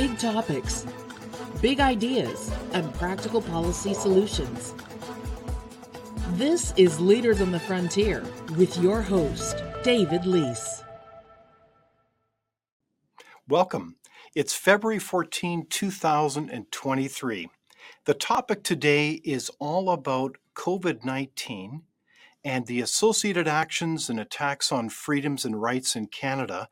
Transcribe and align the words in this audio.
big 0.00 0.18
topics, 0.18 0.86
big 1.60 1.78
ideas, 1.78 2.50
and 2.72 2.90
practical 2.94 3.42
policy 3.42 3.92
solutions. 3.92 4.72
This 6.30 6.72
is 6.78 6.98
Leaders 6.98 7.42
on 7.42 7.52
the 7.52 7.60
Frontier 7.60 8.24
with 8.56 8.78
your 8.78 9.02
host, 9.02 9.62
David 9.82 10.24
Leis. 10.24 10.82
Welcome. 13.46 13.96
It's 14.34 14.54
February 14.54 15.00
14, 15.00 15.66
2023. 15.68 17.50
The 18.06 18.14
topic 18.14 18.64
today 18.64 19.20
is 19.22 19.50
all 19.58 19.90
about 19.90 20.38
COVID 20.54 21.04
19 21.04 21.82
and 22.42 22.66
the 22.66 22.80
associated 22.80 23.46
actions 23.46 24.08
and 24.08 24.18
attacks 24.18 24.72
on 24.72 24.88
freedoms 24.88 25.44
and 25.44 25.60
rights 25.60 25.94
in 25.94 26.06
Canada. 26.06 26.70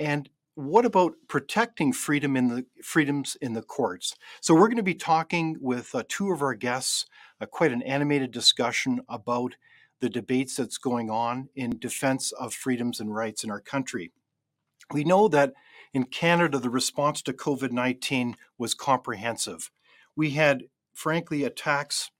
And 0.00 0.28
what 0.54 0.84
about 0.84 1.14
protecting 1.28 1.92
freedom 1.92 2.36
in 2.36 2.48
the 2.48 2.64
freedoms 2.82 3.36
in 3.40 3.54
the 3.54 3.62
courts? 3.62 4.14
So 4.40 4.54
we're 4.54 4.68
going 4.68 4.76
to 4.76 4.82
be 4.82 4.94
talking 4.94 5.56
with 5.60 5.94
uh, 5.94 6.04
two 6.08 6.32
of 6.32 6.42
our 6.42 6.54
guests, 6.54 7.06
uh, 7.40 7.46
quite 7.46 7.72
an 7.72 7.82
animated 7.82 8.30
discussion 8.30 9.00
about 9.08 9.56
the 10.00 10.08
debates 10.08 10.56
that's 10.56 10.78
going 10.78 11.10
on 11.10 11.48
in 11.54 11.78
defense 11.78 12.30
of 12.32 12.54
freedoms 12.54 13.00
and 13.00 13.14
rights 13.14 13.42
in 13.42 13.50
our 13.50 13.60
country. 13.60 14.12
We 14.92 15.02
know 15.02 15.28
that 15.28 15.54
in 15.92 16.04
Canada, 16.04 16.58
the 16.58 16.70
response 16.70 17.22
to 17.22 17.32
COVID 17.32 17.72
19 17.72 18.36
was 18.58 18.74
comprehensive. 18.74 19.70
We 20.14 20.30
had, 20.30 20.64
frankly, 20.92 21.44
attacks 21.44 22.10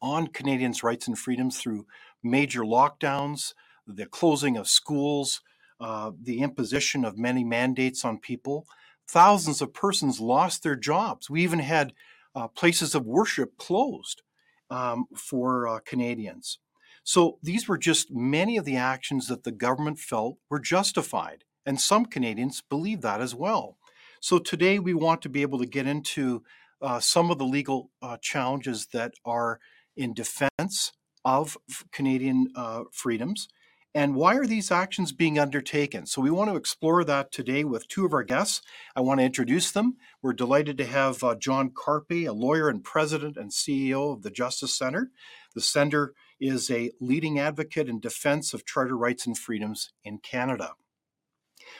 on 0.00 0.28
Canadians' 0.28 0.82
rights 0.82 1.06
and 1.06 1.18
freedoms 1.18 1.58
through 1.58 1.86
major 2.22 2.62
lockdowns, 2.62 3.54
the 3.86 4.06
closing 4.06 4.56
of 4.56 4.68
schools, 4.68 5.40
uh, 5.80 6.12
the 6.20 6.40
imposition 6.40 7.04
of 7.04 7.18
many 7.18 7.44
mandates 7.44 8.04
on 8.04 8.18
people. 8.18 8.66
Thousands 9.08 9.60
of 9.60 9.74
persons 9.74 10.20
lost 10.20 10.62
their 10.62 10.76
jobs. 10.76 11.28
We 11.28 11.42
even 11.42 11.58
had 11.58 11.92
uh, 12.34 12.48
places 12.48 12.94
of 12.94 13.04
worship 13.04 13.56
closed 13.58 14.22
um, 14.70 15.06
for 15.14 15.68
uh, 15.68 15.80
Canadians. 15.84 16.58
So 17.04 17.38
these 17.42 17.68
were 17.68 17.78
just 17.78 18.10
many 18.10 18.56
of 18.56 18.64
the 18.64 18.76
actions 18.76 19.26
that 19.26 19.44
the 19.44 19.52
government 19.52 19.98
felt 19.98 20.38
were 20.48 20.60
justified. 20.60 21.44
And 21.66 21.80
some 21.80 22.06
Canadians 22.06 22.62
believe 22.68 23.00
that 23.02 23.20
as 23.20 23.34
well. 23.34 23.76
So 24.20 24.38
today 24.38 24.78
we 24.78 24.94
want 24.94 25.20
to 25.22 25.28
be 25.28 25.42
able 25.42 25.58
to 25.58 25.66
get 25.66 25.86
into 25.86 26.42
uh, 26.80 27.00
some 27.00 27.30
of 27.30 27.38
the 27.38 27.44
legal 27.44 27.90
uh, 28.00 28.16
challenges 28.20 28.86
that 28.92 29.12
are 29.24 29.60
in 29.96 30.14
defense 30.14 30.92
of 31.24 31.56
Canadian 31.92 32.48
uh, 32.56 32.84
freedoms 32.92 33.48
and 33.94 34.14
why 34.14 34.36
are 34.36 34.46
these 34.46 34.70
actions 34.70 35.12
being 35.12 35.38
undertaken? 35.38 36.06
So, 36.06 36.22
we 36.22 36.30
want 36.30 36.50
to 36.50 36.56
explore 36.56 37.04
that 37.04 37.30
today 37.30 37.64
with 37.64 37.88
two 37.88 38.06
of 38.06 38.12
our 38.12 38.22
guests. 38.22 38.62
I 38.96 39.00
want 39.00 39.20
to 39.20 39.26
introduce 39.26 39.70
them. 39.70 39.96
We're 40.22 40.32
delighted 40.32 40.78
to 40.78 40.86
have 40.86 41.22
uh, 41.22 41.34
John 41.34 41.70
Carpay, 41.70 42.28
a 42.28 42.32
lawyer 42.32 42.68
and 42.68 42.82
president 42.82 43.36
and 43.36 43.50
CEO 43.50 44.12
of 44.12 44.22
the 44.22 44.30
Justice 44.30 44.74
Center. 44.74 45.10
The 45.54 45.60
Center 45.60 46.14
is 46.40 46.70
a 46.70 46.92
leading 47.00 47.38
advocate 47.38 47.88
in 47.88 48.00
defense 48.00 48.54
of 48.54 48.64
charter 48.64 48.96
rights 48.96 49.26
and 49.26 49.36
freedoms 49.36 49.90
in 50.04 50.18
Canada. 50.18 50.72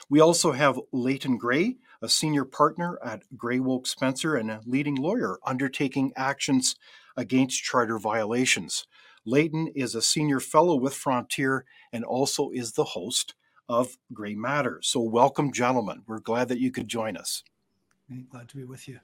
We 0.09 0.19
also 0.19 0.51
have 0.51 0.79
Leighton 0.91 1.37
Grey, 1.37 1.77
a 2.01 2.09
senior 2.09 2.45
partner 2.45 2.99
at 3.03 3.23
Grey 3.35 3.59
Wilkes 3.59 3.91
Spencer 3.91 4.35
and 4.35 4.51
a 4.51 4.61
leading 4.65 4.95
lawyer 4.95 5.39
undertaking 5.45 6.13
actions 6.15 6.75
against 7.15 7.63
charter 7.63 7.97
violations. 7.97 8.85
Leighton 9.25 9.67
is 9.75 9.95
a 9.95 10.01
senior 10.01 10.39
fellow 10.39 10.75
with 10.75 10.93
Frontier 10.93 11.65
and 11.91 12.03
also 12.03 12.49
is 12.51 12.73
the 12.73 12.83
host 12.83 13.35
of 13.69 13.97
Grey 14.11 14.35
Matters. 14.35 14.87
So, 14.87 14.99
welcome, 14.99 15.51
gentlemen. 15.51 16.03
We're 16.05 16.19
glad 16.19 16.49
that 16.49 16.59
you 16.59 16.71
could 16.71 16.87
join 16.87 17.15
us. 17.15 17.43
Glad 18.29 18.49
to 18.49 18.57
be 18.57 18.63
with 18.65 18.87
you. 18.87 18.99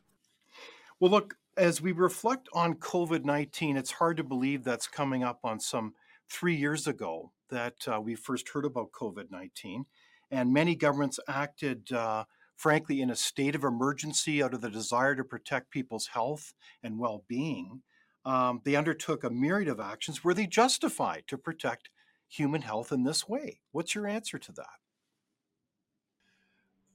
Well, 1.00 1.12
look, 1.12 1.36
as 1.56 1.82
we 1.82 1.92
reflect 1.92 2.50
on 2.54 2.76
COVID 2.76 3.24
19, 3.24 3.78
it's 3.78 3.92
hard 3.92 4.18
to 4.18 4.24
believe 4.24 4.64
that's 4.64 4.88
coming 4.88 5.24
up 5.24 5.40
on 5.44 5.60
some 5.60 5.94
three 6.30 6.56
years 6.56 6.88
ago 6.88 7.32
that 7.50 7.88
uh, 7.88 8.00
we 8.00 8.16
first 8.16 8.50
heard 8.50 8.66
about 8.66 8.92
COVID 8.92 9.32
19. 9.32 9.86
And 10.32 10.54
many 10.54 10.76
governments 10.76 11.20
acted, 11.28 11.92
uh, 11.92 12.26
frankly, 12.56 13.02
in 13.02 13.10
a 13.10 13.16
state 13.16 13.56
of 13.56 13.64
emergency 13.64 14.44
out 14.44 14.54
of 14.54 14.62
the 14.62 14.70
desire 14.70 15.16
to 15.16 15.24
protect 15.24 15.72
people's 15.72 16.08
health 16.08 16.54
and 16.84 17.00
well 17.00 17.24
being. 17.28 17.82
Um, 18.26 18.62
they 18.64 18.76
undertook 18.76 19.24
a 19.24 19.30
myriad 19.30 19.70
of 19.70 19.80
actions. 19.80 20.24
Were 20.24 20.34
they 20.34 20.48
justified 20.48 21.24
to 21.28 21.38
protect 21.38 21.90
human 22.28 22.62
health 22.62 22.92
in 22.92 23.04
this 23.04 23.28
way? 23.28 23.62
What's 23.72 23.96
your 23.96 24.08
answer 24.08 24.38
to 24.38 24.52
that? 24.54 24.80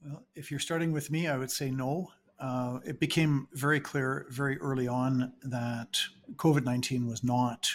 Well, 0.03 0.23
if 0.35 0.51
you're 0.51 0.59
starting 0.59 0.91
with 0.91 1.09
me, 1.09 1.27
I 1.27 1.37
would 1.37 1.51
say 1.51 1.71
no. 1.71 2.11
Uh, 2.39 2.79
it 2.85 2.99
became 2.99 3.47
very 3.53 3.79
clear 3.79 4.27
very 4.29 4.57
early 4.59 4.87
on 4.87 5.33
that 5.43 5.97
COVID 6.35 6.63
19 6.63 7.07
was 7.07 7.23
not 7.23 7.69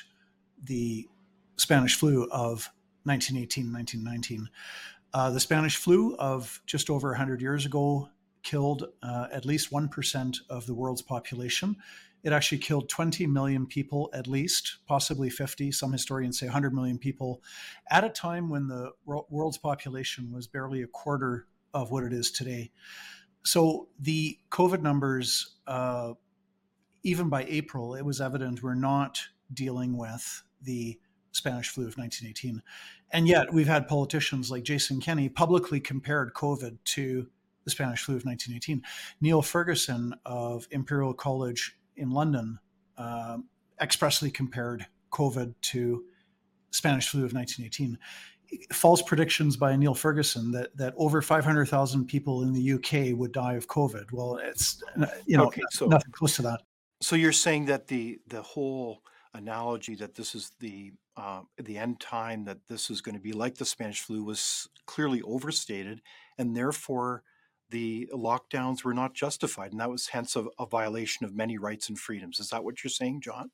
the 0.63 1.09
Spanish 1.57 1.97
flu 1.97 2.25
of 2.31 2.71
1918, 3.05 3.73
1919. 3.73 4.49
Uh, 5.13 5.31
the 5.31 5.41
Spanish 5.41 5.77
flu 5.77 6.15
of 6.17 6.61
just 6.67 6.89
over 6.89 7.09
100 7.09 7.41
years 7.41 7.67
ago 7.67 8.09
killed 8.43 8.87
uh, 9.03 9.27
at 9.33 9.45
least 9.45 9.71
1% 9.71 10.37
of 10.49 10.67
the 10.67 10.75
world's 10.75 11.03
population. 11.03 11.77
It 12.23 12.33
actually 12.33 12.59
killed 12.59 12.89
20 12.89 13.27
million 13.27 13.67
people, 13.67 14.11
at 14.13 14.27
least, 14.27 14.79
possibly 14.87 15.31
50. 15.31 15.73
Some 15.73 15.93
historians 15.93 16.39
say 16.39 16.47
100 16.47 16.75
million 16.75 16.99
people, 16.99 17.43
at 17.91 18.05
a 18.05 18.11
time 18.11 18.49
when 18.49 18.69
the 18.69 18.93
world's 19.05 19.59
population 19.59 20.33
was 20.33 20.47
barely 20.47 20.83
a 20.83 20.87
quarter 20.87 21.47
of 21.73 21.91
what 21.91 22.05
it 22.05 22.13
is 22.13 22.31
today. 22.31 22.71
So 23.43 23.89
the 23.99 24.39
COVID 24.51 24.83
numbers, 24.83 25.57
uh, 25.67 26.13
even 27.03 27.29
by 27.29 27.45
April, 27.49 27.95
it 27.95 28.05
was 28.05 28.21
evident 28.21 28.63
we're 28.63 28.75
not 28.75 29.21
dealing 29.53 29.97
with 29.97 30.43
the 30.63 30.99
Spanish 31.33 31.69
flu 31.69 31.85
of 31.85 31.97
1918. 31.97 32.63
And 33.13 33.27
yet 33.27 33.53
we've 33.53 33.67
had 33.67 33.89
politicians 33.89 34.51
like 34.51 34.63
Jason 34.63 35.01
Kenney 35.01 35.29
publicly 35.29 35.81
compared 35.81 36.35
COVID 36.35 36.79
to 36.85 37.29
the 37.65 37.71
Spanish 37.71 38.03
flu 38.03 38.17
of 38.17 38.25
1918. 38.25 38.83
Neil 39.21 39.43
Ferguson 39.43 40.15
of 40.25 40.67
Imperial 40.71 41.15
College 41.15 41.77
in 41.97 42.11
London 42.11 42.59
uh, 42.99 43.39
expressly 43.81 44.31
compared 44.31 44.87
COVID 45.11 45.55
to 45.63 46.05
Spanish 46.71 47.09
flu 47.09 47.25
of 47.25 47.33
1918. 47.33 47.99
False 48.73 49.03
predictions 49.03 49.57
by 49.57 49.77
Neil 49.77 49.95
Ferguson 49.95 50.51
that 50.53 50.77
that 50.77 50.93
over 50.97 51.23
500,000 51.23 52.07
people 52.07 52.43
in 52.43 52.53
the 52.53 52.73
UK 52.73 53.17
would 53.17 53.33
die 53.33 53.55
of 53.55 53.69
COVID. 53.69 54.13
Well, 54.13 54.37
it's 54.43 54.83
you 55.27 55.37
know 55.37 55.47
okay, 55.47 55.63
so, 55.71 55.87
nothing 55.87 56.11
close 56.13 56.35
to 56.37 56.43
that. 56.43 56.61
So 57.01 57.15
you're 57.17 57.33
saying 57.33 57.67
that 57.67 57.87
the 57.87 58.19
the 58.27 58.43
whole 58.43 59.03
analogy 59.35 59.95
that 59.95 60.15
this 60.15 60.35
is 60.35 60.51
the 60.59 60.93
uh, 61.17 61.43
the 61.59 61.79
end 61.79 62.01
time 62.01 62.45
that 62.45 62.59
this 62.69 62.91
is 62.91 63.01
going 63.01 63.15
to 63.15 63.21
be 63.21 63.33
like 63.33 63.57
the 63.57 63.65
Spanish 63.65 64.01
flu 64.01 64.25
was 64.25 64.69
clearly 64.87 65.23
overstated, 65.23 66.03
and 66.37 66.57
therefore 66.57 67.23
the 67.71 68.09
lockdowns 68.13 68.85
were 68.85 68.95
not 68.95 69.15
justified, 69.15 69.73
and 69.73 69.81
that 69.81 69.91
was 69.91 70.09
hence 70.09 70.37
a, 70.37 70.47
a, 70.59 70.67
violation 70.67 71.25
of 71.25 71.35
many 71.35 71.59
rights 71.59 71.89
and 71.89 71.99
freedoms. 71.99 72.41
Is 72.41 72.51
that 72.51 72.65
what 72.65 72.83
you're 72.83 72.91
saying, 72.91 73.21
John? 73.21 73.51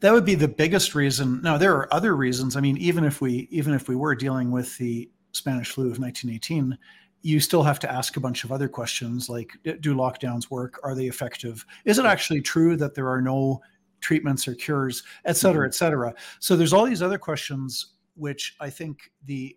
That 0.00 0.12
would 0.12 0.24
be 0.24 0.34
the 0.34 0.48
biggest 0.48 0.94
reason. 0.94 1.40
Now, 1.42 1.56
there 1.56 1.74
are 1.74 1.92
other 1.92 2.14
reasons. 2.14 2.56
I 2.56 2.60
mean, 2.60 2.76
even 2.76 3.04
if 3.04 3.20
we 3.20 3.48
even 3.50 3.74
if 3.74 3.88
we 3.88 3.96
were 3.96 4.14
dealing 4.14 4.50
with 4.50 4.76
the 4.78 5.10
Spanish 5.32 5.70
flu 5.70 5.84
of 5.84 5.98
1918, 5.98 6.76
you 7.22 7.40
still 7.40 7.62
have 7.62 7.78
to 7.80 7.90
ask 7.90 8.16
a 8.16 8.20
bunch 8.20 8.44
of 8.44 8.52
other 8.52 8.68
questions 8.68 9.28
like 9.28 9.50
do 9.80 9.94
lockdowns 9.94 10.50
work? 10.50 10.78
Are 10.84 10.94
they 10.94 11.06
effective? 11.06 11.64
Is 11.84 11.98
it 11.98 12.06
actually 12.06 12.42
true 12.42 12.76
that 12.76 12.94
there 12.94 13.08
are 13.08 13.22
no 13.22 13.60
treatments 14.00 14.46
or 14.46 14.54
cures, 14.54 15.02
et 15.24 15.36
cetera, 15.36 15.62
mm-hmm. 15.62 15.70
et 15.70 15.74
cetera? 15.74 16.14
So 16.38 16.54
there's 16.54 16.72
all 16.72 16.84
these 16.84 17.02
other 17.02 17.18
questions 17.18 17.94
which 18.14 18.56
I 18.60 18.70
think 18.70 19.10
the 19.24 19.56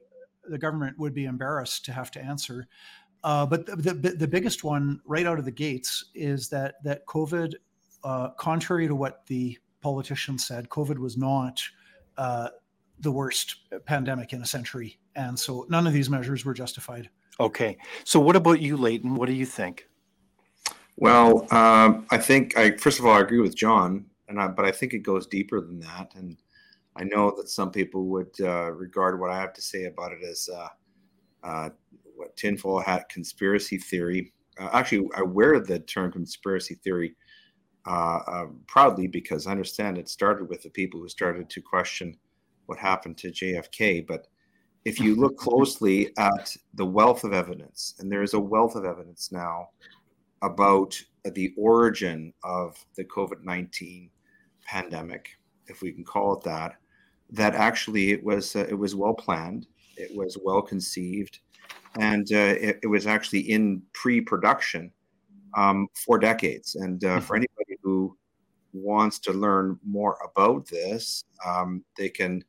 the 0.49 0.57
government 0.57 0.97
would 0.97 1.13
be 1.13 1.25
embarrassed 1.25 1.85
to 1.85 1.93
have 1.93 2.11
to 2.11 2.21
answer. 2.21 2.67
Uh, 3.23 3.45
but 3.45 3.65
the, 3.65 3.93
the, 3.93 4.11
the, 4.11 4.27
biggest 4.27 4.63
one 4.63 5.01
right 5.05 5.25
out 5.25 5.37
of 5.37 5.45
the 5.45 5.51
gates 5.51 6.05
is 6.15 6.47
that 6.49 6.81
that 6.83 7.05
COVID, 7.05 7.53
uh, 8.03 8.29
contrary 8.31 8.87
to 8.87 8.95
what 8.95 9.25
the 9.27 9.57
politicians 9.81 10.47
said, 10.47 10.69
COVID 10.69 10.97
was 10.97 11.17
not 11.17 11.61
uh, 12.17 12.47
the 12.99 13.11
worst 13.11 13.57
pandemic 13.85 14.31
in 14.31 14.41
a 14.41 14.45
century, 14.45 14.99
and 15.15 15.37
so 15.37 15.65
none 15.69 15.85
of 15.85 15.91
these 15.91 16.09
measures 16.09 16.45
were 16.45 16.53
justified. 16.53 17.09
Okay, 17.41 17.77
so 18.05 18.19
what 18.21 18.37
about 18.37 18.61
you, 18.61 18.77
Leighton? 18.77 19.15
What 19.15 19.27
do 19.27 19.33
you 19.33 19.45
think? 19.45 19.87
Well, 20.95 21.47
um, 21.53 22.05
I 22.11 22.17
think 22.17 22.57
I 22.57 22.71
first 22.77 22.99
of 22.99 23.05
all 23.05 23.13
I 23.13 23.21
agree 23.21 23.39
with 23.39 23.55
John, 23.55 24.05
and 24.29 24.39
I, 24.39 24.47
but 24.47 24.63
I 24.63 24.71
think 24.71 24.93
it 24.93 24.99
goes 24.99 25.27
deeper 25.27 25.59
than 25.59 25.81
that, 25.81 26.13
and 26.15 26.37
I 26.95 27.03
know 27.03 27.33
that 27.37 27.49
some 27.49 27.71
people 27.71 28.05
would 28.07 28.31
uh, 28.41 28.71
regard 28.71 29.19
what 29.19 29.29
I 29.29 29.39
have 29.39 29.53
to 29.53 29.61
say 29.61 29.85
about 29.85 30.11
it 30.11 30.19
as 30.23 30.49
uh, 30.53 30.67
uh, 31.43 31.69
what 32.19 32.35
tinfoil 32.35 32.81
hat 32.81 33.07
conspiracy 33.09 33.77
theory. 33.77 34.33
Uh, 34.59 34.69
actually, 34.73 35.07
I 35.15 35.23
wear 35.23 35.59
the 35.59 35.79
term 35.79 36.11
conspiracy 36.11 36.75
theory 36.83 37.15
uh, 37.87 38.19
uh, 38.27 38.45
proudly 38.67 39.07
because 39.07 39.47
I 39.47 39.51
understand 39.51 39.97
it 39.97 40.09
started 40.09 40.49
with 40.49 40.61
the 40.61 40.69
people 40.69 40.99
who 40.99 41.07
started 41.07 41.49
to 41.49 41.61
question 41.61 42.15
what 42.65 42.77
happened 42.77 43.17
to 43.19 43.31
JFK. 43.31 44.05
But 44.05 44.27
if 44.83 44.99
you 44.99 45.15
look 45.15 45.37
closely 45.47 46.11
at 46.17 46.55
the 46.73 46.85
wealth 46.85 47.23
of 47.23 47.33
evidence, 47.33 47.95
and 47.99 48.11
there 48.11 48.21
is 48.21 48.33
a 48.33 48.39
wealth 48.39 48.75
of 48.75 48.83
evidence 48.83 49.31
now 49.31 49.69
about 50.41 51.01
the 51.23 51.53
origin 51.57 52.33
of 52.43 52.77
the 52.95 53.05
COVID 53.05 53.43
19 53.43 54.09
pandemic, 54.65 55.29
if 55.67 55.81
we 55.81 55.93
can 55.93 56.03
call 56.03 56.33
it 56.33 56.43
that, 56.43 56.75
that 57.31 57.55
actually 57.55 58.11
it 58.11 58.23
was, 58.23 58.55
uh, 58.55 58.65
it 58.69 58.77
was 58.77 58.93
well 58.93 59.13
planned, 59.13 59.67
it 59.95 60.15
was 60.15 60.37
well 60.43 60.61
conceived, 60.61 61.39
and 61.99 62.31
uh, 62.31 62.55
it, 62.59 62.79
it, 62.83 62.87
was 62.87 63.07
actually 63.07 63.41
in 63.41 63.81
pre 63.93 64.21
production 64.21 64.91
um, 65.55 65.87
for 65.93 66.19
decades. 66.19 66.75
And 66.75 67.03
uh, 67.03 67.19
for 67.19 67.35
mm-hmm. 67.35 67.45
anybody 67.57 67.79
who 67.81 68.17
wants 68.73 69.19
to 69.19 69.33
learn 69.33 69.79
more 69.85 70.17
about 70.23 70.67
this, 70.67 71.23
um, 71.45 71.83
they 71.97 72.09
can 72.09 72.43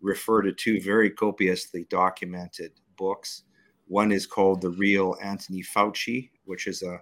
refer 0.00 0.42
to 0.42 0.52
two 0.52 0.80
very 0.80 1.10
copiously 1.10 1.86
documented 1.90 2.72
books. 2.96 3.44
One 3.86 4.12
is 4.12 4.26
called 4.26 4.60
The 4.60 4.70
Real 4.70 5.16
Anthony 5.22 5.62
Fauci, 5.62 6.30
which 6.44 6.66
is 6.66 6.82
a 6.82 7.00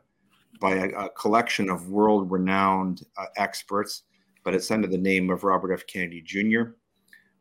by 0.61 0.75
a, 0.75 0.89
a 0.91 1.09
collection 1.11 1.69
of 1.69 1.89
world 1.89 2.31
renowned 2.31 3.03
uh, 3.17 3.27
experts, 3.37 4.05
but 4.45 4.55
it's 4.55 4.71
under 4.71 4.87
the 4.87 4.99
name 4.99 5.31
of 5.31 5.45
Robert 5.45 5.73
F. 5.73 5.87
Kennedy 5.87 6.23
Jr. 6.23 6.75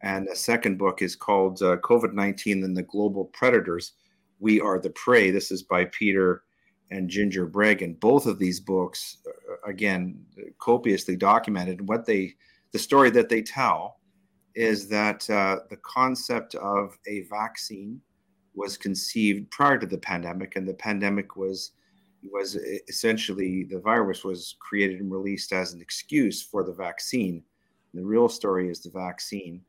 And 0.02 0.28
a 0.28 0.36
second 0.36 0.78
book 0.78 1.02
is 1.02 1.16
called 1.16 1.62
uh, 1.62 1.78
COVID 1.78 2.14
19 2.14 2.64
and 2.64 2.76
the 2.76 2.84
Global 2.84 3.26
Predators 3.26 3.94
We 4.42 4.60
Are 4.60 4.80
the 4.80 4.90
Prey. 4.90 5.32
This 5.32 5.52
is 5.52 5.64
by 5.64 5.86
Peter 5.86 6.44
and 6.90 7.10
Ginger 7.10 7.48
Breggin. 7.48 8.00
Both 8.00 8.26
of 8.26 8.40
these 8.40 8.60
books, 8.60 9.18
uh, 9.26 9.70
again, 9.70 10.26
copiously 10.58 11.16
documented. 11.16 11.88
What 11.88 12.06
they, 12.06 12.34
the 12.74 12.80
story 12.80 13.12
that 13.12 13.30
they 13.30 13.44
tell 13.44 14.00
is 14.56 14.90
that 14.90 15.30
uh, 15.30 15.60
the 15.70 15.78
concept 15.78 16.56
of 16.56 16.98
a 17.08 17.22
vaccine 17.30 18.02
was 18.54 18.78
conceived 18.78 19.50
prior 19.52 19.78
to 19.78 19.86
the 19.86 19.98
pandemic, 19.98 20.56
and 20.56 20.68
the 20.68 20.74
pandemic 20.74 21.38
was 21.38 21.72
was 22.32 22.56
essentially 22.88 23.64
the 23.64 23.80
virus 23.80 24.24
was 24.24 24.56
created 24.60 25.00
and 25.00 25.12
released 25.12 25.52
as 25.54 25.74
an 25.74 25.82
excuse 25.82 26.40
for 26.40 26.64
the 26.64 26.74
vaccine. 26.74 27.42
The 27.96 28.04
real 28.04 28.30
story 28.30 28.70
is 28.70 28.82
the 28.82 28.92
vaccine, 28.92 29.62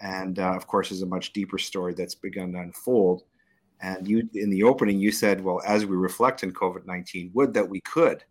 and 0.00 0.38
uh, 0.38 0.54
of 0.54 0.66
course, 0.66 0.90
is 0.90 1.02
a 1.02 1.06
much 1.06 1.32
deeper 1.32 1.58
story 1.58 1.94
that's 1.94 2.14
begun 2.14 2.52
to 2.52 2.58
unfold. 2.58 3.22
And 3.80 4.08
you, 4.08 4.28
in 4.34 4.50
the 4.50 4.62
opening, 4.62 4.98
you 4.98 5.12
said, 5.12 5.42
"Well, 5.42 5.60
as 5.66 5.84
we 5.84 5.96
reflect 5.96 6.44
on 6.44 6.52
COVID 6.52 6.86
nineteen, 6.86 7.30
would 7.34 7.52
that 7.54 7.68
we 7.68 7.80
could." 7.80 8.24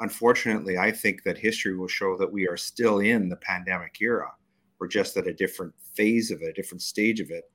Unfortunately, 0.00 0.78
I 0.78 0.90
think 0.90 1.22
that 1.24 1.38
history 1.38 1.76
will 1.76 1.88
show 1.88 2.16
that 2.16 2.32
we 2.32 2.48
are 2.48 2.56
still 2.56 3.00
in 3.00 3.28
the 3.28 3.36
pandemic 3.36 3.98
era. 4.00 4.32
We're 4.78 4.88
just 4.88 5.16
at 5.16 5.26
a 5.26 5.34
different 5.34 5.74
phase 5.94 6.30
of 6.30 6.40
it, 6.42 6.48
a 6.48 6.52
different 6.54 6.82
stage 6.82 7.20
of 7.20 7.30
it. 7.30 7.50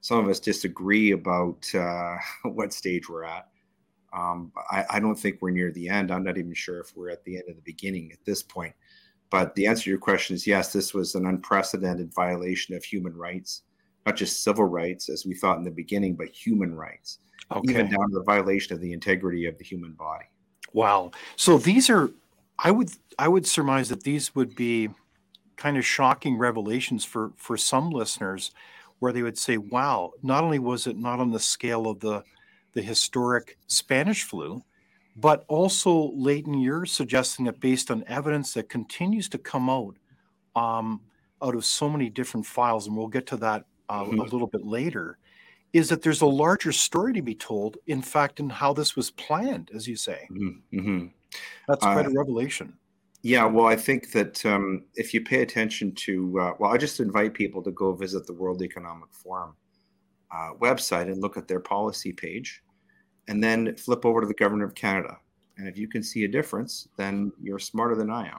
Some 0.00 0.18
of 0.18 0.28
us 0.28 0.38
disagree 0.38 1.12
about 1.12 1.66
uh, 1.74 2.16
what 2.44 2.72
stage 2.72 3.08
we're 3.08 3.24
at 3.24 3.48
um, 4.12 4.52
I, 4.70 4.84
I, 4.90 5.00
don't 5.00 5.18
think 5.18 5.38
we're 5.40 5.50
near 5.50 5.70
the 5.70 5.88
end. 5.88 6.10
I'm 6.10 6.24
not 6.24 6.38
even 6.38 6.54
sure 6.54 6.80
if 6.80 6.96
we're 6.96 7.10
at 7.10 7.24
the 7.24 7.36
end 7.36 7.48
of 7.48 7.56
the 7.56 7.62
beginning 7.62 8.10
at 8.12 8.24
this 8.24 8.42
point. 8.42 8.74
But 9.30 9.54
the 9.54 9.66
answer 9.66 9.84
to 9.84 9.90
your 9.90 9.98
question 9.98 10.34
is 10.34 10.46
yes, 10.46 10.72
this 10.72 10.94
was 10.94 11.14
an 11.14 11.26
unprecedented 11.26 12.14
violation 12.14 12.74
of 12.74 12.82
human 12.82 13.14
rights, 13.14 13.62
not 14.08 14.16
just 14.16 14.42
civil 14.42 14.64
rights, 14.64 15.10
as 15.10 15.26
we 15.26 15.34
thought 15.34 15.58
in 15.58 15.64
the 15.64 15.70
beginning, 15.70 16.14
but 16.14 16.28
human 16.28 16.74
rights, 16.74 17.18
okay. 17.52 17.70
even 17.70 17.90
down 17.90 18.10
to 18.10 18.14
the 18.14 18.24
violation 18.24 18.74
of 18.74 18.80
the 18.80 18.92
integrity 18.92 19.44
of 19.44 19.58
the 19.58 19.64
human 19.64 19.92
body. 19.92 20.24
Wow. 20.72 21.10
So 21.36 21.58
these 21.58 21.90
are, 21.90 22.10
I 22.58 22.70
would, 22.70 22.90
I 23.18 23.28
would 23.28 23.46
surmise 23.46 23.90
that 23.90 24.02
these 24.02 24.34
would 24.34 24.54
be 24.54 24.88
kind 25.56 25.76
of 25.76 25.84
shocking 25.84 26.38
revelations 26.38 27.04
for 27.04 27.32
for 27.36 27.56
some 27.56 27.90
listeners, 27.90 28.52
where 29.00 29.12
they 29.12 29.22
would 29.22 29.38
say, 29.38 29.56
"Wow! 29.58 30.12
Not 30.22 30.44
only 30.44 30.58
was 30.58 30.86
it 30.86 30.96
not 30.96 31.20
on 31.20 31.30
the 31.30 31.40
scale 31.40 31.86
of 31.86 32.00
the 32.00 32.22
the 32.72 32.82
historic 32.82 33.58
Spanish 33.66 34.22
flu, 34.22 34.62
but 35.16 35.44
also, 35.48 36.12
Leighton, 36.14 36.60
you're 36.60 36.86
suggesting 36.86 37.44
that 37.46 37.60
based 37.60 37.90
on 37.90 38.04
evidence 38.06 38.54
that 38.54 38.68
continues 38.68 39.28
to 39.30 39.38
come 39.38 39.68
out 39.68 39.96
um, 40.54 41.00
out 41.42 41.54
of 41.54 41.64
so 41.64 41.88
many 41.88 42.08
different 42.08 42.46
files, 42.46 42.86
and 42.86 42.96
we'll 42.96 43.08
get 43.08 43.26
to 43.26 43.36
that 43.38 43.64
uh, 43.88 44.04
mm-hmm. 44.04 44.20
a 44.20 44.24
little 44.24 44.46
bit 44.46 44.64
later, 44.64 45.18
is 45.72 45.88
that 45.88 46.02
there's 46.02 46.22
a 46.22 46.26
larger 46.26 46.72
story 46.72 47.12
to 47.12 47.22
be 47.22 47.34
told, 47.34 47.76
in 47.86 48.02
fact, 48.02 48.40
in 48.40 48.48
how 48.48 48.72
this 48.72 48.96
was 48.96 49.10
planned, 49.10 49.70
as 49.74 49.86
you 49.86 49.96
say. 49.96 50.28
Mm-hmm. 50.30 50.78
mm-hmm. 50.78 51.06
That's 51.68 51.84
quite 51.84 52.06
uh, 52.06 52.10
a 52.10 52.12
revelation. 52.12 52.72
Yeah, 53.22 53.44
well, 53.44 53.66
I 53.66 53.76
think 53.76 54.12
that 54.12 54.44
um, 54.46 54.84
if 54.94 55.12
you 55.12 55.22
pay 55.22 55.42
attention 55.42 55.92
to, 55.96 56.40
uh, 56.40 56.52
well, 56.58 56.72
I 56.72 56.78
just 56.78 57.00
invite 57.00 57.34
people 57.34 57.62
to 57.64 57.72
go 57.72 57.92
visit 57.92 58.26
the 58.26 58.32
World 58.32 58.62
Economic 58.62 59.12
Forum 59.12 59.54
uh, 60.30 60.52
website 60.60 61.10
and 61.10 61.20
look 61.20 61.36
at 61.36 61.48
their 61.48 61.60
policy 61.60 62.12
page, 62.12 62.62
and 63.26 63.42
then 63.42 63.76
flip 63.76 64.06
over 64.06 64.20
to 64.20 64.26
the 64.26 64.34
government 64.34 64.70
of 64.70 64.74
Canada. 64.74 65.18
And 65.56 65.68
if 65.68 65.76
you 65.76 65.88
can 65.88 66.02
see 66.02 66.24
a 66.24 66.28
difference, 66.28 66.88
then 66.96 67.32
you're 67.42 67.58
smarter 67.58 67.96
than 67.96 68.08
I 68.08 68.28
am, 68.28 68.38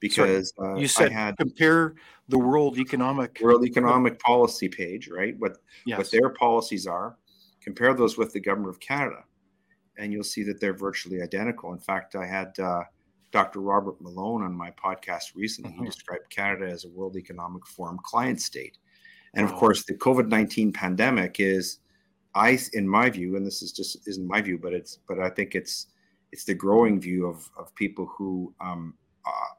because 0.00 0.52
uh, 0.60 0.74
you 0.74 0.88
said 0.88 1.12
had, 1.12 1.36
compare 1.36 1.94
the 2.28 2.38
World 2.38 2.78
Economic 2.78 3.38
World 3.40 3.64
Economic 3.64 4.18
Policy 4.20 4.68
page, 4.68 5.08
right? 5.08 5.34
What 5.38 5.58
yes. 5.86 5.98
what 5.98 6.10
their 6.10 6.30
policies 6.30 6.86
are. 6.86 7.16
Compare 7.60 7.94
those 7.94 8.16
with 8.16 8.32
the 8.32 8.40
government 8.40 8.70
of 8.70 8.80
Canada, 8.80 9.24
and 9.98 10.12
you'll 10.12 10.24
see 10.24 10.42
that 10.44 10.60
they're 10.60 10.72
virtually 10.72 11.22
identical. 11.22 11.72
In 11.72 11.78
fact, 11.78 12.14
I 12.14 12.26
had. 12.26 12.58
Uh, 12.58 12.84
Dr. 13.30 13.60
Robert 13.60 14.00
Malone 14.00 14.42
on 14.42 14.54
my 14.54 14.70
podcast 14.70 15.34
recently. 15.34 15.72
Mm-hmm. 15.72 15.80
He 15.80 15.90
described 15.90 16.30
Canada 16.30 16.66
as 16.66 16.84
a 16.84 16.88
World 16.88 17.14
Economic 17.16 17.66
Forum 17.66 17.98
client 18.02 18.40
state. 18.40 18.78
And 19.34 19.44
of 19.44 19.52
course, 19.54 19.84
the 19.84 19.94
COVID 19.94 20.28
nineteen 20.28 20.72
pandemic 20.72 21.38
is, 21.38 21.78
I 22.34 22.58
in 22.72 22.88
my 22.88 23.10
view, 23.10 23.36
and 23.36 23.46
this 23.46 23.62
is 23.62 23.72
just 23.72 24.08
isn't 24.08 24.26
my 24.26 24.40
view, 24.40 24.58
but 24.58 24.72
it's 24.72 24.98
but 25.06 25.20
I 25.20 25.28
think 25.28 25.54
it's 25.54 25.88
it's 26.32 26.44
the 26.44 26.54
growing 26.54 27.00
view 27.00 27.26
of 27.26 27.48
of 27.58 27.74
people 27.74 28.06
who 28.06 28.54
um, 28.60 28.94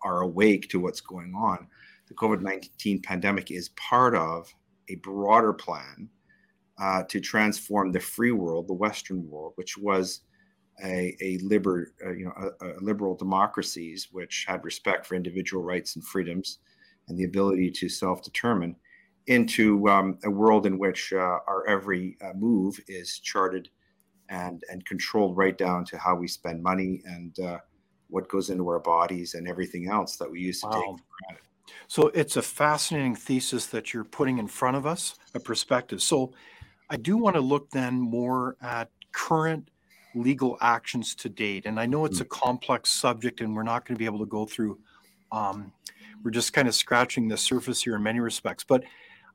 are 0.03 0.21
awake 0.21 0.69
to 0.69 0.79
what's 0.79 1.01
going 1.01 1.33
on. 1.35 1.67
The 2.07 2.15
COVID 2.15 2.41
nineteen 2.41 3.01
pandemic 3.01 3.51
is 3.51 3.69
part 3.69 4.15
of 4.15 4.53
a 4.87 4.95
broader 4.95 5.53
plan 5.53 6.09
uh, 6.81 7.03
to 7.03 7.19
transform 7.19 7.91
the 7.91 7.99
free 7.99 8.31
world, 8.31 8.67
the 8.67 8.73
Western 8.73 9.29
world, 9.29 9.53
which 9.55 9.77
was 9.77 10.21
a, 10.83 11.15
a 11.21 11.37
liber, 11.39 11.93
uh, 12.05 12.11
you 12.11 12.25
know, 12.25 12.51
a, 12.61 12.67
a 12.67 12.79
liberal 12.81 13.15
democracies 13.15 14.07
which 14.11 14.45
had 14.47 14.63
respect 14.63 15.05
for 15.05 15.15
individual 15.15 15.63
rights 15.63 15.95
and 15.95 16.05
freedoms 16.05 16.59
and 17.07 17.17
the 17.17 17.25
ability 17.25 17.69
to 17.69 17.89
self-determine 17.89 18.75
into 19.27 19.87
um, 19.89 20.17
a 20.23 20.29
world 20.29 20.65
in 20.65 20.79
which 20.79 21.13
uh, 21.13 21.37
our 21.47 21.67
every 21.67 22.17
uh, 22.23 22.33
move 22.33 22.79
is 22.87 23.19
charted 23.19 23.69
and 24.29 24.63
and 24.71 24.85
controlled 24.85 25.35
right 25.37 25.57
down 25.57 25.83
to 25.83 25.97
how 25.97 26.15
we 26.15 26.27
spend 26.27 26.63
money 26.63 27.01
and 27.05 27.39
uh, 27.39 27.57
what 28.09 28.27
goes 28.27 28.49
into 28.49 28.67
our 28.67 28.79
bodies 28.79 29.33
and 29.35 29.47
everything 29.47 29.89
else 29.89 30.15
that 30.17 30.29
we 30.29 30.39
used 30.41 30.61
to 30.61 30.67
wow. 30.67 30.73
take 30.73 30.97
for 30.97 31.03
granted. 31.23 31.43
So 31.87 32.07
it's 32.09 32.37
a 32.37 32.41
fascinating 32.41 33.15
thesis 33.15 33.67
that 33.67 33.93
you're 33.93 34.03
putting 34.03 34.39
in 34.39 34.47
front 34.47 34.77
of 34.77 34.85
us, 34.85 35.15
a 35.35 35.39
perspective. 35.39 36.01
So 36.01 36.33
I 36.89 36.97
do 36.97 37.17
want 37.17 37.35
to 37.35 37.41
look 37.41 37.69
then 37.69 37.99
more 37.99 38.57
at 38.61 38.89
current 39.11 39.69
legal 40.15 40.57
actions 40.61 41.13
to 41.15 41.29
date, 41.29 41.65
and 41.65 41.79
I 41.79 41.85
know 41.85 42.05
it's 42.05 42.21
a 42.21 42.25
mm. 42.25 42.29
complex 42.29 42.89
subject, 42.89 43.41
and 43.41 43.55
we're 43.55 43.63
not 43.63 43.85
going 43.85 43.95
to 43.95 43.99
be 43.99 44.05
able 44.05 44.19
to 44.19 44.25
go 44.25 44.45
through. 44.45 44.79
Um, 45.31 45.71
we're 46.23 46.31
just 46.31 46.53
kind 46.53 46.67
of 46.67 46.75
scratching 46.75 47.27
the 47.27 47.37
surface 47.37 47.83
here 47.83 47.95
in 47.95 48.03
many 48.03 48.19
respects, 48.19 48.63
but 48.63 48.83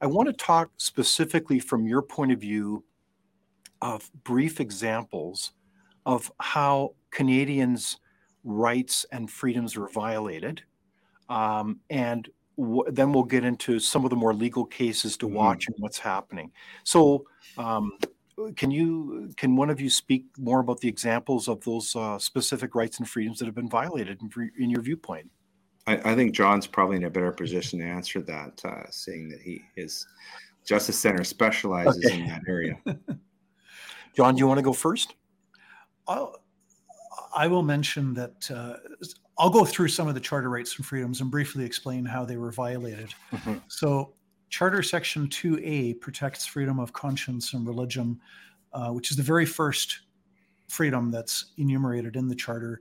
I 0.00 0.06
want 0.06 0.28
to 0.28 0.32
talk 0.32 0.70
specifically 0.76 1.60
from 1.60 1.86
your 1.86 2.02
point 2.02 2.32
of 2.32 2.40
view 2.40 2.84
of 3.80 4.10
brief 4.24 4.60
examples 4.60 5.52
of 6.04 6.30
how 6.40 6.94
Canadians' 7.10 7.98
rights 8.44 9.04
and 9.10 9.30
freedoms 9.30 9.76
were 9.76 9.88
violated. 9.88 10.62
Um, 11.28 11.80
and 11.90 12.28
w- 12.58 12.84
then 12.90 13.12
we'll 13.12 13.24
get 13.24 13.44
into 13.44 13.80
some 13.80 14.04
of 14.04 14.10
the 14.10 14.16
more 14.16 14.34
legal 14.34 14.64
cases 14.64 15.16
to 15.18 15.26
mm-hmm. 15.26 15.36
watch 15.36 15.66
and 15.66 15.76
what's 15.78 15.98
happening. 15.98 16.52
So, 16.84 17.26
um, 17.58 17.92
can 18.56 18.70
you 18.70 19.32
can 19.36 19.54
one 19.54 19.70
of 19.70 19.80
you 19.80 19.88
speak 19.88 20.26
more 20.38 20.58
about 20.58 20.80
the 20.80 20.88
examples 20.88 21.48
of 21.48 21.62
those 21.64 21.94
uh, 21.94 22.18
specific 22.18 22.74
rights 22.74 22.98
and 22.98 23.08
freedoms 23.08 23.38
that 23.38 23.46
have 23.46 23.54
been 23.54 23.68
violated 23.68 24.20
in, 24.20 24.50
in 24.58 24.70
your 24.70 24.82
viewpoint? 24.82 25.30
I, 25.86 25.96
I, 26.12 26.14
think 26.14 26.34
John's 26.34 26.66
probably 26.66 26.96
in 26.96 27.04
a 27.04 27.10
better 27.10 27.30
position 27.30 27.78
to 27.78 27.84
answer 27.84 28.22
that, 28.22 28.60
uh, 28.64 28.90
seeing 28.90 29.28
that 29.28 29.40
he 29.40 29.62
his 29.76 30.06
Justice 30.66 30.98
Center 30.98 31.22
specializes 31.24 32.04
okay. 32.04 32.20
in 32.20 32.26
that 32.26 32.42
area. 32.48 32.76
John, 34.16 34.34
do 34.34 34.40
you 34.40 34.46
want 34.46 34.58
to 34.58 34.62
go 34.62 34.72
first? 34.72 35.14
I'll, 36.08 36.40
I 37.34 37.46
will 37.46 37.62
mention 37.62 38.14
that 38.14 38.50
uh, 38.50 38.76
I'll 39.38 39.50
go 39.50 39.64
through 39.64 39.88
some 39.88 40.08
of 40.08 40.14
the 40.14 40.20
charter 40.20 40.48
rights 40.48 40.76
and 40.76 40.86
freedoms 40.86 41.20
and 41.20 41.30
briefly 41.30 41.64
explain 41.64 42.04
how 42.04 42.24
they 42.24 42.36
were 42.36 42.52
violated. 42.52 43.12
Mm-hmm. 43.32 43.54
So, 43.68 44.14
Charter 44.50 44.82
Section 44.82 45.26
2A 45.28 46.00
protects 46.00 46.46
freedom 46.46 46.78
of 46.78 46.92
conscience 46.92 47.54
and 47.54 47.66
religion, 47.66 48.20
uh, 48.72 48.90
which 48.90 49.10
is 49.10 49.16
the 49.16 49.22
very 49.22 49.46
first 49.46 50.02
freedom 50.68 51.10
that's 51.10 51.52
enumerated 51.56 52.16
in 52.16 52.28
the 52.28 52.34
Charter. 52.34 52.80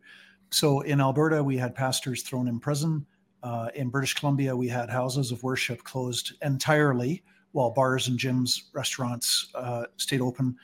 So 0.52 0.82
in 0.82 1.02
Alberta, 1.02 1.44
we 1.44 1.58
had 1.58 1.74
pastors 1.74 2.22
thrown 2.22 2.48
in 2.48 2.60
prison. 2.60 3.06
Uh, 3.42 3.70
in 3.76 3.90
British 3.90 4.14
Columbia, 4.14 4.56
we 4.56 4.68
had 4.68 4.90
houses 4.90 5.32
of 5.32 5.42
worship 5.44 5.84
closed 5.84 6.34
entirely, 6.44 7.24
while 7.52 7.72
bars 7.72 8.08
and 8.08 8.20
gyms, 8.20 8.64
restaurants 8.74 9.50
uh, 9.56 9.86
stayed 9.98 10.22
open. 10.22 10.56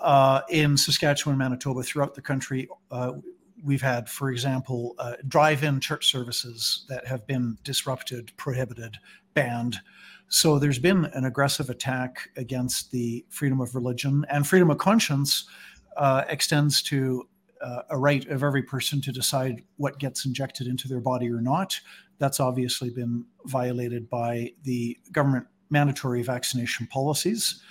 Uh, 0.00 0.40
in 0.50 0.76
Saskatchewan, 0.76 1.38
Manitoba, 1.38 1.82
throughout 1.82 2.14
the 2.14 2.22
country, 2.22 2.68
uh, 2.90 3.12
we've 3.62 3.82
had, 3.82 4.08
for 4.08 4.30
example, 4.30 4.94
uh, 4.98 5.14
drive-in 5.28 5.80
church 5.80 6.10
services 6.10 6.84
that 6.88 7.06
have 7.06 7.26
been 7.26 7.56
disrupted, 7.64 8.32
prohibited, 8.36 8.98
banned. 9.34 9.80
So 10.28 10.58
there's 10.58 10.78
been 10.78 11.06
an 11.06 11.24
aggressive 11.24 11.70
attack 11.70 12.30
against 12.36 12.90
the 12.90 13.24
freedom 13.28 13.60
of 13.60 13.74
religion 13.74 14.24
and 14.30 14.46
freedom 14.46 14.70
of 14.70 14.78
conscience 14.78 15.44
uh, 15.96 16.24
extends 16.28 16.82
to 16.82 17.28
uh, 17.60 17.82
a 17.90 17.98
right 17.98 18.26
of 18.28 18.42
every 18.42 18.62
person 18.62 19.00
to 19.00 19.12
decide 19.12 19.62
what 19.76 19.98
gets 19.98 20.26
injected 20.26 20.66
into 20.66 20.88
their 20.88 21.00
body 21.00 21.30
or 21.30 21.40
not. 21.40 21.78
That's 22.18 22.40
obviously 22.40 22.90
been 22.90 23.24
violated 23.46 24.10
by 24.10 24.52
the 24.62 24.98
government 25.12 25.46
mandatory 25.70 26.22
vaccination 26.22 26.86
policies. 26.88 27.62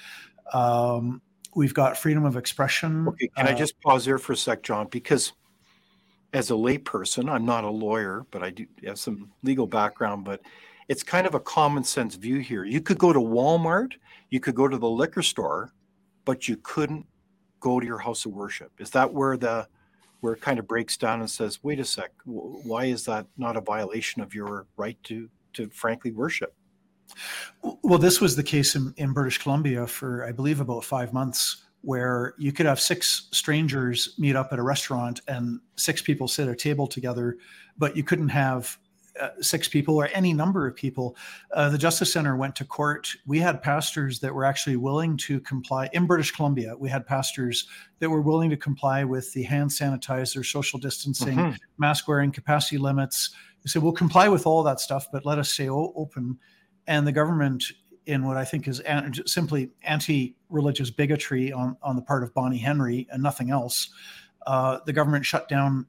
Um, 0.54 1.22
we've 1.56 1.74
got 1.74 1.98
freedom 1.98 2.26
of 2.26 2.38
expression. 2.38 3.08
Okay, 3.10 3.30
can 3.36 3.48
uh, 3.48 3.52
I 3.52 3.54
just 3.54 3.80
pause 3.82 4.06
there 4.06 4.18
for 4.18 4.34
a 4.34 4.38
sec, 4.38 4.64
John? 4.64 4.88
Because 4.88 5.34
as 6.34 6.52
a 6.52 6.54
layperson, 6.54 7.30
I'm 7.30 7.46
not 7.46 7.64
a 7.64 7.70
lawyer, 7.70 8.26
but 8.32 8.44
I 8.44 8.50
do 8.50 8.66
have 8.86 9.00
some 9.00 9.32
legal 9.44 9.68
background. 9.68 10.26
But 10.26 10.42
it's 10.88 11.04
kind 11.04 11.28
of 11.28 11.36
a 11.36 11.40
common 11.40 11.84
sense 11.84 12.16
view 12.16 12.40
here. 12.40 12.64
You 12.64 12.82
could 12.82 12.98
go 12.98 13.14
to 13.14 13.20
Walmart, 13.20 13.94
you 14.30 14.40
could 14.40 14.56
go 14.56 14.68
to 14.68 14.78
the 14.78 14.90
liquor 14.90 15.22
store, 15.22 15.74
but 16.26 16.48
you 16.48 16.58
couldn't 16.58 17.06
go 17.60 17.80
to 17.80 17.86
your 17.86 18.00
house 18.00 18.26
of 18.26 18.34
worship. 18.34 18.72
Is 18.80 18.90
that 18.92 19.14
where 19.14 19.38
the 19.38 19.68
where 20.22 20.34
it 20.34 20.42
kind 20.42 20.58
of 20.58 20.68
breaks 20.68 20.96
down 20.96 21.20
and 21.20 21.30
says, 21.30 21.64
"Wait 21.64 21.80
a 21.80 21.86
sec, 21.86 22.12
why 22.26 22.86
is 22.86 23.06
that 23.06 23.28
not 23.38 23.58
a 23.58 23.62
violation 23.62 24.22
of 24.22 24.34
your 24.34 24.68
right 24.78 24.98
to 25.04 25.30
to 25.54 25.70
frankly 25.70 26.12
worship?" 26.12 26.56
Well, 27.82 28.00
this 28.00 28.20
was 28.20 28.36
the 28.36 28.44
case 28.44 28.76
in, 28.76 28.94
in 28.98 29.14
British 29.14 29.38
Columbia 29.38 29.88
for, 29.88 30.26
I 30.26 30.32
believe, 30.32 30.60
about 30.60 30.84
five 30.84 31.14
months, 31.14 31.64
where 31.82 32.34
you 32.38 32.52
could 32.52 32.66
have 32.66 32.80
six 32.80 33.28
strangers 33.32 34.16
meet 34.18 34.36
up 34.36 34.54
at 34.54 34.60
a 34.60 34.64
restaurant 34.64 35.22
and 35.28 35.60
six 35.76 36.02
people 36.02 36.28
sit 36.28 36.48
at 36.48 36.54
a 36.54 36.56
table 36.56 36.88
together, 36.88 37.38
but 37.78 37.98
you 37.98 38.04
couldn't 38.04 38.30
have 38.30 38.78
uh, 39.22 39.30
six 39.42 39.68
people 39.68 39.96
or 39.96 40.10
any 40.14 40.34
number 40.34 40.66
of 40.66 40.76
people. 40.76 41.16
Uh, 41.54 41.70
the 41.70 41.78
Justice 41.78 42.12
Center 42.12 42.36
went 42.36 42.56
to 42.56 42.66
court. 42.66 43.14
We 43.28 43.38
had 43.38 43.62
pastors 43.62 44.20
that 44.22 44.34
were 44.34 44.46
actually 44.46 44.78
willing 44.78 45.18
to 45.18 45.40
comply 45.42 45.90
in 45.94 46.08
British 46.08 46.32
Columbia. 46.32 46.76
We 46.78 46.90
had 46.90 47.06
pastors 47.06 47.68
that 48.00 48.10
were 48.10 48.22
willing 48.22 48.50
to 48.50 48.58
comply 48.58 49.04
with 49.04 49.32
the 49.34 49.44
hand 49.44 49.70
sanitizer, 49.70 50.44
social 50.44 50.80
distancing, 50.80 51.38
mm-hmm. 51.38 51.56
mask 51.78 52.08
wearing, 52.08 52.32
capacity 52.32 52.78
limits. 52.78 53.32
They 53.64 53.68
said, 53.68 53.84
we'll 53.84 53.92
comply 53.92 54.30
with 54.30 54.48
all 54.48 54.64
that 54.64 54.80
stuff, 54.80 55.08
but 55.12 55.26
let 55.26 55.38
us 55.38 55.52
stay 55.52 55.70
o- 55.70 55.94
open. 55.96 56.40
And 56.88 57.08
the 57.08 57.12
government, 57.12 57.64
in 58.06 58.26
what 58.26 58.38
I 58.38 58.46
think 58.46 58.68
is 58.68 58.80
an- 58.82 59.14
simply 59.26 59.72
anti 59.84 60.36
religious 60.50 60.90
bigotry 60.90 61.52
on, 61.52 61.78
on 61.82 61.96
the 61.96 62.02
part 62.02 62.24
of 62.24 62.34
Bonnie 62.34 62.58
Henry 62.58 63.08
and 63.12 63.24
nothing 63.24 63.50
else, 63.50 63.90
uh, 64.46 64.80
the 64.86 64.94
government 64.94 65.26
shut 65.26 65.48
down 65.48 65.88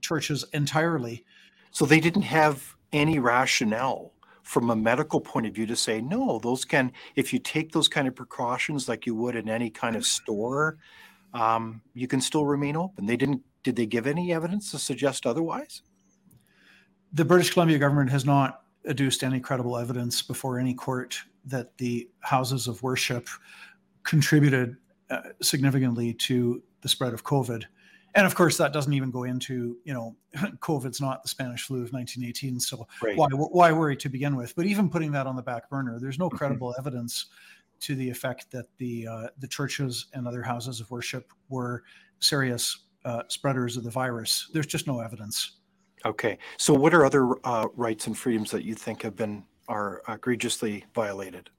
churches 0.00 0.44
entirely 0.52 1.24
so 1.72 1.86
they 1.86 2.00
didn't 2.00 2.22
have 2.22 2.76
any 2.92 3.18
rationale 3.18 4.12
from 4.42 4.70
a 4.70 4.76
medical 4.76 5.20
point 5.20 5.46
of 5.46 5.54
view 5.54 5.66
to 5.66 5.76
say, 5.76 6.00
no, 6.00 6.38
those 6.40 6.64
can, 6.64 6.92
if 7.16 7.32
you 7.32 7.38
take 7.38 7.72
those 7.72 7.88
kind 7.88 8.06
of 8.06 8.14
precautions 8.14 8.88
like 8.88 9.06
you 9.06 9.14
would 9.14 9.36
in 9.36 9.48
any 9.48 9.70
kind 9.70 9.96
of 9.96 10.04
store, 10.04 10.76
um, 11.32 11.80
you 11.94 12.06
can 12.06 12.20
still 12.20 12.44
remain 12.44 12.76
open. 12.76 13.06
They 13.06 13.16
didn't, 13.16 13.40
did 13.62 13.76
they 13.76 13.86
give 13.86 14.06
any 14.06 14.32
evidence 14.32 14.70
to 14.72 14.78
suggest 14.78 15.26
otherwise? 15.26 15.82
The 17.14 17.24
British 17.24 17.52
Columbia 17.52 17.78
government 17.78 18.10
has 18.10 18.26
not 18.26 18.61
adduced 18.86 19.22
any 19.22 19.40
credible 19.40 19.76
evidence 19.76 20.22
before 20.22 20.58
any 20.58 20.74
court 20.74 21.18
that 21.44 21.76
the 21.78 22.08
houses 22.20 22.66
of 22.66 22.82
worship 22.82 23.28
contributed 24.02 24.76
uh, 25.10 25.20
significantly 25.40 26.12
to 26.14 26.62
the 26.80 26.88
spread 26.88 27.12
of 27.12 27.24
COVID 27.24 27.64
and 28.14 28.26
of 28.26 28.34
course 28.34 28.56
that 28.56 28.72
doesn't 28.72 28.92
even 28.92 29.10
go 29.10 29.24
into 29.24 29.76
you 29.84 29.92
know 29.92 30.16
covid's 30.60 31.00
not 31.00 31.22
the 31.22 31.28
spanish 31.28 31.64
flu 31.64 31.78
of 31.78 31.92
1918 31.92 32.60
so 32.60 32.86
right. 33.02 33.16
why 33.16 33.28
why 33.28 33.72
worry 33.72 33.96
to 33.96 34.08
begin 34.08 34.36
with 34.36 34.54
but 34.54 34.66
even 34.66 34.88
putting 34.88 35.12
that 35.12 35.26
on 35.26 35.36
the 35.36 35.42
back 35.42 35.68
burner 35.68 35.98
there's 36.00 36.18
no 36.18 36.28
mm-hmm. 36.28 36.36
credible 36.36 36.70
mm-hmm. 36.70 36.80
evidence 36.80 37.26
to 37.80 37.94
the 37.96 38.08
effect 38.08 38.50
that 38.52 38.66
the 38.78 39.06
uh, 39.06 39.26
the 39.38 39.48
churches 39.48 40.06
and 40.14 40.26
other 40.26 40.42
houses 40.42 40.80
of 40.80 40.90
worship 40.90 41.32
were 41.48 41.82
serious 42.20 42.84
uh, 43.04 43.22
spreaders 43.28 43.76
of 43.76 43.84
the 43.84 43.90
virus 43.90 44.48
there's 44.52 44.66
just 44.66 44.86
no 44.86 45.00
evidence 45.00 45.58
okay 46.04 46.38
so 46.56 46.74
what 46.74 46.94
are 46.94 47.04
other 47.04 47.34
uh, 47.46 47.66
rights 47.76 48.06
and 48.06 48.18
freedoms 48.18 48.50
that 48.50 48.64
you 48.64 48.74
think 48.74 49.02
have 49.02 49.16
been 49.16 49.44
are 49.68 50.02
egregiously 50.08 50.84
violated 50.94 51.50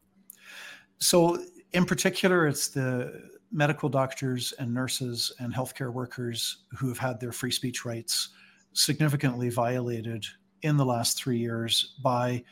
so 0.99 1.37
in 1.73 1.85
particular 1.85 2.47
it's 2.47 2.67
the 2.67 3.31
medical 3.51 3.87
doctors 3.87 4.53
and 4.59 4.73
nurses 4.73 5.31
and 5.39 5.53
healthcare 5.53 5.93
workers 5.93 6.63
who 6.77 6.87
have 6.87 6.97
had 6.97 7.19
their 7.19 7.31
free 7.31 7.51
speech 7.51 7.85
rights 7.85 8.29
significantly 8.73 9.49
violated 9.49 10.25
in 10.63 10.75
the 10.75 10.85
last 10.85 11.17
three 11.17 11.37
years 11.37 11.95
by 12.01 12.43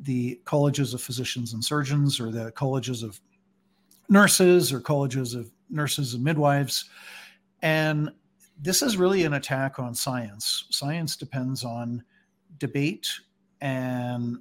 the 0.00 0.40
colleges 0.44 0.94
of 0.94 1.00
physicians 1.00 1.52
and 1.52 1.64
surgeons 1.64 2.20
or 2.20 2.30
the 2.30 2.50
colleges 2.52 3.02
of 3.02 3.20
nurses 4.08 4.72
or 4.72 4.80
colleges 4.80 5.34
of 5.34 5.50
nurses 5.70 6.14
and 6.14 6.24
midwives. 6.24 6.86
And 7.62 8.10
this 8.60 8.82
is 8.82 8.96
really 8.96 9.24
an 9.24 9.34
attack 9.34 9.78
on 9.78 9.94
science. 9.94 10.64
Science 10.70 11.16
depends 11.16 11.64
on 11.64 12.02
debate 12.58 13.08
and 13.60 14.38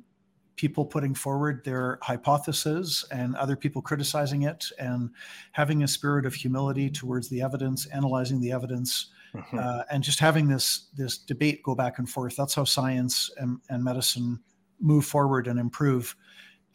people 0.55 0.83
putting 0.83 1.13
forward 1.13 1.63
their 1.63 1.99
hypothesis 2.01 3.05
and 3.11 3.35
other 3.35 3.55
people 3.55 3.81
criticizing 3.81 4.41
it 4.41 4.65
and 4.79 5.09
having 5.51 5.83
a 5.83 5.87
spirit 5.87 6.25
of 6.25 6.33
humility 6.33 6.89
towards 6.89 7.29
the 7.29 7.41
evidence 7.41 7.85
analyzing 7.87 8.41
the 8.41 8.51
evidence 8.51 9.11
mm-hmm. 9.33 9.57
uh, 9.57 9.83
and 9.91 10.03
just 10.03 10.19
having 10.19 10.47
this 10.47 10.87
this 10.97 11.19
debate 11.19 11.61
go 11.63 11.75
back 11.75 11.99
and 11.99 12.09
forth 12.09 12.35
that's 12.35 12.55
how 12.55 12.63
science 12.63 13.31
and, 13.37 13.59
and 13.69 13.83
medicine 13.83 14.39
move 14.79 15.05
forward 15.05 15.47
and 15.47 15.59
improve 15.59 16.15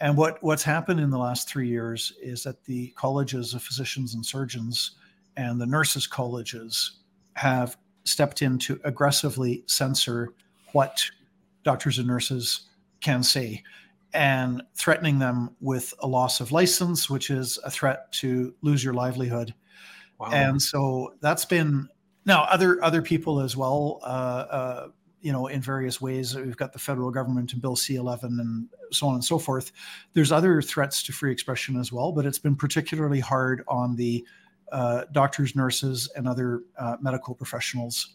and 0.00 0.16
what 0.16 0.40
what's 0.42 0.62
happened 0.62 1.00
in 1.00 1.10
the 1.10 1.18
last 1.18 1.48
three 1.48 1.68
years 1.68 2.12
is 2.22 2.44
that 2.44 2.64
the 2.64 2.88
colleges 2.96 3.52
of 3.52 3.62
physicians 3.62 4.14
and 4.14 4.24
surgeons 4.24 4.92
and 5.36 5.60
the 5.60 5.66
nurses 5.66 6.06
colleges 6.06 7.01
have 7.34 7.76
stepped 8.04 8.42
in 8.42 8.58
to 8.58 8.80
aggressively 8.84 9.64
censor 9.66 10.32
what 10.72 11.04
doctors 11.62 11.98
and 11.98 12.06
nurses 12.08 12.68
can 13.00 13.22
say 13.22 13.62
and 14.14 14.62
threatening 14.74 15.18
them 15.18 15.54
with 15.60 15.94
a 16.00 16.06
loss 16.06 16.40
of 16.40 16.52
license, 16.52 17.08
which 17.08 17.30
is 17.30 17.58
a 17.64 17.70
threat 17.70 18.12
to 18.12 18.54
lose 18.62 18.84
your 18.84 18.94
livelihood. 18.94 19.54
Wow. 20.18 20.30
And 20.32 20.60
so 20.60 21.14
that's 21.20 21.44
been 21.44 21.88
now 22.24 22.42
other 22.44 22.82
other 22.84 23.02
people 23.02 23.40
as 23.40 23.56
well. 23.56 24.00
Uh, 24.02 24.06
uh, 24.06 24.88
you 25.22 25.30
know, 25.30 25.46
in 25.46 25.60
various 25.60 26.00
ways. 26.00 26.34
We've 26.34 26.56
got 26.56 26.72
the 26.72 26.80
federal 26.80 27.12
government 27.12 27.52
and 27.52 27.62
Bill 27.62 27.76
C11 27.76 28.24
and 28.24 28.68
so 28.90 29.06
on 29.06 29.14
and 29.14 29.24
so 29.24 29.38
forth. 29.38 29.70
There's 30.14 30.32
other 30.32 30.60
threats 30.60 31.02
to 31.04 31.12
free 31.12 31.30
expression 31.30 31.78
as 31.78 31.92
well, 31.92 32.10
but 32.10 32.26
it's 32.26 32.40
been 32.40 32.56
particularly 32.56 33.20
hard 33.20 33.62
on 33.68 33.94
the 33.94 34.26
uh, 34.72 35.04
doctors, 35.12 35.54
nurses, 35.54 36.10
and 36.16 36.26
other 36.26 36.62
uh, 36.78 36.96
medical 37.00 37.34
professionals. 37.34 38.14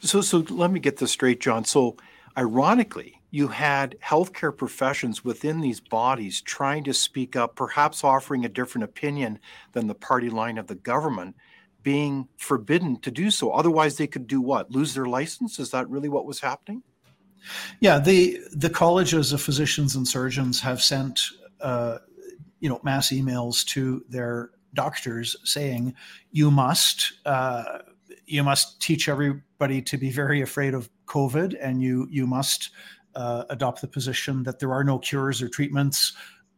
So, 0.00 0.20
so 0.20 0.38
let 0.48 0.70
me 0.70 0.80
get 0.80 0.96
this 0.96 1.12
straight, 1.12 1.40
John. 1.40 1.64
So, 1.64 1.96
ironically, 2.36 3.20
you 3.30 3.48
had 3.48 3.96
healthcare 4.04 4.56
professions 4.56 5.24
within 5.24 5.60
these 5.60 5.80
bodies 5.80 6.40
trying 6.40 6.84
to 6.84 6.94
speak 6.94 7.36
up, 7.36 7.56
perhaps 7.56 8.04
offering 8.04 8.44
a 8.44 8.48
different 8.48 8.84
opinion 8.84 9.38
than 9.72 9.86
the 9.86 9.94
party 9.94 10.30
line 10.30 10.58
of 10.58 10.66
the 10.66 10.74
government, 10.74 11.36
being 11.82 12.28
forbidden 12.38 12.98
to 13.00 13.10
do 13.10 13.30
so. 13.30 13.50
Otherwise, 13.50 13.96
they 13.96 14.06
could 14.06 14.26
do 14.26 14.40
what? 14.40 14.70
Lose 14.70 14.94
their 14.94 15.06
license? 15.06 15.58
Is 15.58 15.70
that 15.70 15.88
really 15.88 16.08
what 16.08 16.26
was 16.26 16.40
happening? 16.40 16.82
Yeah, 17.80 17.98
the 17.98 18.38
the 18.52 18.70
colleges 18.70 19.32
of 19.32 19.42
physicians 19.42 19.96
and 19.96 20.06
surgeons 20.06 20.60
have 20.60 20.80
sent 20.80 21.20
uh, 21.60 21.98
you 22.60 22.68
know 22.68 22.80
mass 22.84 23.10
emails 23.10 23.64
to 23.66 24.04
their 24.08 24.50
doctors 24.74 25.36
saying 25.44 25.94
you 26.30 26.50
must 26.50 27.12
uh, 27.26 27.78
you 28.26 28.42
must 28.42 28.80
teach 28.80 29.08
everybody 29.08 29.82
to 29.82 29.96
be 29.96 30.10
very 30.10 30.42
afraid 30.42 30.74
of 30.74 30.88
COVID, 31.06 31.56
and 31.60 31.82
you 31.82 32.06
you 32.10 32.26
must 32.26 32.70
uh, 33.14 33.44
adopt 33.50 33.80
the 33.80 33.88
position 33.88 34.42
that 34.44 34.58
there 34.58 34.72
are 34.72 34.84
no 34.84 34.98
cures 34.98 35.42
or 35.42 35.48
treatments 35.48 36.12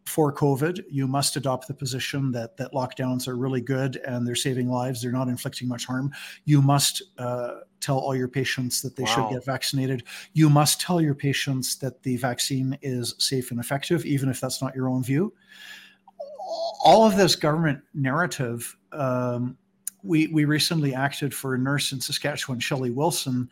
for 0.07 0.33
COVID. 0.33 0.83
You 0.91 1.07
must 1.07 1.37
adopt 1.37 1.67
the 1.67 1.75
position 1.75 2.31
that 2.33 2.57
that 2.59 2.73
lockdowns 2.73 3.27
are 3.27 3.37
really 3.37 3.61
good 3.61 3.97
and 4.07 4.27
they're 4.27 4.35
saving 4.35 4.71
lives. 4.71 5.03
They're 5.03 5.13
not 5.13 5.29
inflicting 5.29 5.69
much 5.69 5.87
harm. 5.87 6.13
You 6.45 6.61
must 6.61 7.03
uh, 7.19 7.61
tell 7.81 7.99
all 7.99 8.15
your 8.15 8.29
patients 8.29 8.83
that 8.83 8.97
they 8.97 9.05
wow. 9.05 9.15
should 9.15 9.31
get 9.31 9.45
vaccinated. 9.45 10.05
You 10.33 10.51
must 10.51 10.81
tell 10.81 11.01
your 11.01 11.15
patients 11.15 11.77
that 11.77 12.03
the 12.03 12.17
vaccine 12.17 12.79
is 12.83 13.15
safe 13.19 13.51
and 13.51 13.61
effective, 13.61 14.05
even 14.05 14.29
if 14.29 14.41
that's 14.41 14.61
not 14.63 14.75
your 14.75 14.89
own 14.89 15.03
view. 15.03 15.33
All 16.85 17.07
of 17.07 17.17
this 17.17 17.37
government 17.37 17.81
narrative. 17.95 18.77
Um, 18.93 19.57
we, 20.03 20.27
we 20.29 20.45
recently 20.45 20.95
acted 20.95 21.33
for 21.33 21.55
a 21.55 21.59
nurse 21.59 21.93
in 21.93 22.01
Saskatchewan, 22.01 22.61
Shelley 22.61 22.91
Wilson, 22.91 23.49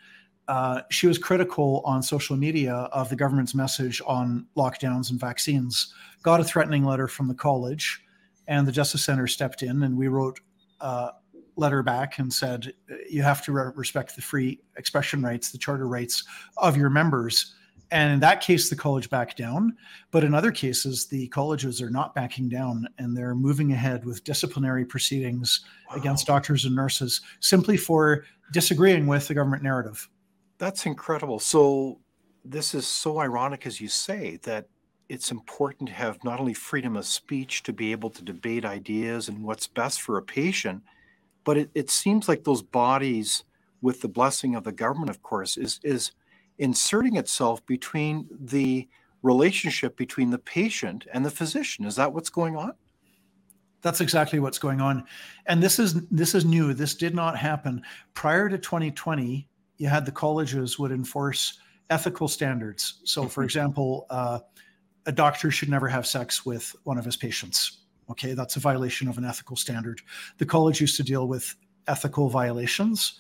uh, 0.49 0.83
she 0.91 1.07
was 1.07 1.19
critical 1.19 1.83
on 1.85 2.03
social 2.03 2.37
media 2.37 2.75
of 2.93 3.09
the 3.09 3.17
government's 3.17 3.55
message 3.55 4.03
on 4.07 4.47
lockdowns 4.57 5.11
and 5.11 5.21
vaccines. 5.21 5.95
Got 6.23 6.41
a 6.41 6.45
threatening 6.45 6.85
letter 6.85 7.09
from 7.09 7.29
the 7.29 7.35
college, 7.35 8.03
and 8.49 8.67
the 8.67 8.73
Justice 8.73 9.05
Center 9.05 9.27
stepped 9.27 9.63
in, 9.63 9.83
and 9.83 9.97
we 9.97 10.09
wrote 10.09 10.41
a 10.81 11.11
letter 11.57 11.83
back 11.83 12.19
and 12.19 12.33
said, 12.33 12.73
you 13.09 13.23
have 13.23 13.45
to 13.45 13.53
respect 13.53 14.17
the 14.17 14.23
free 14.23 14.61
expression 14.77 15.23
rights, 15.23 15.51
the 15.51 15.59
charter 15.59 15.87
rights 15.87 16.25
of 16.57 16.77
your 16.77 16.91
members. 16.91 17.55
And 17.93 18.15
in 18.15 18.21
that 18.21 18.41
case, 18.41 18.71
the 18.71 18.75
college 18.75 19.11
backed 19.11 19.37
down. 19.37 19.77
But 20.11 20.25
in 20.25 20.33
other 20.33 20.51
cases, 20.51 21.07
the 21.07 21.29
colleges 21.29 21.83
are 21.83 21.91
not 21.91 22.15
backing 22.15 22.49
down 22.49 22.89
and 22.99 23.15
they're 23.15 23.35
moving 23.35 23.73
ahead 23.73 24.07
with 24.07 24.25
disciplinary 24.25 24.87
proceedings 24.87 25.61
wow. 25.91 25.97
against 25.97 26.27
doctors 26.27 26.65
and 26.65 26.75
nurses 26.75 27.21
simply 27.41 27.77
for 27.77 28.25
disagreeing 28.51 29.07
with 29.07 29.29
the 29.29 29.35
government 29.35 29.63
narrative. 29.63 30.09
That's 30.57 30.87
incredible. 30.87 31.39
So, 31.39 32.01
this 32.45 32.75
is 32.75 32.89
so 32.89 33.21
ironic, 33.21 33.67
as 33.67 33.81
you 33.81 33.87
say, 33.87 34.39
that 34.43 34.67
it's 35.09 35.31
important 35.31 35.89
to 35.89 35.95
have 35.95 36.25
not 36.25 36.41
only 36.41 36.55
freedom 36.55 36.97
of 36.97 37.07
speech 37.07 37.63
to 37.65 37.73
be 37.73 37.93
able 37.93 38.11
to 38.11 38.25
debate 38.25 38.65
ideas 38.65 39.29
and 39.29 39.45
what's 39.45 39.69
best 39.69 40.01
for 40.01 40.19
a 40.19 40.23
patient, 40.23 40.83
but 41.45 41.57
it, 41.57 41.71
it 41.75 41.91
seems 41.91 42.29
like 42.29 42.43
those 42.43 42.63
bodies, 42.63 43.45
with 43.81 44.01
the 44.01 44.09
blessing 44.09 44.55
of 44.55 44.65
the 44.65 44.73
government, 44.73 45.11
of 45.11 45.23
course, 45.23 45.57
is 45.57 45.79
is 45.85 46.13
inserting 46.63 47.17
itself 47.17 47.67
between 47.67 48.29
the 48.41 48.89
relationship 49.23 49.97
between 49.97 50.31
the 50.31 50.39
patient 50.39 51.07
and 51.13 51.25
the 51.25 51.31
physician. 51.31 51.85
Is 51.85 51.97
that 51.97 52.13
what's 52.13 52.31
going 52.31 52.57
on? 52.57 52.73
That's 53.83 54.01
exactly 54.01 54.39
what's 54.39 54.61
going 54.61 54.81
on. 54.81 55.05
And 55.47 55.61
this 55.61 55.81
is 55.81 56.07
this 56.09 56.37
is 56.37 56.45
new. 56.45 56.73
This 56.73 56.95
did 56.95 57.17
not 57.17 57.37
happen 57.37 57.83
prior 58.15 58.49
to 58.49 58.57
2020. 58.57 59.49
You 59.79 59.89
had 59.89 60.07
the 60.07 60.13
colleges 60.13 60.79
would 60.79 60.93
enforce 60.93 61.59
ethical 61.91 62.29
standards. 62.29 63.01
So, 63.05 63.25
for 63.25 63.41
mm-hmm. 63.41 63.47
example, 63.47 64.07
uh, 64.09 64.39
a 65.07 65.13
doctor 65.13 65.51
should 65.51 65.69
never 65.69 65.89
have 65.89 66.07
sex 66.07 66.47
with 66.47 66.77
one 66.85 66.97
of 66.97 67.05
his 67.05 67.17
patients. 67.17 67.79
Okay, 68.09 68.35
that's 68.35 68.55
a 68.55 68.61
violation 68.61 69.09
of 69.09 69.19
an 69.19 69.25
ethical 69.25 69.57
standard. 69.57 70.01
The 70.39 70.47
college 70.47 70.81
used 70.81 70.97
to 70.99 71.03
deal 71.03 71.27
with 71.27 71.57
ethical 71.89 72.29
violations, 72.29 73.19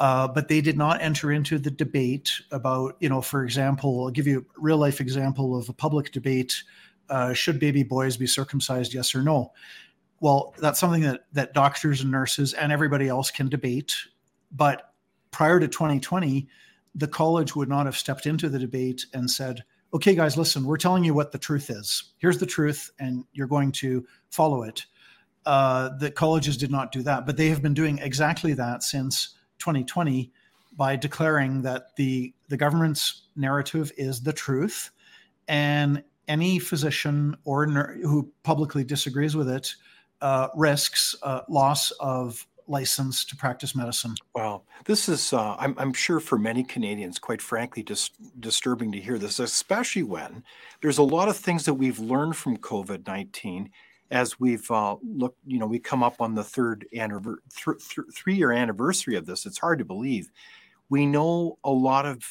uh, 0.00 0.28
but 0.28 0.48
they 0.48 0.60
did 0.60 0.76
not 0.76 1.00
enter 1.00 1.30
into 1.30 1.58
the 1.58 1.70
debate 1.70 2.30
about, 2.50 2.96
you 3.00 3.08
know, 3.08 3.20
for 3.20 3.44
example, 3.44 4.04
I'll 4.04 4.10
give 4.10 4.26
you 4.26 4.40
a 4.56 4.60
real 4.60 4.78
life 4.78 5.00
example 5.00 5.56
of 5.56 5.68
a 5.68 5.72
public 5.72 6.12
debate: 6.12 6.62
uh, 7.08 7.32
should 7.32 7.60
baby 7.60 7.82
boys 7.82 8.16
be 8.16 8.26
circumcised? 8.26 8.92
Yes 8.92 9.14
or 9.14 9.22
no? 9.22 9.52
Well, 10.20 10.54
that's 10.58 10.80
something 10.80 11.02
that 11.02 11.26
that 11.32 11.54
doctors 11.54 12.00
and 12.00 12.10
nurses 12.10 12.54
and 12.54 12.72
everybody 12.72 13.08
else 13.08 13.30
can 13.30 13.48
debate. 13.48 13.94
But 14.50 14.92
prior 15.30 15.60
to 15.60 15.68
2020, 15.68 16.48
the 16.94 17.08
college 17.08 17.56
would 17.56 17.68
not 17.68 17.86
have 17.86 17.96
stepped 17.96 18.26
into 18.26 18.48
the 18.48 18.58
debate 18.58 19.06
and 19.12 19.30
said, 19.30 19.64
okay, 19.92 20.14
guys, 20.14 20.36
listen, 20.36 20.64
we're 20.64 20.76
telling 20.76 21.04
you 21.04 21.14
what 21.14 21.32
the 21.32 21.38
truth 21.38 21.70
is. 21.70 22.14
Here's 22.18 22.38
the 22.38 22.46
truth, 22.46 22.90
and 22.98 23.24
you're 23.32 23.46
going 23.46 23.72
to 23.72 24.06
follow 24.30 24.62
it. 24.62 24.84
Uh, 25.46 25.90
the 25.98 26.10
colleges 26.10 26.56
did 26.56 26.70
not 26.70 26.90
do 26.90 27.02
that, 27.02 27.26
but 27.26 27.36
they 27.36 27.48
have 27.48 27.62
been 27.62 27.74
doing 27.74 27.98
exactly 27.98 28.54
that 28.54 28.82
since 28.82 29.36
2020 29.64 30.30
by 30.76 30.96
declaring 30.96 31.62
that 31.62 31.96
the 31.96 32.34
the 32.48 32.56
government's 32.56 33.28
narrative 33.36 33.90
is 33.96 34.20
the 34.20 34.32
truth, 34.32 34.90
and 35.48 36.02
any 36.28 36.58
physician 36.58 37.36
or 37.44 37.66
ner- 37.66 37.98
who 38.02 38.30
publicly 38.42 38.84
disagrees 38.84 39.36
with 39.36 39.48
it 39.48 39.74
uh, 40.20 40.48
risks 40.54 41.14
uh, 41.22 41.40
loss 41.48 41.90
of 41.92 42.46
license 42.66 43.24
to 43.26 43.36
practice 43.36 43.74
medicine. 43.74 44.14
Wow, 44.34 44.62
this 44.86 45.08
is, 45.08 45.32
uh, 45.32 45.54
I'm, 45.58 45.74
I'm 45.78 45.92
sure 45.92 46.18
for 46.18 46.38
many 46.38 46.64
Canadians, 46.64 47.18
quite 47.18 47.42
frankly, 47.42 47.82
just 47.82 48.12
disturbing 48.40 48.90
to 48.92 49.00
hear 49.00 49.18
this, 49.18 49.38
especially 49.38 50.02
when 50.02 50.42
there's 50.80 50.98
a 50.98 51.02
lot 51.02 51.28
of 51.28 51.36
things 51.36 51.64
that 51.66 51.74
we've 51.74 51.98
learned 51.98 52.36
from 52.36 52.56
COVID 52.56 53.06
19 53.06 53.70
as 54.10 54.38
we've 54.38 54.70
uh, 54.70 54.96
looked, 55.02 55.38
you 55.46 55.58
know, 55.58 55.66
we 55.66 55.78
come 55.78 56.02
up 56.02 56.20
on 56.20 56.34
the 56.34 56.44
third 56.44 56.86
anniversary, 56.96 57.42
th- 57.64 57.88
th- 57.88 58.06
three 58.14 58.34
year 58.34 58.52
anniversary 58.52 59.16
of 59.16 59.26
this. 59.26 59.46
It's 59.46 59.58
hard 59.58 59.78
to 59.78 59.84
believe. 59.84 60.30
We 60.88 61.06
know 61.06 61.58
a 61.64 61.70
lot 61.70 62.06
of, 62.06 62.22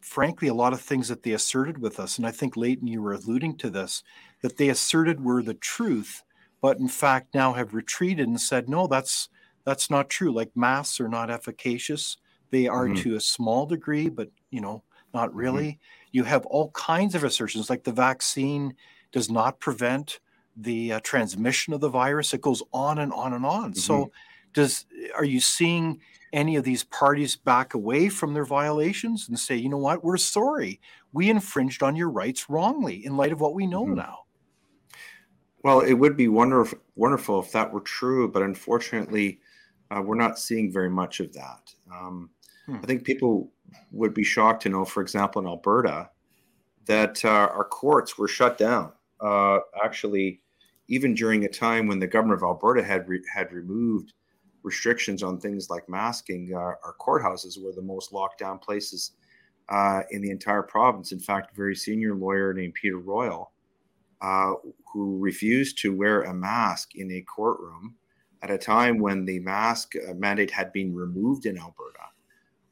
frankly, 0.00 0.48
a 0.48 0.54
lot 0.54 0.72
of 0.72 0.80
things 0.80 1.08
that 1.08 1.22
they 1.22 1.32
asserted 1.32 1.78
with 1.78 2.00
us. 2.00 2.18
And 2.18 2.26
I 2.26 2.30
think, 2.30 2.56
Leighton, 2.56 2.88
you 2.88 3.00
were 3.00 3.12
alluding 3.12 3.56
to 3.58 3.70
this, 3.70 4.02
that 4.42 4.56
they 4.56 4.68
asserted 4.68 5.24
were 5.24 5.42
the 5.42 5.54
truth, 5.54 6.22
but 6.60 6.78
in 6.78 6.88
fact 6.88 7.34
now 7.34 7.52
have 7.52 7.74
retreated 7.74 8.26
and 8.26 8.40
said, 8.40 8.68
no, 8.68 8.86
that's, 8.86 9.28
that's 9.64 9.90
not 9.90 10.10
true. 10.10 10.32
Like 10.32 10.50
masks 10.54 11.00
are 11.00 11.08
not 11.08 11.30
efficacious. 11.30 12.18
They 12.50 12.66
are 12.66 12.86
mm-hmm. 12.86 13.02
to 13.02 13.16
a 13.16 13.20
small 13.20 13.66
degree, 13.66 14.08
but 14.08 14.28
you 14.50 14.60
know, 14.60 14.82
not 15.14 15.30
mm-hmm. 15.30 15.38
really. 15.38 15.66
Mm-hmm. 15.66 16.08
You 16.12 16.24
have 16.24 16.46
all 16.46 16.70
kinds 16.72 17.14
of 17.14 17.24
assertions, 17.24 17.70
like 17.70 17.84
the 17.84 17.92
vaccine 17.92 18.74
does 19.12 19.30
not 19.30 19.60
prevent 19.60 20.20
the 20.56 20.92
uh, 20.92 21.00
transmission 21.02 21.72
of 21.72 21.80
the 21.80 21.88
virus. 21.88 22.34
It 22.34 22.40
goes 22.40 22.62
on 22.72 22.98
and 22.98 23.12
on 23.12 23.32
and 23.32 23.44
on. 23.44 23.70
Mm-hmm. 23.70 23.78
So, 23.78 24.12
does 24.52 24.86
are 25.16 25.24
you 25.24 25.40
seeing 25.40 26.00
any 26.32 26.56
of 26.56 26.64
these 26.64 26.84
parties 26.84 27.36
back 27.36 27.74
away 27.74 28.08
from 28.08 28.34
their 28.34 28.44
violations 28.44 29.28
and 29.28 29.38
say, 29.38 29.54
you 29.54 29.68
know 29.68 29.78
what, 29.78 30.02
we're 30.02 30.16
sorry, 30.16 30.80
we 31.12 31.30
infringed 31.30 31.82
on 31.82 31.94
your 31.94 32.10
rights 32.10 32.50
wrongly 32.50 33.06
in 33.06 33.16
light 33.16 33.32
of 33.32 33.40
what 33.40 33.54
we 33.54 33.66
know 33.66 33.84
mm-hmm. 33.84 33.94
now? 33.94 34.24
Well, 35.62 35.80
it 35.80 35.94
would 35.94 36.16
be 36.16 36.28
wonderful, 36.28 36.78
wonderful 36.96 37.40
if 37.40 37.52
that 37.52 37.72
were 37.72 37.80
true, 37.80 38.28
but 38.28 38.42
unfortunately, 38.42 39.40
uh, 39.90 40.02
we're 40.02 40.16
not 40.16 40.38
seeing 40.38 40.72
very 40.72 40.90
much 40.90 41.20
of 41.20 41.32
that. 41.32 41.72
Um, 41.90 42.30
hmm. 42.66 42.76
I 42.82 42.86
think 42.86 43.04
people 43.04 43.50
would 43.92 44.12
be 44.12 44.24
shocked 44.24 44.64
to 44.64 44.68
know, 44.68 44.84
for 44.84 45.00
example, 45.02 45.40
in 45.40 45.48
Alberta, 45.48 46.10
that 46.86 47.24
uh, 47.24 47.28
our 47.28 47.64
courts 47.64 48.18
were 48.18 48.28
shut 48.28 48.58
down. 48.58 48.92
Uh, 49.20 49.60
actually, 49.82 50.42
even 50.88 51.14
during 51.14 51.44
a 51.44 51.48
time 51.48 51.86
when 51.86 51.98
the 51.98 52.06
government 52.06 52.40
of 52.40 52.44
Alberta 52.44 52.82
had 52.82 53.08
re- 53.08 53.24
had 53.32 53.52
removed 53.52 54.12
restrictions 54.62 55.22
on 55.22 55.38
things 55.38 55.70
like 55.70 55.88
masking, 55.88 56.52
uh, 56.54 56.58
our 56.58 56.94
courthouses 57.00 57.62
were 57.62 57.72
the 57.72 57.82
most 57.82 58.12
locked 58.12 58.38
down 58.38 58.58
places 58.58 59.12
uh, 59.68 60.00
in 60.10 60.20
the 60.20 60.30
entire 60.30 60.62
province. 60.62 61.12
In 61.12 61.20
fact, 61.20 61.52
a 61.52 61.56
very 61.56 61.74
senior 61.74 62.14
lawyer 62.14 62.52
named 62.52 62.74
Peter 62.74 62.98
Royal, 62.98 63.52
uh, 64.20 64.54
who 64.92 65.18
refused 65.18 65.78
to 65.78 65.94
wear 65.94 66.22
a 66.22 66.34
mask 66.34 66.94
in 66.96 67.10
a 67.12 67.22
courtroom 67.22 67.94
at 68.42 68.50
a 68.50 68.58
time 68.58 68.98
when 68.98 69.24
the 69.24 69.38
mask 69.40 69.94
uh, 69.96 70.14
mandate 70.14 70.50
had 70.50 70.72
been 70.72 70.94
removed 70.94 71.46
in 71.46 71.58
Alberta. 71.58 72.00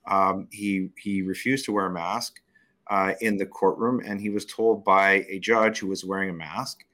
Um, 0.07 0.49
he 0.51 0.91
he 0.99 1.23
refused 1.23 1.65
to 1.67 1.73
wear 1.73 1.87
a 1.87 1.93
mask 1.93 2.41
uh, 2.89 3.13
in 3.21 3.37
the 3.37 3.47
courtroom, 3.47 4.03
and 4.05 4.21
he 4.21 4.31
was 4.31 4.45
told 4.45 4.85
by 4.85 5.25
a 5.29 5.39
judge 5.39 5.79
who 5.79 5.87
was 5.87 6.05
wearing 6.05 6.31
a 6.31 6.35
mask 6.35 6.85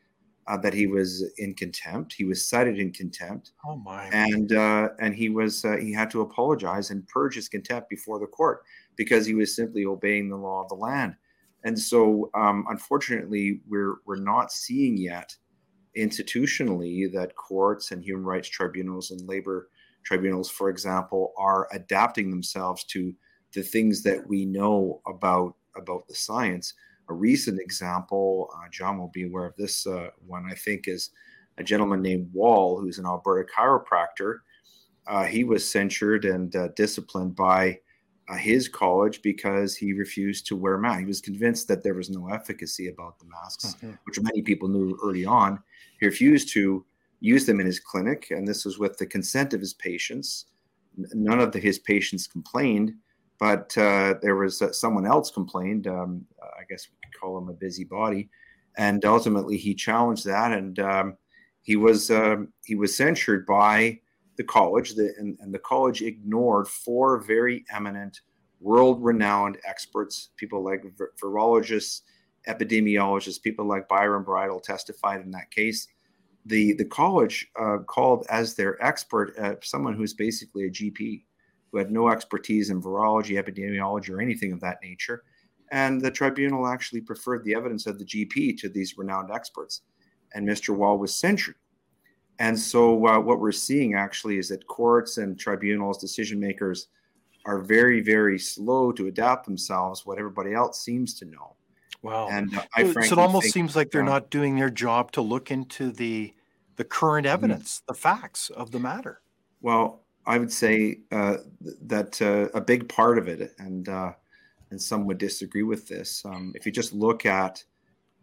uh, 0.49 0.57
that 0.57 0.73
he 0.73 0.87
was 0.87 1.31
in 1.37 1.55
contempt. 1.55 2.15
He 2.15 2.25
was 2.25 2.49
cited 2.49 2.79
in 2.79 2.91
contempt. 2.91 3.53
Oh 3.67 3.77
my! 3.77 4.07
And 4.07 4.53
uh, 4.53 4.89
and 4.99 5.15
he 5.15 5.29
was 5.29 5.65
uh, 5.65 5.77
he 5.77 5.93
had 5.93 6.11
to 6.13 6.23
apologize 6.23 6.91
and 6.91 7.07
purge 7.07 7.35
his 7.35 7.49
contempt 7.49 7.91
before 7.91 8.19
the 8.19 8.27
court 8.27 8.63
because 8.97 9.27
he 9.27 9.35
was 9.35 9.55
simply 9.55 9.85
obeying 9.85 10.29
the 10.29 10.37
law 10.37 10.63
of 10.63 10.69
the 10.69 10.75
land. 10.75 11.15
And 11.65 11.79
so, 11.79 12.31
um, 12.35 12.65
unfortunately, 12.71 13.61
we're 13.69 13.97
we're 14.07 14.17
not 14.17 14.51
seeing 14.51 14.97
yet 14.97 15.37
institutionally 15.97 17.13
that 17.13 17.37
courts 17.37 17.91
and 17.91 18.03
human 18.03 18.25
rights 18.25 18.49
tribunals 18.49 19.11
and 19.11 19.29
labor 19.29 19.69
tribunals, 20.05 20.49
for 20.49 20.71
example, 20.71 21.35
are 21.37 21.69
adapting 21.73 22.31
themselves 22.31 22.85
to 22.85 23.13
the 23.53 23.63
things 23.63 24.03
that 24.03 24.27
we 24.27 24.47
know 24.47 25.03
about 25.07 25.57
about 25.77 26.09
the 26.09 26.15
science. 26.15 26.73
A 27.09 27.15
recent 27.15 27.61
example, 27.61 28.51
uh, 28.55 28.69
John 28.71 28.99
will 28.99 29.09
be 29.09 29.25
aware 29.25 29.47
of 29.47 29.57
this 29.57 29.87
uh, 29.87 30.09
one, 30.27 30.45
I 30.51 30.55
think, 30.55 30.89
is 30.89 31.11
a 31.57 31.65
gentleman 31.65 32.03
named 32.03 32.31
Wall, 32.33 32.79
who's 32.81 32.99
an 32.99 33.07
Alberta 33.07 33.49
chiropractor. 33.51 34.39
Uh, 35.07 35.25
he 35.25 35.45
was 35.45 35.69
censured 35.69 36.25
and 36.25 36.55
uh, 36.55 36.69
disciplined 36.77 37.35
by 37.35 37.79
uh, 38.29 38.35
his 38.37 38.69
college 38.69 39.23
because 39.23 39.75
he 39.75 39.93
refused 39.93 40.47
to 40.47 40.57
wear 40.57 40.75
a 40.75 40.79
mask. 40.79 41.01
He 41.01 41.07
was 41.07 41.21
convinced 41.21 41.67
that 41.69 41.83
there 41.83 41.95
was 41.95 42.11
no 42.11 42.29
efficacy 42.29 42.89
about 42.89 43.19
the 43.19 43.25
masks, 43.27 43.75
okay. 43.83 43.95
which 44.05 44.21
many 44.21 44.43
people 44.43 44.69
knew 44.69 44.99
early 45.03 45.25
on. 45.25 45.59
He 45.99 46.07
refused 46.07 46.53
to 46.53 46.85
use 47.21 47.47
them 47.47 47.59
in 47.59 47.67
his 47.67 47.81
clinic, 47.81 48.29
and 48.31 48.47
this 48.47 48.65
was 48.65 48.79
with 48.79 48.99
the 48.99 49.07
consent 49.07 49.55
of 49.55 49.61
his 49.61 49.75
patients. 49.75 50.47
None 50.97 51.41
of 51.41 51.53
the, 51.53 51.59
his 51.59 51.79
patients 51.79 52.27
complained, 52.27 52.93
but 53.41 53.77
uh, 53.79 54.15
there 54.21 54.37
was 54.37 54.61
uh, 54.61 54.73
someone 54.73 55.07
else 55.07 55.31
complained. 55.31 55.87
Um, 55.87 56.27
I 56.43 56.65
guess 56.69 56.89
call 57.19 57.39
him 57.39 57.49
a 57.49 57.55
busybody, 57.55 58.29
and 58.77 59.05
ultimately 59.05 59.57
he 59.57 59.75
challenged 59.75 60.25
that, 60.27 60.53
and 60.53 60.79
um, 60.79 61.17
he 61.63 61.77
was 61.77 62.11
um, 62.11 62.53
he 62.65 62.75
was 62.75 62.97
censured 62.97 63.47
by 63.47 64.01
the 64.37 64.45
college, 64.45 64.95
the, 64.95 65.13
and, 65.19 65.37
and 65.41 65.53
the 65.53 65.59
college 65.59 66.01
ignored 66.01 66.69
four 66.69 67.21
very 67.21 67.65
eminent, 67.75 68.21
world-renowned 68.61 69.59
experts, 69.67 70.31
people 70.37 70.63
like 70.63 70.85
virologists 71.21 72.03
epidemiologists, 72.49 73.43
people 73.43 73.67
like 73.67 73.89
Byron 73.89 74.23
Bridle 74.23 74.61
testified 74.61 75.21
in 75.21 75.31
that 75.33 75.51
case. 75.51 75.89
The, 76.47 76.73
the 76.75 76.85
college 76.85 77.49
uh, 77.61 77.79
called 77.87 78.27
as 78.31 78.55
their 78.55 78.83
expert 78.83 79.37
uh, 79.39 79.57
someone 79.63 79.95
who's 79.95 80.15
basically 80.15 80.65
a 80.65 80.71
GP 80.71 81.25
who 81.71 81.79
had 81.79 81.91
no 81.91 82.09
expertise 82.09 82.71
in 82.71 82.81
virology, 82.81 83.43
epidemiology, 83.43 84.11
or 84.11 84.21
anything 84.21 84.53
of 84.53 84.61
that 84.61 84.79
nature. 84.83 85.25
And 85.71 86.01
the 86.01 86.11
tribunal 86.11 86.67
actually 86.67 87.01
preferred 87.01 87.45
the 87.45 87.55
evidence 87.55 87.87
of 87.87 87.99
the 87.99 88.05
GP 88.05 88.59
to 88.61 88.69
these 88.69 88.97
renowned 88.97 89.31
experts. 89.31 89.83
And 90.35 90.47
Mr. 90.47 90.75
Wall 90.75 90.99
was 90.99 91.15
censured. 91.15 91.57
And 92.39 92.59
so, 92.59 93.07
uh, 93.07 93.19
what 93.19 93.41
we're 93.41 93.53
seeing 93.53 93.95
actually 93.95 94.39
is 94.39 94.49
that 94.49 94.67
courts 94.67 95.19
and 95.19 95.39
tribunals, 95.39 95.99
decision 95.99 96.39
makers, 96.39 96.89
are 97.47 97.59
very, 97.61 98.01
very 98.01 98.39
slow 98.39 98.93
to 98.93 99.07
adapt 99.07 99.45
themselves 99.45 100.07
what 100.07 100.19
everybody 100.19 100.55
else 100.55 100.83
seems 100.83 101.15
to 101.15 101.25
know. 101.25 101.57
Wow. 102.03 102.29
And 102.31 102.57
uh, 102.57 102.63
I 102.77 102.93
so 102.93 103.01
it 103.01 103.19
almost 103.19 103.45
think, 103.45 103.55
seems 103.55 103.75
like 103.75 103.91
they're 103.91 104.03
uh, 104.03 104.07
not 104.07 104.31
doing 104.31 104.57
their 104.57 104.71
job 104.71 105.11
to 105.13 105.21
look 105.21 105.51
into 105.51 105.91
the 105.91 106.33
the 106.77 106.85
current 106.85 107.27
Mm-hmm. 107.27 107.35
evidence, 107.35 107.83
the 107.89 107.95
facts 107.95 108.51
of 108.51 108.71
the 108.71 108.79
matter. 108.79 109.21
Well, 109.61 110.05
I 110.27 110.39
would 110.39 110.53
say 110.53 111.01
uh, 111.11 111.39
th- 111.63 111.77
that 111.83 112.23
uh, 112.23 112.57
a 112.57 112.61
big 112.61 112.89
part 112.89 113.19
of 113.19 113.27
it, 113.27 113.55
and 113.59 113.89
uh, 113.89 114.13
and 114.71 114.81
some 114.81 115.07
would 115.07 115.19
disagree 115.19 115.63
with 115.63 115.89
this. 115.89 116.25
Um, 116.25 116.53
if 116.55 116.67
you 116.67 116.73
just 116.73 116.93
look 116.93 117.27
at 117.27 117.63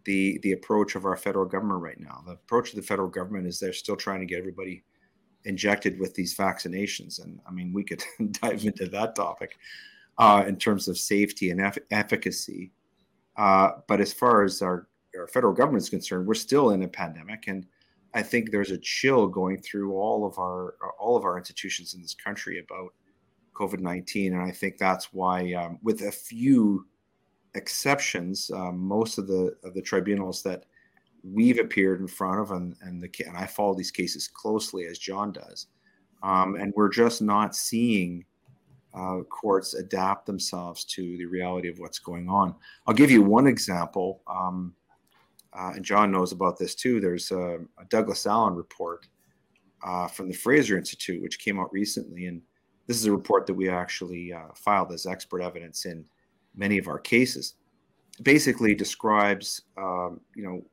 the 0.05 0.39
the 0.43 0.51
approach 0.51 0.95
of 0.95 1.05
our 1.05 1.15
federal 1.15 1.45
government 1.45 1.81
right 1.81 1.99
now, 1.99 2.23
the 2.25 2.33
approach 2.33 2.69
of 2.69 2.75
the 2.75 2.81
federal 2.81 3.07
government 3.07 3.47
is 3.47 3.59
they're 3.59 3.73
still 3.73 3.95
trying 3.95 4.19
to 4.19 4.25
get 4.25 4.39
everybody 4.39 4.83
injected 5.45 5.99
with 5.99 6.13
these 6.13 6.35
vaccinations, 6.35 7.23
and 7.23 7.39
I 7.47 7.51
mean 7.51 7.73
we 7.73 7.83
could 7.83 8.03
dive 8.41 8.65
into 8.65 8.87
that 8.87 9.15
topic 9.15 9.57
uh, 10.17 10.43
in 10.47 10.57
terms 10.57 10.87
of 10.87 10.97
safety 10.97 11.51
and 11.51 11.61
eff- 11.61 11.77
efficacy. 11.91 12.71
Uh, 13.37 13.71
but 13.87 13.99
as 13.99 14.13
far 14.13 14.43
as 14.43 14.61
our, 14.61 14.87
our 15.17 15.27
federal 15.27 15.53
government 15.53 15.83
is 15.83 15.89
concerned, 15.89 16.25
we're 16.25 16.33
still 16.33 16.69
in 16.69 16.83
a 16.83 16.87
pandemic, 16.87 17.47
and 17.47 17.65
I 18.13 18.23
think 18.23 18.49
there's 18.49 18.71
a 18.71 18.77
chill 18.77 19.27
going 19.27 19.61
through 19.61 19.93
all 19.93 20.25
of 20.25 20.37
our 20.37 20.75
all 20.99 21.17
of 21.17 21.25
our 21.25 21.37
institutions 21.37 21.95
in 21.95 22.01
this 22.01 22.13
country 22.13 22.59
about 22.59 22.93
COVID 23.55 23.79
nineteen, 23.79 24.33
and 24.33 24.43
I 24.43 24.51
think 24.51 24.77
that's 24.77 25.13
why, 25.13 25.53
um, 25.53 25.79
with 25.81 26.01
a 26.01 26.11
few 26.11 26.85
exceptions, 27.55 28.51
um, 28.51 28.77
most 28.77 29.17
of 29.17 29.27
the 29.27 29.55
of 29.63 29.73
the 29.73 29.81
tribunals 29.81 30.43
that 30.43 30.65
we've 31.23 31.59
appeared 31.59 32.01
in 32.01 32.07
front 32.07 32.41
of, 32.41 32.51
and 32.51 32.75
and 32.81 33.01
the 33.01 33.09
and 33.25 33.37
I 33.37 33.45
follow 33.45 33.73
these 33.73 33.91
cases 33.91 34.27
closely 34.27 34.85
as 34.85 34.99
John 34.99 35.31
does, 35.31 35.67
um, 36.21 36.55
and 36.55 36.73
we're 36.75 36.89
just 36.89 37.21
not 37.21 37.55
seeing 37.55 38.25
uh, 38.93 39.21
courts 39.29 39.73
adapt 39.73 40.25
themselves 40.25 40.85
to 40.85 41.17
the 41.17 41.25
reality 41.25 41.69
of 41.69 41.79
what's 41.79 41.99
going 41.99 42.29
on. 42.29 42.55
I'll 42.85 42.93
give 42.93 43.11
you 43.11 43.21
one 43.21 43.47
example. 43.47 44.21
Um, 44.27 44.73
uh, 45.53 45.71
and 45.75 45.85
John 45.85 46.11
knows 46.11 46.33
about 46.33 46.57
this 46.57 46.75
too. 46.75 46.99
There's 46.99 47.31
a, 47.31 47.59
a 47.79 47.85
Douglas 47.89 48.25
Allen 48.25 48.55
report 48.55 49.07
uh, 49.85 50.07
from 50.07 50.27
the 50.27 50.33
Fraser 50.33 50.77
Institute, 50.77 51.21
which 51.21 51.39
came 51.39 51.59
out 51.59 51.71
recently, 51.71 52.25
and 52.25 52.41
this 52.87 52.97
is 52.97 53.05
a 53.05 53.11
report 53.11 53.45
that 53.47 53.53
we 53.53 53.69
actually 53.69 54.33
uh, 54.33 54.53
filed 54.55 54.91
as 54.91 55.05
expert 55.05 55.41
evidence 55.41 55.85
in 55.85 56.05
many 56.55 56.77
of 56.77 56.87
our 56.87 56.99
cases. 56.99 57.55
Basically, 58.21 58.73
describes 58.75 59.63
um, 59.77 60.21
you 60.35 60.43
know 60.43 60.63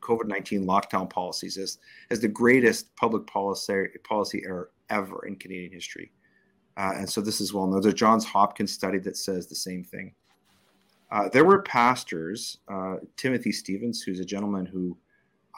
COVID 0.00 0.26
nineteen 0.26 0.66
lockdown 0.66 1.08
policies 1.08 1.56
as 1.56 1.78
as 2.10 2.20
the 2.20 2.28
greatest 2.28 2.94
public 2.96 3.26
policy 3.26 3.86
policy 4.04 4.42
error 4.44 4.70
ever 4.90 5.26
in 5.26 5.36
Canadian 5.36 5.72
history. 5.72 6.12
Uh, 6.76 6.92
and 6.96 7.08
so 7.08 7.20
this 7.20 7.40
is 7.40 7.52
well 7.52 7.66
known. 7.66 7.80
There's 7.80 7.94
a 7.94 7.96
Johns 7.96 8.24
Hopkins 8.24 8.72
study 8.72 8.98
that 9.00 9.16
says 9.16 9.46
the 9.46 9.54
same 9.54 9.84
thing. 9.84 10.14
Uh, 11.10 11.28
there 11.28 11.44
were 11.44 11.62
pastors, 11.62 12.58
uh, 12.68 12.96
Timothy 13.16 13.52
Stephens, 13.52 14.02
who's 14.02 14.20
a 14.20 14.24
gentleman 14.24 14.64
who 14.64 14.96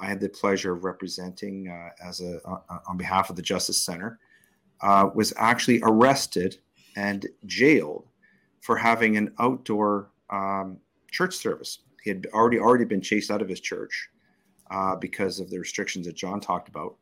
I 0.00 0.06
had 0.06 0.20
the 0.20 0.28
pleasure 0.28 0.72
of 0.72 0.84
representing 0.84 1.68
uh, 1.68 1.90
as 2.08 2.20
a 2.20 2.40
uh, 2.46 2.78
on 2.88 2.96
behalf 2.96 3.30
of 3.30 3.36
the 3.36 3.42
Justice 3.42 3.76
Center, 3.76 4.18
uh, 4.82 5.10
was 5.14 5.32
actually 5.36 5.80
arrested 5.82 6.58
and 6.96 7.26
jailed 7.46 8.06
for 8.60 8.76
having 8.76 9.16
an 9.16 9.32
outdoor 9.38 10.10
um, 10.30 10.78
church 11.10 11.34
service. 11.34 11.80
He 12.02 12.10
had 12.10 12.26
already 12.32 12.58
already 12.58 12.84
been 12.84 13.00
chased 13.00 13.30
out 13.30 13.42
of 13.42 13.48
his 13.48 13.60
church 13.60 14.08
uh, 14.70 14.96
because 14.96 15.40
of 15.40 15.50
the 15.50 15.58
restrictions 15.58 16.06
that 16.06 16.16
John 16.16 16.40
talked 16.40 16.68
about. 16.68 16.96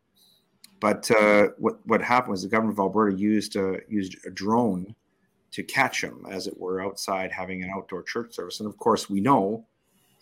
But 0.81 1.11
what 1.59 1.87
what 1.87 2.03
happened 2.03 2.33
was 2.33 2.43
the 2.43 2.49
government 2.49 2.79
of 2.79 2.83
Alberta 2.83 3.16
used 3.16 3.55
used 3.88 4.16
a 4.27 4.31
drone 4.31 4.95
to 5.53 5.62
catch 5.62 6.03
him, 6.03 6.25
as 6.31 6.47
it 6.47 6.59
were, 6.59 6.81
outside 6.81 7.33
having 7.33 7.62
an 7.62 7.71
outdoor 7.75 8.03
church 8.03 8.35
service. 8.35 8.61
And 8.61 8.69
of 8.69 8.77
course, 8.79 9.11
we 9.11 9.21
know 9.21 9.66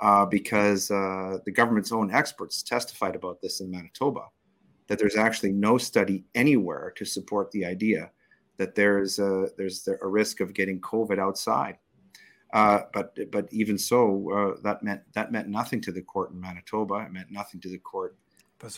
uh, 0.01 0.25
because 0.27 0.91
uh, 0.91 1.39
the 1.45 1.51
government's 1.51 1.93
own 1.93 2.11
experts 2.11 2.63
testified 2.63 3.15
about 3.15 3.41
this 3.41 3.61
in 3.61 3.71
Manitoba 3.71 4.27
that 4.89 4.99
there's 4.99 5.17
actually 5.17 5.53
no 5.53 5.79
study 5.79 6.25
anywhere 6.35 6.93
to 6.97 7.05
support 7.05 7.51
the 7.53 7.65
idea 7.65 8.11
that 8.57 8.75
there's 8.75 9.19
a, 9.19 9.49
there's 9.57 9.87
a 9.89 10.07
risk 10.07 10.41
of 10.41 10.53
getting 10.53 10.81
COVID 10.81 11.19
outside. 11.19 11.79
Uh, 12.53 12.81
but 12.95 13.17
but 13.31 13.47
even 13.53 13.77
so, 13.77 14.55
uh, 14.57 14.61
that 14.63 14.83
meant 14.83 15.03
that 15.13 15.31
meant 15.31 15.49
nothing 15.49 15.83
to 15.83 15.93
the 15.93 16.01
court 16.01 16.31
in 16.31 16.41
Manitoba. 16.41 16.95
It 17.07 17.13
meant 17.13 17.31
nothing 17.31 17.61
to 17.61 17.69
the 17.69 17.77
court, 17.77 18.17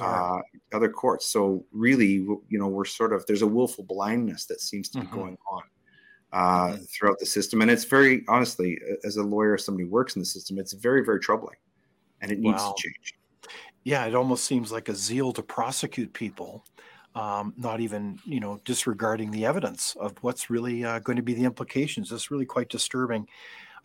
uh, 0.00 0.40
other 0.72 0.88
courts. 0.88 1.26
So 1.26 1.64
really, 1.70 2.08
you 2.08 2.58
know, 2.58 2.66
we're 2.66 2.84
sort 2.84 3.12
of 3.12 3.24
there's 3.26 3.42
a 3.42 3.46
willful 3.46 3.84
blindness 3.84 4.44
that 4.46 4.60
seems 4.60 4.88
to 4.90 4.98
be 4.98 5.06
mm-hmm. 5.06 5.16
going 5.16 5.38
on 5.48 5.62
uh, 6.32 6.78
throughout 6.88 7.18
the 7.18 7.26
system. 7.26 7.62
And 7.62 7.70
it's 7.70 7.84
very, 7.84 8.24
honestly, 8.28 8.78
as 9.04 9.16
a 9.16 9.22
lawyer, 9.22 9.56
somebody 9.58 9.84
who 9.84 9.90
works 9.90 10.16
in 10.16 10.20
the 10.20 10.26
system, 10.26 10.58
it's 10.58 10.72
very, 10.72 11.04
very 11.04 11.20
troubling 11.20 11.56
and 12.20 12.30
it 12.30 12.38
needs 12.38 12.62
wow. 12.62 12.74
to 12.76 12.82
change. 12.82 13.14
Yeah, 13.84 14.04
it 14.04 14.14
almost 14.14 14.44
seems 14.44 14.70
like 14.70 14.88
a 14.88 14.94
zeal 14.94 15.32
to 15.32 15.42
prosecute 15.42 16.12
people, 16.12 16.64
um, 17.14 17.54
not 17.56 17.80
even, 17.80 18.18
you 18.24 18.38
know, 18.38 18.60
disregarding 18.64 19.30
the 19.30 19.46
evidence 19.46 19.96
of 19.98 20.12
what's 20.20 20.50
really 20.50 20.84
uh, 20.84 20.98
going 20.98 21.16
to 21.16 21.22
be 21.22 21.34
the 21.34 21.44
implications. 21.44 22.12
It's 22.12 22.30
really 22.30 22.46
quite 22.46 22.68
disturbing. 22.68 23.26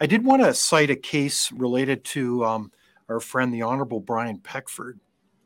I 0.01 0.05
did 0.05 0.25
want 0.25 0.43
to 0.43 0.53
cite 0.53 0.89
a 0.89 0.95
case 0.95 1.51
related 1.53 2.03
to 2.05 2.43
um, 2.43 2.71
our 3.07 3.21
friend, 3.21 3.53
the 3.53 3.61
Honorable 3.61 4.01
Brian 4.01 4.39
Peckford, 4.39 4.99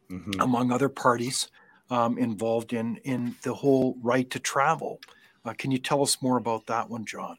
mm-hmm. 0.10 0.42
among 0.42 0.72
other 0.72 0.90
parties 0.90 1.50
um, 1.92 2.18
involved 2.18 2.74
in, 2.74 2.98
in 2.98 3.36
the 3.44 3.54
whole 3.54 3.96
right 4.02 4.30
to 4.32 4.40
travel. 4.40 5.00
Uh, 5.46 5.54
can 5.54 5.70
you 5.70 5.78
tell 5.78 6.02
us 6.02 6.22
more 6.22 6.38
about 6.38 6.66
that 6.66 6.90
one, 6.90 7.06
John? 7.06 7.38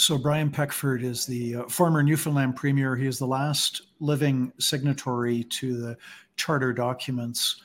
So, 0.00 0.16
Brian 0.16 0.48
Peckford 0.48 1.02
is 1.02 1.26
the 1.26 1.56
uh, 1.56 1.62
former 1.64 2.04
Newfoundland 2.04 2.54
Premier. 2.54 2.94
He 2.94 3.08
is 3.08 3.18
the 3.18 3.26
last 3.26 3.82
living 3.98 4.52
signatory 4.60 5.42
to 5.42 5.76
the 5.76 5.96
charter 6.36 6.72
documents. 6.72 7.62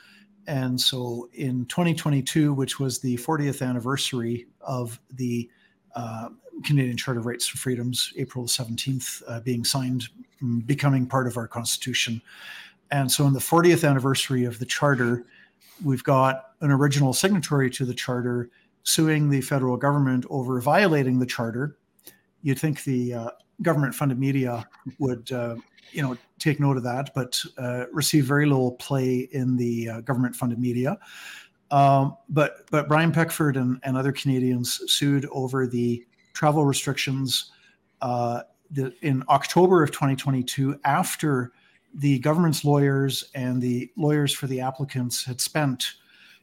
And 0.47 0.81
so, 0.81 1.29
in 1.33 1.67
2022, 1.67 2.51
which 2.51 2.79
was 2.79 2.99
the 2.99 3.17
40th 3.17 3.61
anniversary 3.61 4.47
of 4.61 4.99
the 5.11 5.47
uh, 5.95 6.29
Canadian 6.65 6.97
Charter 6.97 7.19
of 7.19 7.27
Rights 7.27 7.51
and 7.51 7.59
Freedoms, 7.59 8.11
April 8.17 8.45
17th, 8.45 9.21
uh, 9.27 9.39
being 9.41 9.63
signed, 9.63 10.09
mm, 10.41 10.65
becoming 10.65 11.05
part 11.05 11.27
of 11.27 11.37
our 11.37 11.47
Constitution. 11.47 12.19
And 12.89 13.11
so, 13.11 13.27
in 13.27 13.33
the 13.33 13.39
40th 13.39 13.87
anniversary 13.87 14.43
of 14.45 14.57
the 14.57 14.65
Charter, 14.65 15.27
we've 15.83 16.03
got 16.03 16.53
an 16.61 16.71
original 16.71 17.13
signatory 17.13 17.69
to 17.69 17.85
the 17.85 17.93
Charter 17.93 18.49
suing 18.81 19.29
the 19.29 19.41
federal 19.41 19.77
government 19.77 20.25
over 20.31 20.59
violating 20.59 21.19
the 21.19 21.25
charter, 21.25 21.77
you'd 22.43 22.59
think 22.59 22.83
the 22.83 23.13
uh, 23.13 23.29
government-funded 23.61 24.19
media 24.19 24.67
would, 24.99 25.31
uh, 25.31 25.55
you 25.91 26.03
know, 26.03 26.15
take 26.37 26.59
note 26.59 26.77
of 26.77 26.83
that, 26.83 27.09
but 27.15 27.39
uh, 27.57 27.85
receive 27.91 28.25
very 28.25 28.45
little 28.45 28.73
play 28.73 29.29
in 29.31 29.55
the 29.55 29.89
uh, 29.89 30.01
government-funded 30.01 30.59
media. 30.59 30.97
Um, 31.71 32.17
but 32.29 32.69
but 32.69 32.87
Brian 32.87 33.11
Peckford 33.11 33.57
and, 33.57 33.79
and 33.81 33.97
other 33.97 34.11
Canadians 34.11 34.79
sued 34.87 35.27
over 35.31 35.65
the 35.65 36.05
travel 36.33 36.65
restrictions 36.65 37.51
uh, 38.01 38.41
the, 38.69 38.93
in 39.01 39.23
October 39.29 39.81
of 39.81 39.91
2022 39.91 40.79
after 40.85 41.51
the 41.95 42.19
government's 42.19 42.65
lawyers 42.65 43.23
and 43.33 43.61
the 43.61 43.89
lawyers 43.97 44.33
for 44.33 44.47
the 44.47 44.59
applicants 44.59 45.23
had 45.23 45.39
spent 45.39 45.93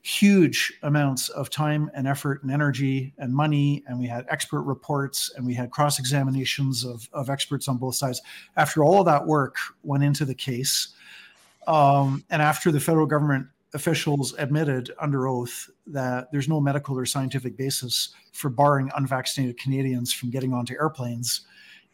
huge 0.02 0.72
amounts 0.82 1.28
of 1.30 1.50
time 1.50 1.90
and 1.94 2.08
effort 2.08 2.42
and 2.42 2.50
energy 2.50 3.12
and 3.18 3.34
money 3.34 3.84
and 3.86 3.98
we 3.98 4.06
had 4.06 4.24
expert 4.28 4.62
reports 4.62 5.30
and 5.36 5.44
we 5.44 5.52
had 5.52 5.70
cross 5.70 5.98
examinations 5.98 6.84
of, 6.84 7.08
of 7.12 7.28
experts 7.28 7.68
on 7.68 7.76
both 7.76 7.94
sides. 7.94 8.22
After 8.56 8.82
all 8.82 9.00
of 9.00 9.06
that 9.06 9.26
work 9.26 9.56
went 9.82 10.02
into 10.02 10.24
the 10.24 10.34
case 10.34 10.88
um, 11.66 12.24
and 12.30 12.40
after 12.40 12.72
the 12.72 12.80
federal 12.80 13.06
government 13.06 13.46
officials 13.74 14.34
admitted 14.38 14.90
under 15.00 15.28
oath 15.28 15.68
that 15.86 16.32
there's 16.32 16.48
no 16.48 16.60
medical 16.60 16.98
or 16.98 17.04
scientific 17.04 17.56
basis 17.56 18.14
for 18.32 18.48
barring 18.48 18.90
unvaccinated 18.96 19.58
canadians 19.58 20.12
from 20.12 20.30
getting 20.30 20.54
onto 20.54 20.74
airplanes 20.74 21.42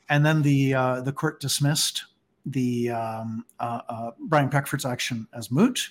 and 0.09 0.25
then 0.25 0.43
the 0.43 0.75
uh, 0.75 1.01
the 1.01 1.13
court 1.13 1.41
dismissed 1.41 2.05
the 2.47 2.91
um, 2.91 3.45
uh, 3.59 3.81
uh, 3.89 4.11
brian 4.21 4.49
peckford's 4.49 4.85
action 4.85 5.27
as 5.35 5.51
moot. 5.51 5.91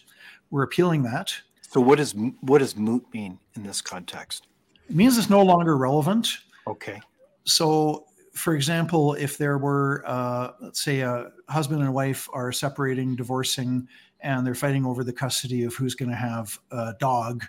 We're 0.50 0.64
appealing 0.64 1.04
that 1.04 1.34
so 1.76 1.82
what 1.82 1.98
does 1.98 2.16
what 2.40 2.60
does 2.60 2.78
moot 2.78 3.06
mean 3.14 3.38
in 3.58 3.64
this 3.64 3.82
context? 3.82 4.48
It 4.90 4.96
means 4.96 5.18
it's 5.18 5.30
no 5.30 5.44
longer 5.44 5.76
relevant. 5.76 6.38
Okay. 6.68 7.02
So, 7.44 8.06
for 8.32 8.56
example, 8.56 9.16
if 9.16 9.38
there 9.38 9.58
were, 9.58 10.02
uh, 10.06 10.52
let's 10.62 10.82
say, 10.82 11.02
a 11.02 11.32
husband 11.50 11.82
and 11.82 11.94
wife 11.94 12.30
are 12.32 12.54
separating, 12.54 13.18
divorcing, 13.18 13.90
and 14.22 14.48
they're 14.48 14.56
fighting 14.56 14.86
over 14.86 15.04
the 15.04 15.12
custody 15.12 15.64
of 15.66 15.74
who's 15.74 15.96
going 15.96 16.10
to 16.10 16.16
have 16.16 16.58
a 16.72 16.94
dog 16.98 17.44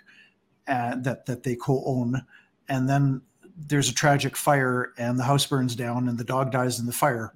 uh, 0.67 0.97
that 0.97 1.25
that 1.25 1.43
they 1.43 1.55
co-own, 1.55 2.21
and 2.67 2.89
then 2.89 3.21
there's 3.55 3.87
a 3.87 3.93
tragic 3.93 4.35
fire 4.35 4.91
and 4.97 5.17
the 5.17 5.23
house 5.23 5.45
burns 5.45 5.73
down 5.73 6.09
and 6.09 6.17
the 6.17 6.25
dog 6.25 6.51
dies 6.51 6.81
in 6.81 6.85
the 6.85 6.91
fire, 6.91 7.33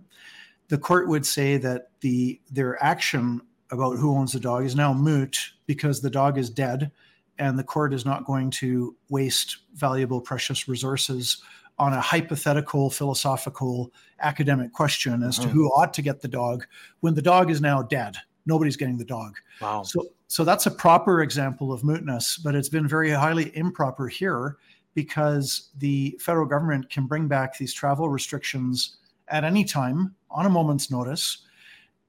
the 0.67 0.77
court 0.77 1.07
would 1.07 1.25
say 1.25 1.55
that 1.55 1.91
the 2.01 2.41
their 2.51 2.83
action 2.83 3.39
about 3.71 3.97
who 3.97 4.15
owns 4.15 4.33
the 4.33 4.39
dog 4.39 4.65
is 4.65 4.75
now 4.75 4.93
moot 4.93 5.37
because 5.65 6.01
the 6.01 6.09
dog 6.09 6.37
is 6.37 6.49
dead 6.49 6.91
and 7.39 7.57
the 7.57 7.63
court 7.63 7.93
is 7.93 8.05
not 8.05 8.25
going 8.25 8.51
to 8.51 8.95
waste 9.09 9.57
valuable, 9.73 10.21
precious 10.21 10.67
resources 10.67 11.41
on 11.79 11.93
a 11.93 12.01
hypothetical, 12.01 12.89
philosophical, 12.89 13.91
academic 14.19 14.71
question 14.73 15.23
as 15.23 15.39
mm-hmm. 15.39 15.49
to 15.49 15.49
who 15.49 15.67
ought 15.69 15.93
to 15.93 16.01
get 16.01 16.21
the 16.21 16.27
dog 16.27 16.65
when 16.99 17.15
the 17.15 17.21
dog 17.21 17.49
is 17.49 17.61
now 17.61 17.81
dead. 17.81 18.15
Nobody's 18.45 18.75
getting 18.75 18.97
the 18.97 19.05
dog. 19.05 19.37
Wow. 19.61 19.83
So, 19.83 20.07
so 20.27 20.43
that's 20.43 20.65
a 20.65 20.71
proper 20.71 21.21
example 21.21 21.71
of 21.71 21.81
mootness, 21.81 22.41
but 22.43 22.55
it's 22.55 22.69
been 22.69 22.87
very 22.87 23.09
highly 23.09 23.55
improper 23.57 24.07
here 24.07 24.57
because 24.93 25.69
the 25.77 26.17
federal 26.19 26.45
government 26.45 26.89
can 26.89 27.07
bring 27.07 27.27
back 27.27 27.57
these 27.57 27.73
travel 27.73 28.09
restrictions 28.09 28.97
at 29.29 29.43
any 29.43 29.63
time 29.63 30.13
on 30.29 30.45
a 30.45 30.49
moment's 30.49 30.91
notice. 30.91 31.39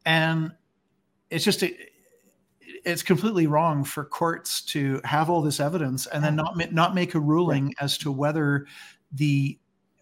And 0.05 0.53
it's 1.33 1.45
just, 1.45 1.65
it's 2.85 3.03
completely 3.03 3.47
wrong 3.47 3.85
for 3.85 4.05
courts 4.05 4.63
to 4.63 5.01
have 5.05 5.31
all 5.31 5.43
this 5.43 5.61
evidence 5.61 6.07
and 6.07 6.23
then 6.23 6.37
not, 6.37 6.73
not 6.73 6.95
make 6.95 7.15
a 7.15 7.21
ruling 7.21 7.67
right. 7.67 7.75
as 7.81 7.99
to 7.99 8.13
whether 8.13 8.67
the 9.13 9.59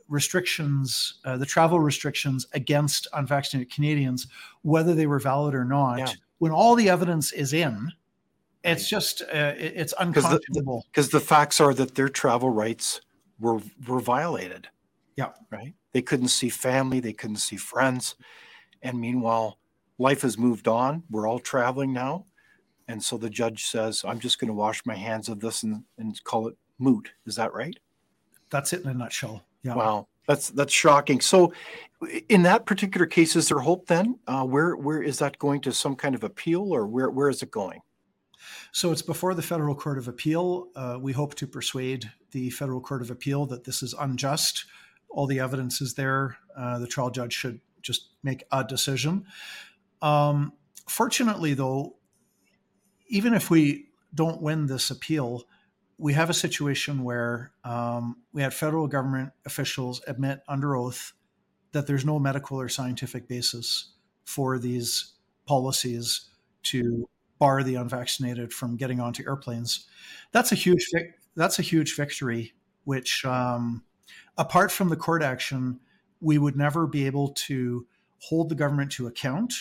restrictions, 0.08 1.20
uh, 1.24 1.36
the 1.36 1.46
travel 1.46 1.80
restrictions 1.80 2.46
against 2.52 3.06
unvaccinated 3.14 3.72
Canadians, 3.72 4.26
whether 4.62 4.94
they 4.94 5.06
were 5.06 5.20
valid 5.20 5.54
or 5.54 5.64
not, 5.64 5.98
yeah. 5.98 6.12
when 6.38 6.52
all 6.52 6.74
the 6.74 6.90
evidence 6.90 7.32
is 7.32 7.52
in, 7.52 7.92
it's 8.62 8.88
just 8.88 9.22
uh, 9.22 9.54
it's 9.56 9.94
unconscionable. 9.98 10.84
Because 10.90 11.08
the, 11.08 11.18
the, 11.18 11.24
facts 11.24 11.60
are 11.60 11.72
that 11.72 11.94
their 11.94 12.10
travel 12.10 12.50
rights 12.50 13.00
were 13.38 13.60
were 13.86 14.00
violated. 14.00 14.68
Yeah. 15.16 15.30
Right. 15.50 15.74
They 15.92 16.02
couldn't 16.02 16.28
see 16.28 16.50
family. 16.50 17.00
They 17.00 17.14
couldn't 17.14 17.36
see 17.36 17.56
friends. 17.56 18.16
And 18.82 19.00
meanwhile, 19.00 19.59
life 20.00 20.22
has 20.22 20.38
moved 20.38 20.66
on. 20.66 21.04
We're 21.10 21.28
all 21.28 21.38
traveling 21.38 21.92
now. 21.92 22.24
And 22.88 23.02
so 23.04 23.18
the 23.18 23.30
judge 23.30 23.66
says, 23.66 24.02
I'm 24.04 24.18
just 24.18 24.40
going 24.40 24.48
to 24.48 24.54
wash 24.54 24.84
my 24.84 24.96
hands 24.96 25.28
of 25.28 25.40
this 25.40 25.62
and, 25.62 25.84
and 25.98 26.22
call 26.24 26.48
it 26.48 26.56
moot. 26.78 27.12
Is 27.26 27.36
that 27.36 27.52
right? 27.52 27.78
That's 28.48 28.72
it 28.72 28.82
in 28.82 28.88
a 28.88 28.94
nutshell. 28.94 29.44
Yeah. 29.62 29.74
Wow. 29.74 30.08
That's 30.26 30.50
that's 30.50 30.72
shocking. 30.72 31.20
So, 31.20 31.52
in 32.28 32.42
that 32.42 32.64
particular 32.64 33.06
case, 33.06 33.34
is 33.34 33.48
there 33.48 33.58
hope 33.58 33.86
then? 33.86 34.18
Uh, 34.26 34.44
where 34.44 34.76
where 34.76 35.02
is 35.02 35.18
that 35.18 35.38
going 35.38 35.60
to 35.62 35.72
some 35.72 35.96
kind 35.96 36.14
of 36.14 36.22
appeal, 36.22 36.72
or 36.72 36.86
where 36.86 37.10
where 37.10 37.28
is 37.28 37.42
it 37.42 37.50
going? 37.50 37.80
So 38.72 38.92
it's 38.92 39.02
before 39.02 39.34
the 39.34 39.42
Federal 39.42 39.74
Court 39.74 39.98
of 39.98 40.06
Appeal. 40.06 40.68
Uh, 40.76 40.98
we 41.00 41.12
hope 41.12 41.34
to 41.36 41.46
persuade 41.46 42.10
the 42.30 42.50
Federal 42.50 42.80
Court 42.80 43.02
of 43.02 43.10
Appeal 43.10 43.46
that 43.46 43.64
this 43.64 43.82
is 43.82 43.94
unjust. 43.98 44.66
All 45.08 45.26
the 45.26 45.40
evidence 45.40 45.80
is 45.80 45.94
there. 45.94 46.38
Uh, 46.56 46.78
the 46.78 46.86
trial 46.86 47.10
judge 47.10 47.32
should 47.32 47.60
just 47.82 48.10
make 48.22 48.44
a 48.52 48.62
decision. 48.62 49.26
Um, 50.02 50.52
fortunately, 50.88 51.54
though, 51.54 51.96
even 53.08 53.34
if 53.34 53.50
we 53.50 53.88
don't 54.14 54.42
win 54.42 54.66
this 54.66 54.90
appeal, 54.90 55.44
we 55.98 56.14
have 56.14 56.30
a 56.30 56.34
situation 56.34 57.04
where 57.04 57.52
um, 57.64 58.16
we 58.32 58.42
had 58.42 58.54
federal 58.54 58.86
government 58.86 59.32
officials 59.44 60.00
admit 60.06 60.40
under 60.48 60.74
oath 60.74 61.12
that 61.72 61.86
there's 61.86 62.04
no 62.04 62.18
medical 62.18 62.58
or 62.60 62.68
scientific 62.68 63.28
basis 63.28 63.92
for 64.24 64.58
these 64.58 65.12
policies 65.46 66.30
to 66.62 67.08
bar 67.38 67.62
the 67.62 67.74
unvaccinated 67.74 68.52
from 68.52 68.76
getting 68.76 69.00
onto 69.00 69.24
airplanes. 69.24 69.86
That's 70.32 70.52
a 70.52 70.54
huge 70.54 70.86
that's 71.36 71.58
a 71.58 71.62
huge 71.62 71.96
victory. 71.96 72.54
Which, 72.84 73.24
um, 73.26 73.84
apart 74.38 74.72
from 74.72 74.88
the 74.88 74.96
court 74.96 75.22
action, 75.22 75.80
we 76.20 76.38
would 76.38 76.56
never 76.56 76.86
be 76.86 77.06
able 77.06 77.28
to 77.28 77.86
hold 78.18 78.48
the 78.48 78.54
government 78.54 78.92
to 78.92 79.06
account, 79.06 79.52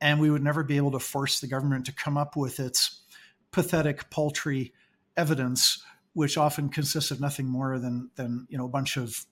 and 0.00 0.20
we 0.20 0.30
would 0.30 0.42
never 0.42 0.62
be 0.62 0.76
able 0.76 0.90
to 0.92 0.98
force 0.98 1.40
the 1.40 1.46
government 1.46 1.86
to 1.86 1.92
come 1.92 2.16
up 2.16 2.36
with 2.36 2.60
its 2.60 3.02
pathetic, 3.50 4.08
paltry 4.10 4.72
evidence, 5.16 5.82
which 6.14 6.36
often 6.36 6.68
consists 6.68 7.10
of 7.10 7.20
nothing 7.20 7.46
more 7.46 7.78
than 7.78 8.10
than 8.16 8.46
you 8.50 8.58
know 8.58 8.66
a 8.66 8.68
bunch 8.68 8.96
of 8.96 9.26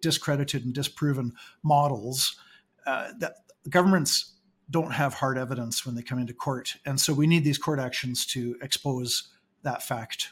discredited 0.00 0.64
and 0.64 0.74
disproven 0.74 1.32
models. 1.62 2.36
Uh, 2.86 3.08
that 3.18 3.34
governments 3.68 4.34
don't 4.70 4.92
have 4.92 5.14
hard 5.14 5.38
evidence 5.38 5.86
when 5.86 5.94
they 5.94 6.02
come 6.02 6.18
into 6.18 6.34
court. 6.34 6.76
And 6.84 7.00
so 7.00 7.12
we 7.12 7.26
need 7.26 7.44
these 7.44 7.58
court 7.58 7.78
actions 7.78 8.26
to 8.26 8.56
expose 8.62 9.28
that 9.62 9.82
fact. 9.82 10.30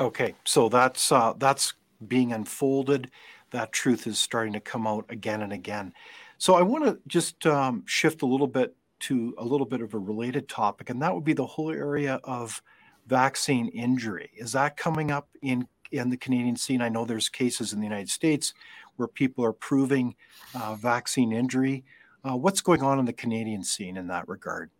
Okay, 0.00 0.34
so 0.44 0.68
that's 0.68 1.10
uh, 1.10 1.34
that's 1.38 1.74
being 2.06 2.32
unfolded. 2.32 3.10
That 3.50 3.72
truth 3.72 4.06
is 4.06 4.18
starting 4.18 4.52
to 4.52 4.60
come 4.60 4.86
out 4.86 5.06
again 5.08 5.42
and 5.42 5.52
again. 5.52 5.92
So 6.38 6.54
I 6.54 6.62
want 6.62 6.84
to 6.84 6.98
just 7.06 7.46
um, 7.46 7.82
shift 7.86 8.22
a 8.22 8.26
little 8.26 8.46
bit 8.46 8.76
to 9.00 9.34
a 9.38 9.44
little 9.44 9.66
bit 9.66 9.80
of 9.80 9.94
a 9.94 9.98
related 9.98 10.48
topic, 10.48 10.90
and 10.90 11.00
that 11.02 11.14
would 11.14 11.24
be 11.24 11.32
the 11.32 11.46
whole 11.46 11.70
area 11.70 12.20
of 12.24 12.62
vaccine 13.06 13.68
injury. 13.68 14.30
Is 14.36 14.52
that 14.52 14.76
coming 14.76 15.10
up 15.10 15.28
in 15.42 15.66
in 15.90 16.10
the 16.10 16.16
Canadian 16.16 16.56
scene? 16.56 16.82
I 16.82 16.88
know 16.88 17.04
there's 17.04 17.28
cases 17.28 17.72
in 17.72 17.80
the 17.80 17.86
United 17.86 18.10
States 18.10 18.54
where 18.96 19.08
people 19.08 19.44
are 19.44 19.52
proving 19.52 20.14
uh, 20.54 20.74
vaccine 20.74 21.32
injury. 21.32 21.84
Uh, 22.24 22.36
what's 22.36 22.60
going 22.60 22.82
on 22.82 22.98
in 22.98 23.04
the 23.04 23.12
Canadian 23.12 23.62
scene 23.62 23.96
in 23.96 24.08
that 24.08 24.28
regard? 24.28 24.70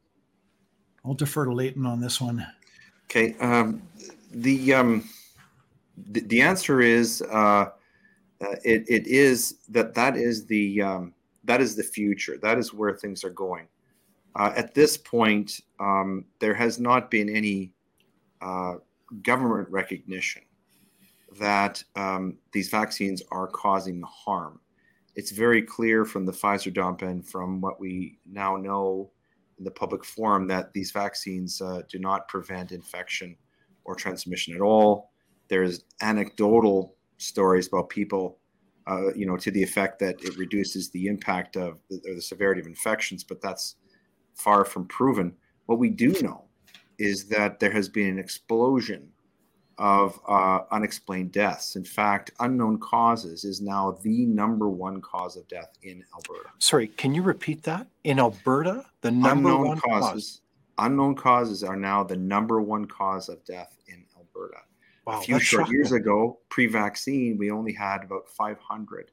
I'll 1.05 1.15
defer 1.15 1.45
to 1.45 1.53
Leighton 1.53 1.87
on 1.87 2.01
this 2.01 2.21
one. 2.21 2.47
Okay. 3.05 3.37
Um, 3.39 3.81
the, 4.33 4.75
um, 4.75 5.09
the, 6.11 6.21
the 6.21 6.43
answer 6.43 6.81
is 6.81 7.23
uh, 7.23 7.71
uh, 8.41 8.57
it, 8.65 8.85
it 8.89 9.07
is 9.07 9.57
that 9.69 9.95
that 9.95 10.17
is 10.17 10.47
the 10.47 10.83
um, 10.83 11.15
that 11.45 11.61
is 11.61 11.75
the 11.75 11.83
future. 11.83 12.37
That 12.41 12.59
is 12.59 12.75
where 12.75 12.95
things 12.95 13.25
are 13.25 13.31
going. 13.31 13.67
Uh, 14.39 14.53
at 14.57 14.75
this 14.75 14.97
point, 14.97 15.61
um, 15.81 16.25
there 16.39 16.55
has 16.55 16.79
not 16.79 17.11
been 17.11 17.29
any 17.29 17.73
uh, 18.41 18.75
government 19.23 19.69
recognition 19.69 20.43
that 21.39 21.83
um, 21.97 22.37
these 22.53 22.69
vaccines 22.69 23.23
are 23.31 23.49
causing 23.49 24.03
harm 24.03 24.61
it's 25.19 25.33
very 25.33 25.63
clear 25.63 26.05
from 26.05 26.25
the 26.25 26.33
Pfizer 26.33 26.73
dump 26.73 27.03
and 27.03 27.27
from 27.27 27.61
what 27.61 27.81
we 27.81 28.21
now 28.25 28.55
know 28.55 29.11
in 29.59 29.65
the 29.65 29.71
public 29.73 30.05
forum 30.05 30.47
that 30.47 30.73
these 30.73 30.93
vaccines 30.93 31.61
uh, 31.61 31.83
do 31.91 31.99
not 31.99 32.29
prevent 32.29 32.71
infection 32.71 33.37
or 33.85 33.97
transmission 33.97 34.55
at 34.55 34.61
all. 34.61 35.11
There's 35.49 35.83
anecdotal 36.03 36.95
stories 37.17 37.67
about 37.67 37.89
people, 37.89 38.39
uh, 38.87 39.13
you 39.15 39.27
know, 39.27 39.37
to 39.39 39.51
the 39.51 39.61
effect 39.61 39.99
that 39.99 40.23
it 40.23 40.37
reduces 40.37 40.89
the 40.91 41.09
impact 41.09 41.57
of 41.57 41.81
the, 41.91 42.01
or 42.09 42.15
the 42.15 42.23
severity 42.23 42.61
of 42.61 42.69
infections, 42.69 43.25
but 43.25 43.43
that's 43.43 43.75
far 44.39 44.65
from 44.65 44.87
proven. 44.87 45.35
What 45.67 45.79
we 45.79 45.91
do 45.91 46.15
know 46.23 46.45
is 46.99 47.27
that 47.27 47.61
there 47.61 47.71
has 47.71 47.89
been 47.89 48.09
an 48.09 48.19
explosion 48.19 49.11
of 49.77 50.19
uh, 50.27 50.61
unexplained 50.73 51.31
deaths. 51.31 51.77
In 51.77 51.85
fact, 51.85 52.33
unknown 52.41 52.79
causes 52.79 53.45
is 53.45 53.61
now 53.61 53.99
the 54.03 54.27
number 54.27 54.69
one 54.69 55.01
cause 55.01 55.37
of 55.37 55.47
death 55.47 55.71
in 55.83 56.03
Alberta. 56.15 56.51
Sorry, 56.59 56.89
can 56.89 57.15
you 57.15 57.23
repeat 57.23 57.63
that? 57.63 57.87
In 58.03 58.19
Alberta, 58.19 58.85
the 59.03 59.11
number 59.13 59.51
unknown 59.51 59.69
one 59.69 59.81
causes. 59.81 60.11
cause. 60.11 60.41
Unknown 60.79 61.15
causes 61.15 61.63
are 61.63 61.77
now 61.77 62.03
the 62.03 62.17
number 62.17 62.61
one 62.61 62.87
cause 62.87 63.29
of 63.29 63.45
death 63.45 63.77
in 63.87 64.05
Alberta. 64.17 64.59
Wow, 65.07 65.19
a 65.19 65.23
few 65.23 65.39
short 65.39 65.71
years 65.71 65.93
ago, 65.93 66.39
pre-vaccine, 66.51 67.39
we 67.39 67.51
only 67.51 67.73
had 67.73 68.05
about 68.05 68.29
500, 68.29 69.11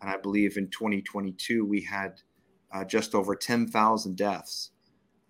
and 0.00 0.10
I 0.10 0.16
believe 0.16 0.56
in 0.56 0.68
2022 0.68 1.64
we 1.64 1.82
had 1.82 2.20
uh, 2.72 2.84
just 2.84 3.14
over 3.14 3.34
10,000 3.34 4.16
deaths 4.16 4.70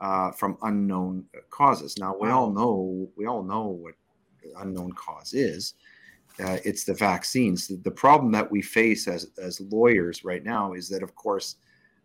uh, 0.01 0.31
from 0.33 0.59
unknown 0.63 1.25
causes. 1.51 1.97
Now 1.99 2.15
we 2.19 2.29
all 2.29 2.51
know 2.51 3.09
we 3.17 3.27
all 3.27 3.43
know 3.43 3.69
what 3.69 3.95
unknown 4.59 4.93
cause 4.93 5.33
is. 5.33 5.75
Uh, 6.43 6.59
it's 6.65 6.85
the 6.85 6.95
vaccines. 6.95 7.69
The, 7.69 7.77
the, 7.77 7.91
problem 7.91 8.33
that 8.33 8.51
we 8.51 8.63
face 8.63 9.07
as, 9.07 9.31
as 9.41 9.61
lawyers 9.61 10.25
right 10.25 10.43
now 10.43 10.73
is 10.73 10.89
that, 10.89 11.03
of 11.03 11.15
course, 11.15 11.57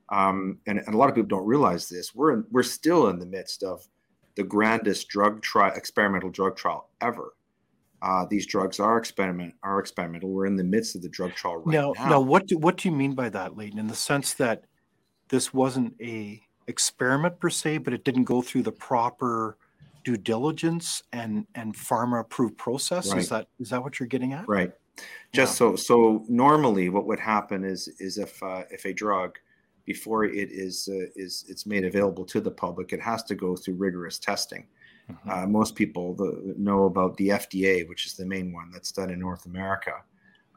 um, 0.09 0.59
and, 0.67 0.79
and, 0.79 0.93
a 0.93 0.97
lot 0.97 1.07
of 1.09 1.15
people 1.15 1.29
don't 1.29 1.47
realize 1.47 1.87
this, 1.87 2.13
we're, 2.13 2.33
in, 2.33 2.45
we're 2.51 2.61
still 2.61 3.07
in 3.07 3.19
the 3.19 3.25
midst 3.25 3.63
of 3.63 3.87
the 4.35 4.43
grandest 4.43 5.07
drug 5.07 5.41
trial, 5.41 5.73
experimental 5.75 6.29
drug 6.29 6.57
trial 6.57 6.89
ever. 7.01 7.33
Uh, 8.01 8.25
these 8.29 8.45
drugs 8.45 8.79
are 8.79 8.97
experiment 8.97 9.55
are 9.63 9.79
experimental. 9.79 10.29
We're 10.29 10.45
in 10.45 10.55
the 10.55 10.63
midst 10.63 10.95
of 10.95 11.01
the 11.01 11.09
drug 11.09 11.33
trial 11.33 11.57
right 11.57 11.73
now. 11.73 11.93
Now, 11.97 12.09
now 12.09 12.19
what 12.19 12.45
do, 12.45 12.57
what 12.57 12.77
do 12.77 12.89
you 12.89 12.95
mean 12.95 13.15
by 13.15 13.29
that, 13.29 13.57
Leighton? 13.57 13.79
In 13.79 13.87
the 13.87 13.95
sense 13.95 14.33
that 14.35 14.65
this 15.29 15.53
wasn't 15.53 15.93
a 16.01 16.41
experiment 16.67 17.39
per 17.39 17.49
se, 17.49 17.79
but 17.79 17.93
it 17.93 18.03
didn't 18.03 18.25
go 18.25 18.41
through 18.41 18.63
the 18.63 18.71
proper 18.71 19.57
due 20.07 20.15
diligence 20.15 21.03
and 21.11 21.45
and 21.55 21.75
pharma 21.75 22.21
approved 22.21 22.57
process 22.57 23.11
right. 23.11 23.19
is 23.19 23.27
that 23.27 23.49
is 23.59 23.71
that 23.71 23.83
what 23.83 23.99
you're 23.99 24.07
getting 24.07 24.31
at 24.31 24.47
right 24.47 24.71
just 25.33 25.51
yeah. 25.51 25.57
so 25.57 25.75
so 25.75 26.23
normally 26.29 26.87
what 26.87 27.05
would 27.05 27.19
happen 27.19 27.65
is 27.65 27.89
is 27.99 28.17
if 28.17 28.41
uh, 28.41 28.63
if 28.71 28.85
a 28.85 28.93
drug 28.93 29.37
before 29.83 30.23
it 30.23 30.49
is 30.49 30.87
uh, 30.89 31.07
is 31.17 31.43
it's 31.49 31.65
made 31.65 31.83
available 31.83 32.23
to 32.23 32.39
the 32.39 32.49
public 32.49 32.93
it 32.93 33.01
has 33.01 33.21
to 33.21 33.35
go 33.35 33.53
through 33.57 33.73
rigorous 33.73 34.17
testing 34.17 34.65
mm-hmm. 35.11 35.29
uh, 35.29 35.45
most 35.45 35.75
people 35.75 36.15
the, 36.15 36.55
know 36.57 36.85
about 36.85 37.17
the 37.17 37.27
fda 37.27 37.85
which 37.89 38.05
is 38.05 38.13
the 38.15 38.25
main 38.25 38.53
one 38.53 38.71
that's 38.71 38.93
done 38.93 39.09
in 39.09 39.19
north 39.19 39.45
america 39.45 39.91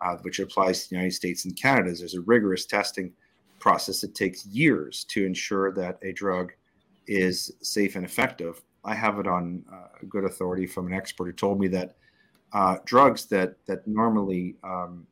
uh, 0.00 0.14
which 0.22 0.38
applies 0.38 0.84
to 0.84 0.90
the 0.90 0.94
united 0.94 1.12
states 1.12 1.44
and 1.44 1.56
canada 1.56 1.92
there's 1.92 2.14
a 2.14 2.20
rigorous 2.20 2.66
testing 2.66 3.12
process 3.60 4.02
It 4.02 4.14
takes 4.14 4.46
years 4.46 5.04
to 5.04 5.24
ensure 5.24 5.72
that 5.72 5.98
a 6.02 6.12
drug 6.12 6.52
is 7.06 7.52
safe 7.62 7.96
and 7.96 8.04
effective. 8.04 8.62
I 8.84 8.94
have 8.94 9.18
it 9.18 9.26
on 9.26 9.64
uh, 9.72 10.04
good 10.08 10.24
authority 10.24 10.66
from 10.66 10.86
an 10.86 10.94
expert 10.94 11.26
who 11.26 11.32
told 11.32 11.60
me 11.60 11.68
that 11.68 11.96
uh, 12.52 12.76
drugs 12.84 13.26
that 13.26 13.54
that 13.66 13.86
normally 13.86 14.56
um, 14.64 15.06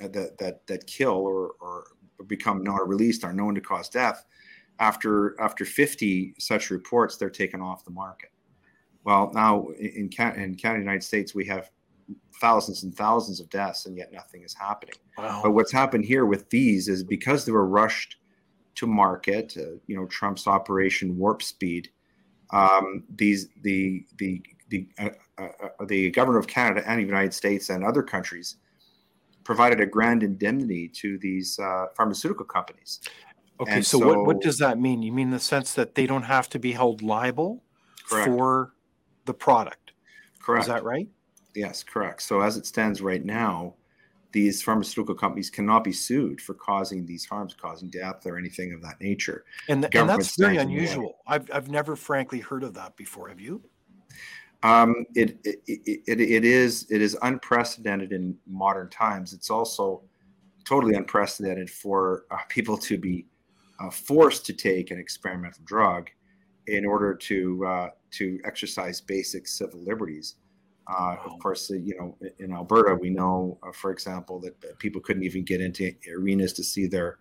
that 0.00 0.36
that 0.38 0.66
that 0.66 0.86
kill 0.86 1.12
or, 1.14 1.52
or 1.60 1.84
become 2.26 2.62
not 2.62 2.88
released 2.88 3.24
are 3.24 3.32
known 3.32 3.54
to 3.54 3.60
cause 3.60 3.88
death. 3.88 4.24
After 4.78 5.40
after 5.40 5.64
50 5.64 6.34
such 6.38 6.70
reports, 6.70 7.16
they're 7.16 7.30
taken 7.30 7.60
off 7.60 7.84
the 7.84 7.90
market. 7.90 8.30
Well, 9.04 9.30
now 9.34 9.68
in, 9.78 10.10
in 10.36 10.54
Canada, 10.54 10.78
United 10.78 11.04
States, 11.04 11.34
we 11.34 11.44
have 11.46 11.70
thousands 12.40 12.82
and 12.82 12.94
thousands 12.94 13.40
of 13.40 13.48
deaths, 13.50 13.86
and 13.86 13.96
yet 13.96 14.12
nothing 14.12 14.42
is 14.42 14.54
happening. 14.54 14.94
Wow. 15.16 15.40
But 15.42 15.52
what's 15.52 15.72
happened 15.72 16.04
here 16.04 16.26
with 16.26 16.50
these 16.50 16.88
is 16.88 17.04
because 17.04 17.44
they 17.44 17.52
were 17.52 17.66
rushed 17.66 18.16
to 18.76 18.86
market, 18.86 19.54
uh, 19.56 19.76
you 19.86 19.96
know, 19.96 20.06
Trump's 20.06 20.46
Operation 20.46 21.16
Warp 21.16 21.42
Speed. 21.42 21.90
Um, 22.50 23.04
these 23.14 23.48
the 23.62 24.04
the 24.18 24.42
the 24.68 24.88
uh, 24.98 25.10
uh, 25.38 25.48
uh, 25.62 25.84
the 25.86 26.10
government 26.10 26.44
of 26.44 26.50
Canada 26.50 26.82
and 26.86 26.98
the 26.98 27.04
United 27.04 27.34
States 27.34 27.70
and 27.70 27.84
other 27.84 28.02
countries 28.02 28.56
provided 29.44 29.80
a 29.80 29.86
grand 29.86 30.22
indemnity 30.22 30.88
to 30.88 31.18
these 31.18 31.58
uh, 31.58 31.86
pharmaceutical 31.96 32.44
companies. 32.44 33.00
Okay, 33.60 33.82
so, 33.82 33.98
so, 33.98 34.06
what, 34.06 34.26
what 34.26 34.40
does 34.40 34.58
that 34.58 34.78
mean? 34.78 35.02
You 35.02 35.12
mean 35.12 35.30
the 35.30 35.38
sense 35.38 35.74
that 35.74 35.94
they 35.94 36.06
don't 36.06 36.24
have 36.24 36.48
to 36.50 36.58
be 36.58 36.72
held 36.72 37.02
liable 37.02 37.62
correct. 38.08 38.28
for 38.28 38.74
the 39.24 39.34
product? 39.34 39.92
Correct. 40.40 40.64
Is 40.64 40.68
that 40.68 40.84
right? 40.84 41.08
Yes, 41.54 41.82
correct. 41.82 42.22
So 42.22 42.40
as 42.40 42.56
it 42.56 42.66
stands 42.66 43.02
right 43.02 43.24
now, 43.24 43.74
these 44.32 44.62
pharmaceutical 44.62 45.14
companies 45.14 45.50
cannot 45.50 45.84
be 45.84 45.92
sued 45.92 46.40
for 46.40 46.54
causing 46.54 47.04
these 47.04 47.26
harms, 47.26 47.54
causing 47.54 47.90
death 47.90 48.26
or 48.26 48.38
anything 48.38 48.72
of 48.72 48.82
that 48.82 49.00
nature. 49.00 49.44
And, 49.68 49.84
and 49.94 50.08
that's 50.08 50.36
very 50.36 50.56
unusual. 50.56 51.18
I've, 51.26 51.50
I've 51.52 51.68
never 51.68 51.96
frankly 51.96 52.40
heard 52.40 52.62
of 52.62 52.74
that 52.74 52.96
before. 52.96 53.28
Have 53.28 53.40
you? 53.40 53.62
Um, 54.62 55.04
it, 55.14 55.38
it, 55.44 55.60
it, 55.66 56.20
it 56.20 56.44
is 56.44 56.86
it 56.88 57.02
is 57.02 57.18
unprecedented 57.22 58.12
in 58.12 58.36
modern 58.46 58.88
times. 58.90 59.32
It's 59.32 59.50
also 59.50 60.02
totally 60.64 60.94
unprecedented 60.94 61.68
for 61.68 62.24
uh, 62.30 62.38
people 62.48 62.78
to 62.78 62.96
be 62.96 63.26
uh, 63.80 63.90
forced 63.90 64.46
to 64.46 64.52
take 64.52 64.90
an 64.90 64.98
experimental 64.98 65.62
drug 65.64 66.10
in 66.68 66.86
order 66.86 67.14
to 67.14 67.66
uh, 67.66 67.88
to 68.12 68.38
exercise 68.44 69.00
basic 69.00 69.48
civil 69.48 69.82
liberties. 69.82 70.36
Uh, 70.88 71.16
of 71.24 71.38
course, 71.38 71.70
uh, 71.70 71.74
you 71.74 71.96
know, 71.96 72.16
in 72.38 72.52
Alberta, 72.52 72.94
we 72.94 73.08
know, 73.08 73.58
uh, 73.62 73.72
for 73.72 73.92
example, 73.92 74.40
that 74.40 74.78
people 74.78 75.00
couldn't 75.00 75.22
even 75.22 75.44
get 75.44 75.60
into 75.60 75.92
arenas 76.12 76.52
to 76.54 76.64
see 76.64 76.86
their, 76.86 77.18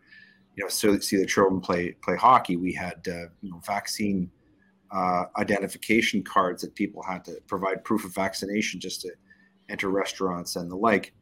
you 0.55 0.63
know, 0.63 0.69
see 0.69 1.17
their 1.17 1.25
children 1.25 1.61
play 1.61 1.91
play 2.01 2.15
hockey. 2.15 2.55
We 2.55 2.73
had, 2.73 3.07
uh, 3.07 3.29
you 3.41 3.51
know, 3.51 3.61
vaccine 3.65 4.31
uh, 4.91 5.25
identification 5.37 6.23
cards 6.23 6.61
that 6.63 6.73
people 6.75 7.03
had 7.03 7.23
to 7.25 7.39
provide 7.47 7.83
proof 7.83 8.03
of 8.03 8.13
vaccination 8.15 8.79
just 8.79 9.01
to 9.01 9.11
enter 9.69 9.89
restaurants 9.89 10.55
and 10.55 10.69
the 10.69 10.75
like. 10.75 11.13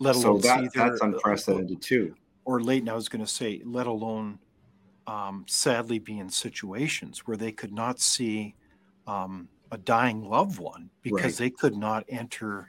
Let 0.00 0.16
alone 0.16 0.42
so 0.42 0.48
that, 0.48 0.72
that's 0.74 1.00
unprecedented 1.00 1.80
too. 1.80 2.14
Or 2.44 2.60
late, 2.60 2.86
I 2.88 2.94
was 2.94 3.08
going 3.08 3.24
to 3.24 3.30
say, 3.30 3.62
let 3.64 3.86
alone, 3.86 4.40
um, 5.06 5.44
sadly, 5.48 6.00
be 6.00 6.18
in 6.18 6.28
situations 6.28 7.26
where 7.26 7.36
they 7.36 7.52
could 7.52 7.72
not 7.72 8.00
see. 8.00 8.56
Um, 9.06 9.48
a 9.74 9.78
dying 9.78 10.22
loved 10.22 10.58
one 10.58 10.88
because 11.02 11.24
right. 11.24 11.36
they 11.36 11.50
could 11.50 11.76
not 11.76 12.04
enter 12.08 12.68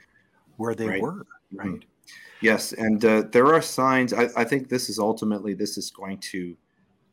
where 0.56 0.74
they 0.74 0.88
right. 0.88 1.00
were 1.00 1.12
mm-hmm. 1.12 1.58
right 1.58 1.68
mm-hmm. 1.68 2.10
yes 2.40 2.72
and 2.72 3.04
uh, 3.04 3.22
there 3.30 3.46
are 3.54 3.62
signs 3.62 4.12
I, 4.12 4.28
I, 4.36 4.44
think 4.44 4.68
this 4.68 4.90
is 4.90 4.98
ultimately 4.98 5.54
this 5.54 5.78
is 5.78 5.90
going 5.90 6.18
to 6.32 6.56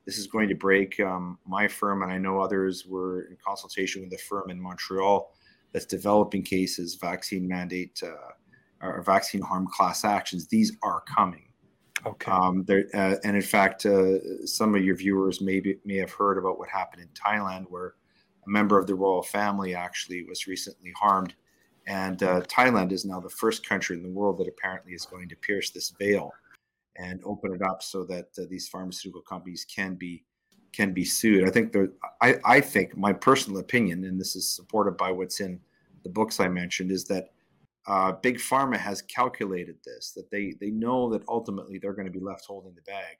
this 0.05 0.17
is 0.17 0.25
going 0.27 0.49
to 0.49 0.55
break 0.55 0.99
um, 0.99 1.37
my 1.45 1.67
firm 1.67 2.01
and 2.01 2.11
i 2.11 2.17
know 2.17 2.41
others 2.41 2.87
were 2.87 3.25
in 3.25 3.37
consultation 3.45 4.01
with 4.01 4.09
the 4.09 4.17
firm 4.17 4.49
in 4.49 4.59
montreal 4.59 5.31
that's 5.71 5.85
developing 5.85 6.41
cases 6.41 6.95
vaccine 6.95 7.47
mandate 7.47 8.01
uh, 8.03 8.85
or 8.85 9.03
vaccine 9.03 9.41
harm 9.41 9.67
class 9.67 10.03
actions 10.03 10.47
these 10.47 10.75
are 10.81 11.01
coming 11.01 11.49
okay 12.03 12.31
um, 12.31 12.63
there, 12.63 12.85
uh, 12.95 13.15
and 13.23 13.35
in 13.35 13.43
fact 13.43 13.85
uh, 13.85 14.45
some 14.47 14.73
of 14.73 14.83
your 14.83 14.95
viewers 14.95 15.39
maybe 15.39 15.77
may 15.85 15.97
have 15.97 16.11
heard 16.11 16.39
about 16.39 16.57
what 16.57 16.67
happened 16.67 17.03
in 17.03 17.09
thailand 17.09 17.65
where 17.69 17.93
a 18.45 18.49
member 18.49 18.77
of 18.77 18.87
the 18.87 18.95
royal 18.95 19.23
family 19.23 19.75
actually 19.75 20.23
was 20.23 20.47
recently 20.47 20.91
harmed. 20.99 21.33
And 21.85 22.21
uh, 22.23 22.41
Thailand 22.41 22.91
is 22.91 23.05
now 23.05 23.19
the 23.19 23.29
first 23.29 23.67
country 23.67 23.97
in 23.97 24.03
the 24.03 24.09
world 24.09 24.37
that 24.37 24.47
apparently 24.47 24.93
is 24.93 25.05
going 25.05 25.27
to 25.29 25.35
pierce 25.35 25.69
this 25.69 25.89
veil 25.99 26.31
and 26.97 27.19
open 27.25 27.53
it 27.53 27.61
up 27.61 27.83
so 27.83 28.03
that 28.05 28.27
uh, 28.37 28.43
these 28.49 28.67
pharmaceutical 28.67 29.21
companies 29.21 29.65
can 29.65 29.95
be 29.95 30.23
can 30.71 30.91
be 30.91 31.05
sued. 31.05 31.47
I 31.47 31.51
think 31.51 31.71
there, 31.71 31.89
I, 32.19 32.35
I 32.45 32.59
think 32.59 32.97
my 32.97 33.13
personal 33.13 33.59
opinion, 33.59 34.05
and 34.05 34.19
this 34.19 34.35
is 34.35 34.49
supported 34.49 34.97
by 34.97 35.11
what's 35.11 35.39
in 35.39 35.59
the 36.03 36.09
books 36.09 36.39
I 36.39 36.47
mentioned, 36.47 36.91
is 36.91 37.05
that 37.05 37.29
uh, 37.85 38.13
big 38.13 38.37
pharma 38.37 38.77
has 38.77 39.01
calculated 39.03 39.75
this 39.85 40.11
that 40.11 40.31
they 40.31 40.55
they 40.59 40.71
know 40.71 41.09
that 41.11 41.23
ultimately 41.27 41.77
they're 41.77 41.93
going 41.93 42.11
to 42.11 42.19
be 42.19 42.23
left 42.23 42.45
holding 42.45 42.73
the 42.75 42.81
bag, 42.81 43.17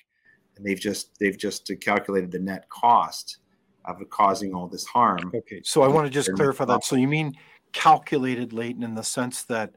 and 0.56 0.66
they've 0.66 0.80
just 0.80 1.18
they've 1.20 1.38
just 1.38 1.70
calculated 1.82 2.32
the 2.32 2.40
net 2.40 2.68
cost 2.70 3.40
of 3.86 3.98
causing 4.10 4.54
all 4.54 4.67
this 4.67 4.86
harm. 4.86 5.32
Okay, 5.34 5.62
so 5.63 5.84
I 5.84 5.88
want 5.88 6.06
to 6.08 6.12
just 6.12 6.34
clarify 6.34 6.65
that. 6.65 6.84
So 6.84 6.96
you 6.96 7.08
mean 7.08 7.34
calculated, 7.72 8.54
Leighton, 8.54 8.84
in 8.84 8.96
the 8.96 9.04
sense 9.04 9.43
that 9.43 9.72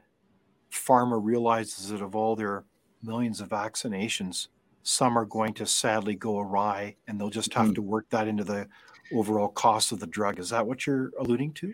pharma 0.71 1.19
realizes 1.21 1.89
that 1.89 2.01
of 2.01 2.15
all 2.15 2.35
their 2.35 2.63
millions 3.03 3.41
of 3.41 3.49
vaccinations, 3.49 4.47
some 4.83 5.17
are 5.17 5.25
going 5.25 5.53
to 5.55 5.65
sadly 5.65 6.15
go 6.15 6.39
awry, 6.39 6.95
and 7.07 7.19
they'll 7.19 7.29
just 7.29 7.53
have 7.53 7.65
mm-hmm. 7.65 7.73
to 7.73 7.81
work 7.81 8.09
that 8.09 8.27
into 8.27 8.43
the 8.43 8.67
overall 9.13 9.49
cost 9.49 9.91
of 9.91 9.99
the 9.99 10.07
drug. 10.07 10.39
Is 10.39 10.49
that 10.49 10.65
what 10.65 10.87
you're 10.87 11.11
alluding 11.19 11.53
to? 11.53 11.73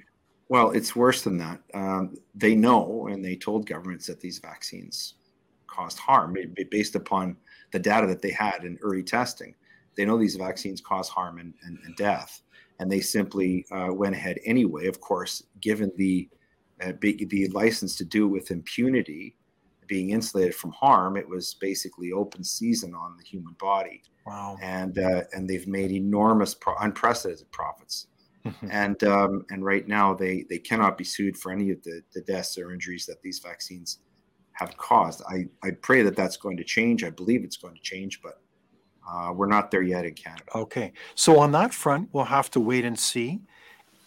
Well, 0.50 0.72
it's 0.72 0.96
worse 0.96 1.22
than 1.22 1.38
that. 1.38 1.62
Um, 1.74 2.16
they 2.36 2.56
know, 2.56 3.08
and 3.12 3.24
they 3.24 3.36
told 3.36 3.66
governments 3.66 4.08
that 4.08 4.20
these 4.20 4.40
vaccines 4.40 5.16
caused 5.68 5.98
harm 5.98 6.36
based 6.70 6.96
upon 6.96 7.36
the 7.72 7.80
data 7.80 8.06
that 8.08 8.22
they 8.22 8.32
had 8.32 8.64
in 8.64 8.78
early 8.82 9.04
testing. 9.04 9.56
They 9.96 10.06
know 10.06 10.18
these 10.18 10.36
vaccines 10.36 10.82
cause 10.82 11.10
harm 11.10 11.40
and, 11.40 11.54
and, 11.64 11.78
and 11.86 11.96
death, 11.96 12.42
and 12.80 12.92
they 12.92 13.00
simply 13.00 13.66
uh, 13.72 13.90
went 13.92 14.16
ahead 14.16 14.40
anyway. 14.46 14.88
Of 14.88 15.00
course, 15.02 15.44
given 15.62 15.92
the 15.98 16.30
uh, 16.82 16.94
the 17.02 17.50
license 17.54 17.96
to 17.98 18.06
do 18.06 18.26
it 18.26 18.30
with 18.30 18.52
impunity, 18.52 19.36
being 19.88 20.12
insulated 20.12 20.56
from 20.56 20.72
harm, 20.72 21.18
it 21.18 21.28
was 21.28 21.56
basically 21.56 22.12
open 22.12 22.44
season 22.44 22.94
on 22.94 23.16
the 23.18 23.24
human 23.24 23.56
body. 23.60 24.02
Wow! 24.26 24.58
And 24.62 24.98
uh, 24.98 25.24
and 25.34 25.48
they've 25.48 25.68
made 25.68 25.92
enormous, 25.92 26.54
pro- 26.54 26.78
unprecedented 26.78 27.52
profits. 27.52 28.08
Mm-hmm. 28.46 28.68
and 28.72 29.04
um, 29.06 29.46
and 29.52 29.64
right 29.64 29.88
now 29.88 30.14
they 30.14 30.46
they 30.50 30.58
cannot 30.58 30.98
be 30.98 31.06
sued 31.06 31.38
for 31.38 31.54
any 31.54 31.72
of 31.72 31.82
the, 31.84 32.02
the 32.14 32.20
deaths 32.22 32.58
or 32.58 32.74
injuries 32.74 33.06
that 33.06 33.22
these 33.22 33.40
vaccines 33.40 34.00
have 34.54 34.76
caused. 34.78 35.22
I, 35.28 35.48
I 35.64 35.72
pray 35.72 36.02
that 36.04 36.16
that's 36.16 36.38
going 36.38 36.58
to 36.58 36.64
change. 36.64 37.04
I 37.04 37.10
believe 37.10 37.44
it's 37.44 37.58
going 37.58 37.76
to 37.76 37.82
change, 37.82 38.22
but 38.22 38.42
uh, 39.10 39.32
we're 39.34 39.48
not 39.48 39.72
there 39.72 39.82
yet 39.82 40.06
in 40.06 40.14
Canada. 40.14 40.44
Okay. 40.56 40.94
So 41.16 41.40
on 41.40 41.52
that 41.52 41.74
front, 41.74 42.10
we'll 42.12 42.26
have 42.26 42.50
to 42.52 42.60
wait 42.60 42.86
and 42.86 42.98
see. 42.98 43.42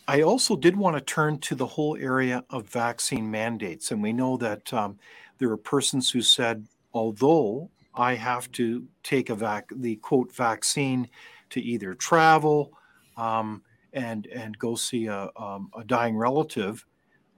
I 0.08 0.22
also 0.22 0.56
did 0.56 0.76
want 0.76 0.96
to 0.96 1.00
turn 1.00 1.38
to 1.40 1.54
the 1.54 1.66
whole 1.66 1.96
area 1.96 2.44
of 2.50 2.68
vaccine 2.68 3.30
mandates. 3.30 3.90
And 3.90 4.02
we 4.02 4.12
know 4.12 4.36
that 4.36 4.72
um, 4.72 4.98
there 5.38 5.50
are 5.50 5.56
persons 5.56 6.10
who 6.10 6.22
said, 6.22 6.66
although 6.94 7.70
I 7.94 8.14
have 8.14 8.50
to 8.52 8.86
take 9.02 9.30
a 9.30 9.34
vac, 9.34 9.68
the 9.74 9.96
quote 9.96 10.32
vaccine 10.32 11.08
to 11.50 11.60
either 11.60 11.94
travel 11.94 12.72
um, 13.16 13.62
and 13.92 14.26
and 14.26 14.58
go 14.58 14.74
see 14.74 15.06
a, 15.06 15.30
um, 15.36 15.70
a 15.76 15.82
dying 15.84 16.16
relative, 16.16 16.84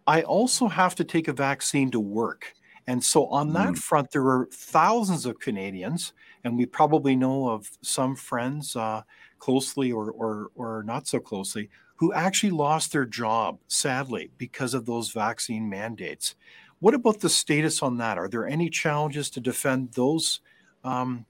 I 0.07 0.23
also 0.23 0.69
have 0.69 0.95
to 0.97 1.05
take 1.05 1.29
a 1.29 1.33
vaccine 1.33 1.91
to 1.93 2.01
work. 2.01 2.55
And 2.89 3.05
so 3.05 3.27
on 3.27 3.53
that 3.53 3.75
mm. 3.75 3.79
front, 3.79 4.11
there 4.13 4.27
are 4.27 4.49
thousands 4.51 5.27
of 5.27 5.39
Canadians 5.39 6.15
and 6.43 6.57
we 6.57 6.65
probably 6.65 7.15
know 7.15 7.51
of 7.51 7.71
some 7.83 8.17
friends 8.17 8.75
uh, 8.75 9.03
closely 9.39 9.93
or, 9.93 10.11
or, 10.11 10.51
or 10.55 10.83
not 10.85 11.07
so 11.07 11.21
closely 11.21 11.69
who 11.97 12.15
actually 12.15 12.51
lost 12.51 12.93
their 12.93 13.05
job, 13.05 13.59
sadly, 13.69 14.31
because 14.39 14.73
of 14.73 14.87
those 14.87 15.11
vaccine 15.11 15.69
mandates. 15.69 16.35
What 16.79 16.95
about 16.95 17.21
the 17.21 17.29
status 17.29 17.83
on 17.83 17.99
that? 17.99 18.17
Are 18.17 18.29
there 18.29 18.47
any 18.47 18.71
challenges 18.71 19.29
to 19.31 19.41
defend 19.41 19.93
those 19.93 20.41
um, 20.83 21.27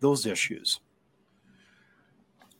those 0.00 0.24
issues? 0.24 0.80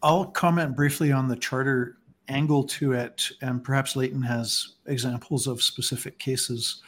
I'll 0.03 0.27
comment 0.27 0.77
briefly 0.77 1.11
on 1.11 1.29
the 1.29 1.37
charter 1.37 1.97
angle 2.29 2.65
to 2.65 2.93
it, 2.93 3.31
and 3.41 3.65
perhaps 3.65 3.97
Leighton 3.97 4.23
has 4.23 4.75
examples 4.87 5.47
of 5.47 5.63
specific 5.63 6.19
cases. 6.19 6.83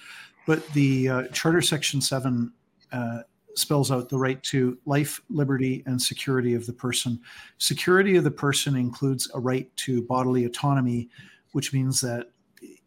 But 0.46 0.66
the 0.68 1.08
uh, 1.08 1.22
Charter 1.28 1.62
Section 1.62 2.00
7 2.00 2.52
uh, 2.92 3.18
spells 3.54 3.90
out 3.90 4.08
the 4.08 4.18
right 4.18 4.42
to 4.42 4.78
life, 4.84 5.20
liberty, 5.30 5.82
and 5.86 6.00
security 6.00 6.54
of 6.54 6.66
the 6.66 6.72
person. 6.72 7.20
Security 7.58 8.16
of 8.16 8.24
the 8.24 8.30
person 8.30 8.76
includes 8.76 9.30
a 9.34 9.40
right 9.40 9.74
to 9.76 10.02
bodily 10.02 10.44
autonomy, 10.44 11.08
which 11.52 11.72
means 11.72 12.00
that 12.00 12.30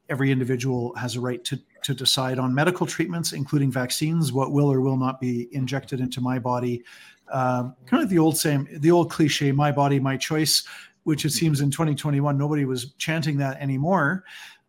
every 0.10 0.32
individual 0.32 0.94
has 0.96 1.16
a 1.16 1.22
right 1.22 1.44
to, 1.44 1.60
to 1.84 1.94
decide 1.94 2.40
on 2.40 2.54
medical 2.54 2.86
treatments, 2.86 3.34
including 3.34 3.72
vaccines, 3.72 4.32
what 4.32 4.52
will 4.52 4.72
or 4.72 4.82
will 4.82 4.98
not 4.98 5.20
be 5.20 5.48
injected 5.52 6.00
into 6.00 6.22
my 6.22 6.40
body. 6.40 6.84
Um, 7.32 7.76
kind 7.86 8.04
of 8.04 8.10
the 8.10 8.20
old 8.20 8.38
same, 8.38 8.68
the 8.72 8.92
old 8.92 9.12
cliche, 9.12 9.52
my 9.52 9.72
body, 9.72 10.00
my 10.00 10.16
choice. 10.18 10.66
which 11.04 11.24
it 11.24 11.32
seems 11.32 11.62
in 11.62 11.72
2021 11.72 12.38
nobody 12.38 12.66
was 12.66 12.94
chanting 12.98 13.38
that 13.38 13.58
anymore. 13.62 14.26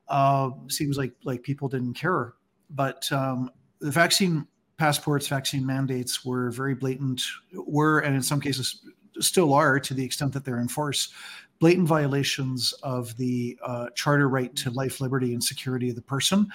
Uh, 0.09 0.51
seems 0.69 0.97
like 0.97 1.13
like 1.25 1.43
people 1.43 1.69
didn't 1.69 1.95
care, 1.95 2.35
but 2.71 3.11
um, 3.13 3.51
the 3.81 3.91
vaccine 3.91 4.47
passports, 4.77 5.27
vaccine 5.27 5.67
mandates 5.67 6.25
were 6.25 6.51
very 6.51 6.75
blatant, 6.75 7.23
were 7.53 8.01
and 8.01 8.15
in 8.15 8.23
some 8.23 8.41
cases 8.41 8.83
still 9.21 9.53
are 9.53 9.81
to 9.81 9.95
the 9.95 10.05
extent 10.05 10.33
that 10.33 10.45
they're 10.45 10.61
enforced, 10.61 11.13
blatant 11.59 11.89
violations 11.89 12.73
of 12.83 13.17
the 13.17 13.59
uh, 13.65 13.89
charter 13.95 14.29
right 14.29 14.55
to 14.55 14.71
life, 14.71 15.01
liberty, 15.01 15.33
and 15.33 15.43
security 15.43 15.91
of 15.91 15.97
the 15.97 16.03
person 16.03 16.49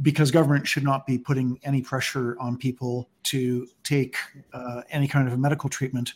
because 0.00 0.30
government 0.30 0.66
should 0.66 0.84
not 0.84 1.06
be 1.06 1.18
putting 1.18 1.58
any 1.64 1.82
pressure 1.82 2.36
on 2.40 2.56
people 2.56 3.10
to 3.24 3.68
take 3.84 4.16
uh, 4.54 4.82
any 4.90 5.06
kind 5.06 5.28
of 5.28 5.34
a 5.34 5.36
medical 5.36 5.68
treatment. 5.68 6.14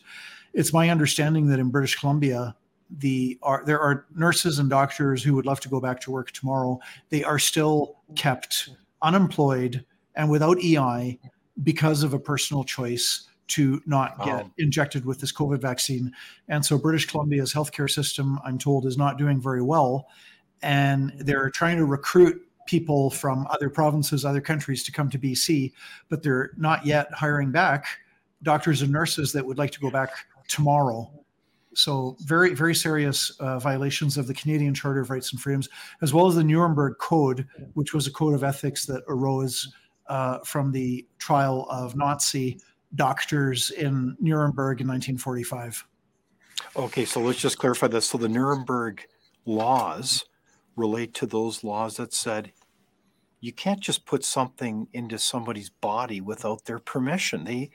It's 0.53 0.73
my 0.73 0.89
understanding 0.89 1.45
that 1.47 1.59
in 1.59 1.69
British 1.69 1.95
Columbia, 1.95 2.55
the 2.99 3.37
are 3.43 3.63
there 3.65 3.79
are 3.79 4.05
nurses 4.15 4.59
and 4.59 4.69
doctors 4.69 5.21
who 5.21 5.35
would 5.35 5.45
love 5.45 5.59
to 5.59 5.69
go 5.69 5.81
back 5.81 5.99
to 6.01 6.11
work 6.11 6.31
tomorrow. 6.31 6.79
They 7.09 7.23
are 7.23 7.37
still 7.37 7.97
kept 8.15 8.69
unemployed 9.01 9.85
and 10.15 10.29
without 10.29 10.61
EI 10.63 11.19
because 11.63 12.03
of 12.03 12.13
a 12.13 12.19
personal 12.19 12.63
choice 12.63 13.27
to 13.47 13.81
not 13.85 14.21
get 14.23 14.45
oh. 14.45 14.51
injected 14.57 15.05
with 15.05 15.19
this 15.19 15.31
COVID 15.31 15.61
vaccine. 15.61 16.11
And 16.49 16.65
so 16.65 16.77
British 16.77 17.05
Columbia's 17.05 17.53
healthcare 17.53 17.89
system, 17.89 18.39
I'm 18.43 18.57
told, 18.57 18.85
is 18.85 18.97
not 18.97 19.17
doing 19.17 19.41
very 19.41 19.61
well. 19.61 20.07
And 20.61 21.13
they're 21.19 21.49
trying 21.49 21.77
to 21.77 21.85
recruit 21.85 22.41
people 22.65 23.09
from 23.09 23.47
other 23.49 23.69
provinces, 23.69 24.25
other 24.25 24.41
countries 24.41 24.83
to 24.83 24.91
come 24.91 25.09
to 25.09 25.17
BC, 25.17 25.71
but 26.09 26.21
they're 26.21 26.51
not 26.57 26.85
yet 26.85 27.07
hiring 27.13 27.51
back 27.51 27.85
doctors 28.43 28.81
and 28.81 28.91
nurses 28.91 29.31
that 29.33 29.45
would 29.45 29.57
like 29.57 29.71
to 29.71 29.79
go 29.79 29.89
back 29.89 30.11
tomorrow. 30.47 31.09
So 31.77 32.17
very, 32.21 32.55
very 32.55 32.73
serious 32.73 33.29
uh, 33.39 33.59
violations 33.59 34.17
of 34.17 34.25
the 34.25 34.33
Canadian 34.33 34.73
Charter 34.73 35.01
of 35.01 35.11
Rights 35.11 35.31
and 35.31 35.39
Freedoms, 35.39 35.69
as 36.01 36.11
well 36.11 36.25
as 36.25 36.35
the 36.35 36.43
Nuremberg 36.43 36.97
Code, 36.99 37.47
which 37.75 37.93
was 37.93 38.07
a 38.07 38.11
code 38.11 38.33
of 38.33 38.43
ethics 38.43 38.87
that 38.87 39.03
arose 39.07 39.71
uh, 40.07 40.39
from 40.39 40.71
the 40.71 41.05
trial 41.19 41.67
of 41.69 41.95
Nazi 41.95 42.59
doctors 42.95 43.69
in 43.69 44.17
Nuremberg 44.19 44.81
in 44.81 44.87
1945. 44.87 45.85
Okay, 46.75 47.05
so 47.05 47.21
let's 47.21 47.39
just 47.39 47.59
clarify 47.59 47.87
this. 47.87 48.07
So 48.07 48.17
the 48.17 48.27
Nuremberg 48.27 49.05
laws 49.45 50.25
relate 50.75 51.13
to 51.15 51.27
those 51.27 51.63
laws 51.63 51.97
that 51.97 52.11
said 52.11 52.53
you 53.39 53.53
can't 53.53 53.81
just 53.81 54.07
put 54.07 54.23
something 54.23 54.87
into 54.93 55.19
somebody's 55.19 55.69
body 55.69 56.21
without 56.21 56.65
their 56.65 56.79
permission. 56.79 57.43
They 57.43 57.69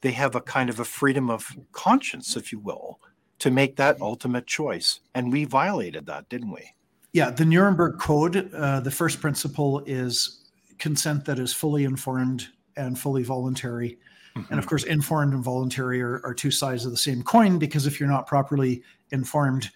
they 0.00 0.12
have 0.12 0.34
a 0.34 0.40
kind 0.40 0.68
of 0.68 0.80
a 0.80 0.84
freedom 0.84 1.30
of 1.30 1.56
conscience, 1.72 2.36
if 2.36 2.50
you 2.50 2.58
will, 2.58 3.00
to 3.38 3.50
make 3.50 3.76
that 3.76 4.00
ultimate 4.00 4.46
choice. 4.46 5.00
And 5.14 5.32
we 5.32 5.44
violated 5.44 6.06
that, 6.06 6.28
didn't 6.28 6.52
we? 6.52 6.72
Yeah, 7.12 7.30
the 7.30 7.44
Nuremberg 7.44 7.98
Code, 7.98 8.52
uh, 8.54 8.80
the 8.80 8.90
first 8.90 9.20
principle 9.20 9.82
is 9.86 10.44
consent 10.78 11.24
that 11.24 11.38
is 11.38 11.52
fully 11.52 11.84
informed 11.84 12.48
and 12.76 12.98
fully 12.98 13.22
voluntary. 13.22 13.98
Mm-hmm. 14.36 14.52
And 14.52 14.58
of 14.58 14.66
course, 14.66 14.84
informed 14.84 15.32
and 15.32 15.42
voluntary 15.42 16.02
are, 16.02 16.20
are 16.24 16.34
two 16.34 16.50
sides 16.50 16.84
of 16.84 16.90
the 16.90 16.98
same 16.98 17.22
coin 17.22 17.58
because 17.58 17.86
if 17.86 17.98
you're 17.98 18.08
not 18.08 18.26
properly 18.26 18.82
informed, 19.10 19.70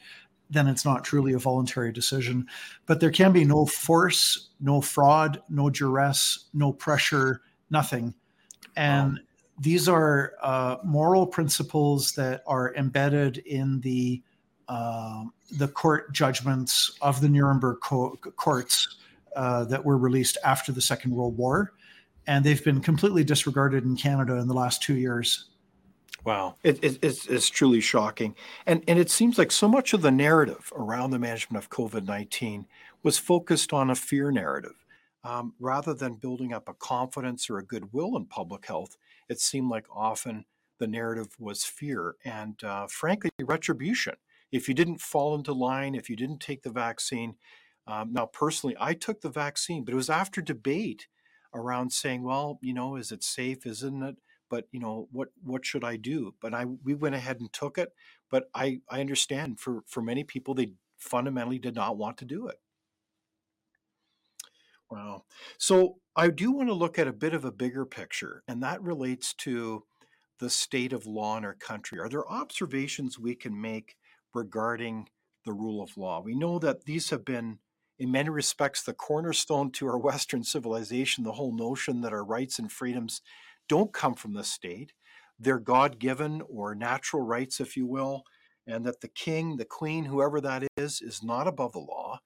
then 0.50 0.66
it's 0.66 0.84
not 0.84 1.04
truly 1.04 1.32
a 1.32 1.38
voluntary 1.38 1.92
decision. 1.92 2.46
But 2.86 3.00
there 3.00 3.10
can 3.10 3.32
be 3.32 3.44
no 3.44 3.64
force, 3.64 4.50
no 4.60 4.80
fraud, 4.80 5.40
no 5.48 5.70
duress, 5.70 6.46
no 6.52 6.72
pressure, 6.72 7.42
nothing. 7.70 8.14
And 8.76 9.14
wow. 9.14 9.18
These 9.60 9.88
are 9.88 10.32
uh, 10.42 10.76
moral 10.82 11.26
principles 11.26 12.12
that 12.12 12.42
are 12.46 12.74
embedded 12.74 13.38
in 13.38 13.80
the 13.80 14.22
uh, 14.68 15.24
the 15.58 15.68
court 15.68 16.12
judgments 16.12 16.96
of 17.02 17.20
the 17.20 17.28
Nuremberg 17.28 17.78
co- 17.82 18.16
courts 18.36 18.96
uh, 19.36 19.64
that 19.64 19.84
were 19.84 19.98
released 19.98 20.38
after 20.44 20.72
the 20.72 20.80
Second 20.80 21.10
World 21.12 21.36
War, 21.36 21.74
and 22.26 22.44
they've 22.44 22.64
been 22.64 22.80
completely 22.80 23.22
disregarded 23.22 23.84
in 23.84 23.96
Canada 23.96 24.36
in 24.36 24.48
the 24.48 24.54
last 24.54 24.82
two 24.82 24.94
years. 24.94 25.50
Wow, 26.24 26.56
it, 26.62 26.82
it, 26.84 26.98
it's, 27.02 27.26
it's 27.26 27.50
truly 27.50 27.80
shocking, 27.80 28.34
and 28.66 28.82
and 28.88 28.98
it 28.98 29.10
seems 29.10 29.38
like 29.38 29.52
so 29.52 29.68
much 29.68 29.92
of 29.92 30.02
the 30.02 30.10
narrative 30.10 30.72
around 30.74 31.10
the 31.10 31.18
management 31.18 31.62
of 31.62 31.70
COVID 31.70 32.06
nineteen 32.06 32.66
was 33.02 33.18
focused 33.18 33.72
on 33.72 33.90
a 33.90 33.94
fear 33.94 34.30
narrative, 34.30 34.84
um, 35.24 35.54
rather 35.58 35.94
than 35.94 36.14
building 36.14 36.52
up 36.52 36.68
a 36.68 36.74
confidence 36.74 37.50
or 37.50 37.58
a 37.58 37.64
goodwill 37.64 38.16
in 38.16 38.24
public 38.26 38.66
health. 38.66 38.96
It 39.30 39.40
seemed 39.40 39.70
like 39.70 39.86
often 39.90 40.44
the 40.78 40.88
narrative 40.88 41.28
was 41.38 41.64
fear 41.64 42.16
and, 42.24 42.62
uh, 42.64 42.86
frankly, 42.88 43.30
retribution. 43.40 44.16
If 44.52 44.68
you 44.68 44.74
didn't 44.74 45.00
fall 45.00 45.34
into 45.36 45.54
line, 45.54 45.94
if 45.94 46.10
you 46.10 46.16
didn't 46.16 46.40
take 46.40 46.62
the 46.62 46.70
vaccine, 46.70 47.36
um, 47.86 48.12
now, 48.12 48.26
personally, 48.26 48.76
I 48.80 48.94
took 48.94 49.20
the 49.20 49.30
vaccine, 49.30 49.84
but 49.84 49.92
it 49.92 49.96
was 49.96 50.10
after 50.10 50.40
debate 50.42 51.08
around 51.54 51.92
saying, 51.92 52.22
well, 52.22 52.58
you 52.62 52.74
know, 52.74 52.96
is 52.96 53.10
it 53.12 53.24
safe? 53.24 53.66
Isn't 53.66 54.02
it? 54.02 54.16
But 54.48 54.68
you 54.72 54.80
know, 54.80 55.08
what 55.12 55.28
what 55.42 55.64
should 55.64 55.84
I 55.84 55.96
do? 55.96 56.34
But 56.40 56.54
I 56.54 56.64
we 56.66 56.94
went 56.94 57.14
ahead 57.14 57.40
and 57.40 57.52
took 57.52 57.78
it. 57.78 57.92
But 58.30 58.50
I 58.54 58.80
I 58.90 59.00
understand 59.00 59.60
for 59.60 59.82
for 59.86 60.02
many 60.02 60.24
people 60.24 60.54
they 60.54 60.74
fundamentally 60.98 61.58
did 61.58 61.74
not 61.74 61.96
want 61.96 62.18
to 62.18 62.24
do 62.24 62.48
it. 62.48 62.60
Wow. 64.90 65.24
So 65.58 65.98
I 66.16 66.28
do 66.28 66.50
want 66.50 66.68
to 66.68 66.74
look 66.74 66.98
at 66.98 67.06
a 67.06 67.12
bit 67.12 67.32
of 67.32 67.44
a 67.44 67.52
bigger 67.52 67.86
picture, 67.86 68.42
and 68.48 68.62
that 68.62 68.82
relates 68.82 69.32
to 69.34 69.84
the 70.40 70.50
state 70.50 70.92
of 70.92 71.06
law 71.06 71.36
in 71.36 71.44
our 71.44 71.54
country. 71.54 71.98
Are 72.00 72.08
there 72.08 72.28
observations 72.28 73.18
we 73.18 73.34
can 73.34 73.60
make 73.60 73.96
regarding 74.34 75.08
the 75.44 75.52
rule 75.52 75.82
of 75.82 75.96
law? 75.96 76.20
We 76.20 76.34
know 76.34 76.58
that 76.58 76.86
these 76.86 77.10
have 77.10 77.24
been 77.24 77.58
in 77.98 78.10
many 78.10 78.30
respects 78.30 78.82
the 78.82 78.92
cornerstone 78.94 79.70
to 79.72 79.86
our 79.86 79.98
Western 80.10 80.42
civilization, 80.42 81.22
the 81.22 81.32
whole 81.32 81.54
notion 81.54 82.00
that 82.00 82.12
our 82.12 82.24
rights 82.24 82.58
and 82.58 82.72
freedoms 82.72 83.22
don't 83.68 83.92
come 83.92 84.14
from 84.14 84.34
the 84.34 84.42
state. 84.42 84.92
They're 85.38 85.60
God 85.60 86.00
given 86.00 86.42
or 86.48 86.74
natural 86.74 87.22
rights, 87.22 87.60
if 87.60 87.76
you 87.76 87.86
will, 87.86 88.24
and 88.66 88.84
that 88.84 89.00
the 89.00 89.08
king, 89.08 89.56
the 89.56 89.64
queen, 89.64 90.06
whoever 90.06 90.40
that 90.40 90.64
is, 90.76 91.00
is 91.00 91.22
not 91.22 91.46
above 91.46 91.72
the 91.72 91.78
law. 91.78 92.20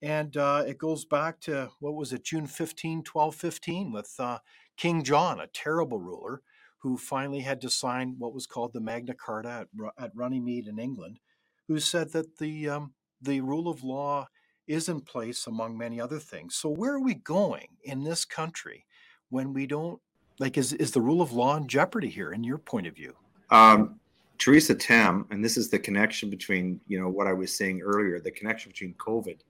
And 0.00 0.36
uh, 0.36 0.64
it 0.66 0.78
goes 0.78 1.04
back 1.04 1.40
to, 1.40 1.70
what 1.80 1.94
was 1.94 2.12
it, 2.12 2.24
June 2.24 2.46
15, 2.46 2.98
1215, 2.98 3.92
with 3.92 4.14
uh, 4.18 4.38
King 4.76 5.02
John, 5.02 5.40
a 5.40 5.48
terrible 5.48 5.98
ruler 5.98 6.42
who 6.78 6.96
finally 6.96 7.40
had 7.40 7.60
to 7.62 7.70
sign 7.70 8.14
what 8.18 8.34
was 8.34 8.46
called 8.46 8.72
the 8.72 8.80
Magna 8.80 9.14
Carta 9.14 9.48
at, 9.48 9.68
at 9.98 10.12
Runnymede 10.14 10.68
in 10.68 10.78
England, 10.78 11.18
who 11.66 11.80
said 11.80 12.12
that 12.12 12.38
the, 12.38 12.68
um, 12.68 12.92
the 13.20 13.40
rule 13.40 13.68
of 13.68 13.82
law 13.82 14.28
is 14.68 14.88
in 14.88 15.00
place 15.00 15.46
among 15.46 15.76
many 15.76 16.00
other 16.00 16.18
things. 16.18 16.54
So 16.54 16.68
where 16.68 16.94
are 16.94 17.02
we 17.02 17.14
going 17.14 17.68
in 17.82 18.04
this 18.04 18.24
country 18.24 18.84
when 19.30 19.52
we 19.52 19.66
don't 19.66 20.00
like 20.38 20.56
is 20.56 20.72
is 20.74 20.92
the 20.92 21.00
rule 21.00 21.20
of 21.20 21.32
law 21.32 21.56
in 21.56 21.66
jeopardy 21.66 22.08
here 22.08 22.32
in 22.32 22.44
your 22.44 22.58
point 22.58 22.86
of 22.86 22.94
view? 22.94 23.14
Um, 23.50 23.98
Theresa 24.38 24.74
Tam, 24.74 25.26
and 25.30 25.44
this 25.44 25.56
is 25.56 25.68
the 25.68 25.78
connection 25.78 26.30
between 26.30 26.80
you 26.86 27.00
know 27.00 27.08
what 27.08 27.26
I 27.26 27.32
was 27.32 27.56
saying 27.56 27.80
earlier, 27.80 28.20
the 28.20 28.30
connection 28.30 28.70
between 28.70 28.94
COVID 28.94 29.40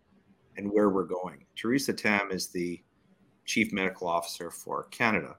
and 0.58 0.70
where 0.70 0.90
we're 0.90 1.04
going. 1.04 1.46
Theresa 1.56 1.94
Tam 1.94 2.30
is 2.30 2.48
the 2.48 2.82
chief 3.46 3.72
medical 3.72 4.08
officer 4.08 4.50
for 4.50 4.84
Canada, 4.90 5.36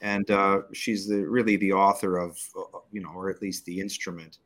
and 0.00 0.28
uh, 0.30 0.62
she's 0.72 1.06
the, 1.06 1.18
really 1.18 1.56
the 1.56 1.72
author 1.72 2.16
of 2.16 2.36
uh, 2.58 2.78
you 2.90 3.00
know, 3.00 3.10
or 3.14 3.30
at 3.30 3.40
least 3.40 3.64
the 3.66 3.78
instrument 3.78 4.38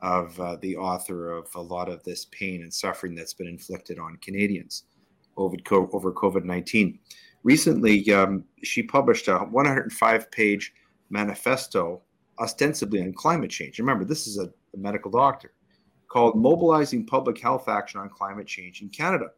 of 0.00 0.38
uh, 0.40 0.56
the 0.62 0.76
author 0.76 1.30
of 1.30 1.48
a 1.54 1.60
lot 1.60 1.88
of 1.88 2.02
this 2.04 2.26
pain 2.26 2.62
and 2.62 2.72
suffering 2.72 3.14
that's 3.14 3.34
been 3.34 3.46
inflicted 3.46 3.98
on 3.98 4.16
Canadians 4.16 4.84
over, 5.36 5.56
COVID 5.56 6.44
19. 6.44 6.98
Recently, 7.44 8.12
um, 8.12 8.44
she 8.62 8.82
published 8.82 9.28
a 9.28 9.38
105 9.38 10.30
page 10.30 10.72
manifesto 11.10 12.02
ostensibly 12.38 13.00
on 13.02 13.12
climate 13.12 13.50
change. 13.50 13.78
Remember, 13.78 14.04
this 14.04 14.26
is 14.26 14.38
a, 14.38 14.44
a 14.44 14.76
medical 14.76 15.10
doctor 15.10 15.52
called 16.12 16.36
Mobilizing 16.36 17.06
Public 17.06 17.38
Health 17.38 17.70
Action 17.70 17.98
on 17.98 18.10
Climate 18.10 18.46
Change 18.46 18.82
in 18.82 18.90
Canada. 18.90 19.28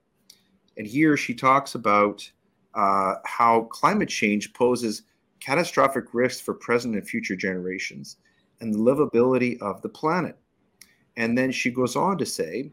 And 0.76 0.84
here 0.84 1.16
she 1.16 1.32
talks 1.32 1.76
about 1.76 2.28
uh, 2.74 3.14
how 3.24 3.68
climate 3.70 4.08
change 4.08 4.52
poses 4.54 5.02
catastrophic 5.38 6.06
risks 6.12 6.40
for 6.40 6.52
present 6.52 6.96
and 6.96 7.08
future 7.08 7.36
generations 7.36 8.16
and 8.60 8.74
the 8.74 8.78
livability 8.78 9.56
of 9.62 9.82
the 9.82 9.88
planet. 9.88 10.36
And 11.16 11.38
then 11.38 11.52
she 11.52 11.70
goes 11.70 11.94
on 11.94 12.18
to 12.18 12.26
say 12.26 12.72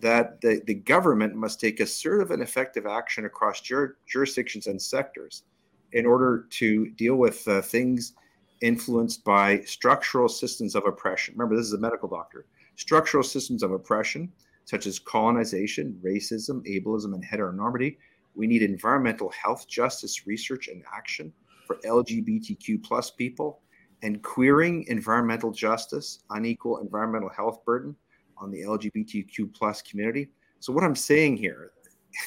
that 0.00 0.40
the, 0.40 0.60
the 0.66 0.74
government 0.74 1.36
must 1.36 1.60
take 1.60 1.78
assertive 1.78 2.32
and 2.32 2.42
effective 2.42 2.84
action 2.84 3.26
across 3.26 3.60
jur- 3.60 3.96
jurisdictions 4.08 4.66
and 4.66 4.82
sectors 4.82 5.44
in 5.92 6.04
order 6.04 6.48
to 6.50 6.90
deal 6.90 7.14
with 7.14 7.46
uh, 7.46 7.62
things 7.62 8.14
influenced 8.60 9.22
by 9.22 9.60
structural 9.60 10.28
systems 10.28 10.74
of 10.74 10.84
oppression. 10.84 11.34
Remember, 11.36 11.54
this 11.54 11.66
is 11.66 11.74
a 11.74 11.78
medical 11.78 12.08
doctor. 12.08 12.46
Structural 12.76 13.22
systems 13.22 13.62
of 13.62 13.72
oppression, 13.72 14.32
such 14.64 14.86
as 14.86 14.98
colonization, 14.98 15.98
racism, 16.04 16.62
ableism, 16.66 17.14
and 17.14 17.24
heteronormity. 17.24 17.96
We 18.34 18.46
need 18.46 18.62
environmental 18.62 19.30
health 19.30 19.66
justice 19.68 20.26
research 20.26 20.68
and 20.68 20.82
action 20.94 21.32
for 21.66 21.76
LGBTQ 21.84 22.82
plus 22.82 23.10
people 23.10 23.60
and 24.02 24.22
queering 24.22 24.84
environmental 24.88 25.50
justice, 25.50 26.20
unequal 26.30 26.78
environmental 26.78 27.30
health 27.30 27.64
burden, 27.64 27.96
on 28.38 28.50
the 28.50 28.60
LGBTQ 28.62 29.54
plus 29.54 29.80
community. 29.82 30.28
So 30.60 30.72
what 30.72 30.84
I'm 30.84 30.94
saying 30.94 31.38
here 31.38 31.72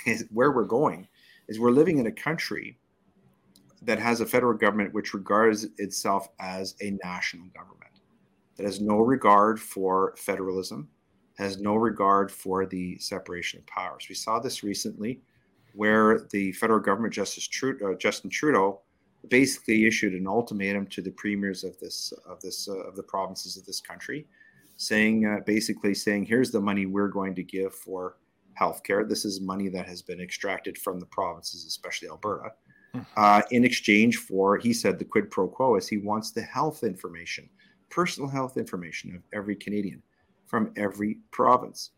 is 0.06 0.26
where 0.32 0.52
we're 0.52 0.64
going 0.64 1.08
is 1.48 1.60
we're 1.60 1.72
living 1.72 2.00
in 2.00 2.08
a 2.08 2.12
country 2.12 2.78
that 3.82 4.00
has 4.00 4.22
a 4.22 4.26
federal 4.26 4.58
government 4.58 4.94
which 4.94 5.14
regards 5.14 5.68
itself 5.78 6.28
as 6.40 6.76
a 6.82 6.98
national 7.04 7.48
government 7.56 8.02
that 8.60 8.66
has 8.66 8.82
no 8.82 8.98
regard 8.98 9.58
for 9.58 10.14
federalism, 10.18 10.90
has 11.38 11.62
no 11.62 11.76
regard 11.76 12.30
for 12.30 12.66
the 12.66 12.98
separation 13.00 13.58
of 13.58 13.66
powers. 13.68 14.08
We 14.10 14.16
saw 14.16 14.38
this 14.38 14.64
recently 14.64 15.22
where 15.74 16.28
the 16.32 16.52
federal 16.52 16.82
government, 16.82 17.14
Justice 17.14 17.48
Trudeau, 17.48 17.94
uh, 17.94 17.96
Justin 17.96 18.30
Trudeau, 18.30 18.82
basically 19.30 19.88
issued 19.88 20.14
an 20.14 20.28
ultimatum 20.28 20.88
to 20.88 21.02
the 21.02 21.12
premiers 21.12 21.64
of 21.64 21.80
this 21.80 22.12
of 22.28 22.42
this 22.42 22.68
uh, 22.68 22.80
of 22.80 22.98
the 22.98 23.04
provinces 23.04 23.56
of 23.56 23.66
this 23.66 23.80
country, 23.80 24.28
saying 24.76 25.26
uh, 25.26 25.38
basically 25.46 25.94
saying 25.94 26.26
here's 26.26 26.52
the 26.52 26.60
money 26.60 26.86
we're 26.86 27.08
going 27.08 27.36
to 27.36 27.44
give 27.44 27.74
for 27.74 28.18
healthcare. 28.60 29.08
This 29.08 29.24
is 29.24 29.40
money 29.40 29.70
that 29.70 29.88
has 29.88 30.02
been 30.02 30.20
extracted 30.20 30.78
from 30.78 31.00
the 31.00 31.06
provinces, 31.06 31.66
especially 31.66 32.10
Alberta, 32.10 32.50
hmm. 32.94 33.00
uh, 33.16 33.42
in 33.52 33.64
exchange 33.64 34.18
for 34.18 34.58
he 34.58 34.74
said 34.74 35.00
the 35.00 35.06
quid 35.06 35.32
pro 35.32 35.48
quo 35.48 35.78
is 35.78 35.88
he 35.88 35.98
wants 35.98 36.32
the 36.32 36.42
health 36.42 36.84
information, 36.84 37.50
personal 37.90 38.30
health 38.30 38.58
information 38.58 39.16
of 39.16 39.24
every 39.34 39.56
Canadian 39.56 40.02
from 40.48 40.72
every 40.76 41.20
province. 41.32 41.92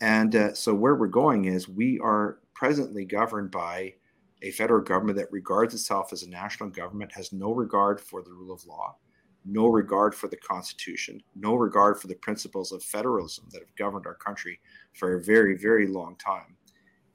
And 0.00 0.34
uh, 0.36 0.54
so 0.54 0.74
where 0.74 0.94
we're 0.94 1.06
going 1.06 1.46
is 1.46 1.68
we 1.68 1.98
are 2.00 2.38
presently 2.54 3.04
governed 3.04 3.50
by 3.50 3.94
a 4.42 4.50
federal 4.50 4.82
government 4.82 5.18
that 5.18 5.32
regards 5.32 5.74
itself 5.74 6.12
as 6.12 6.22
a 6.22 6.28
national 6.28 6.68
government, 6.70 7.12
has 7.12 7.32
no 7.32 7.52
regard 7.52 8.00
for 8.00 8.22
the 8.22 8.32
rule 8.32 8.52
of 8.52 8.64
law, 8.66 8.96
no 9.44 9.66
regard 9.66 10.14
for 10.14 10.28
the 10.28 10.36
Constitution, 10.36 11.22
no 11.34 11.54
regard 11.54 12.00
for 12.00 12.08
the 12.08 12.14
principles 12.16 12.72
of 12.72 12.82
federalism 12.82 13.46
that 13.50 13.60
have 13.60 13.74
governed 13.76 14.06
our 14.06 14.14
country 14.14 14.60
for 14.94 15.16
a 15.16 15.22
very, 15.22 15.56
very 15.56 15.86
long 15.86 16.16
time. 16.16 16.56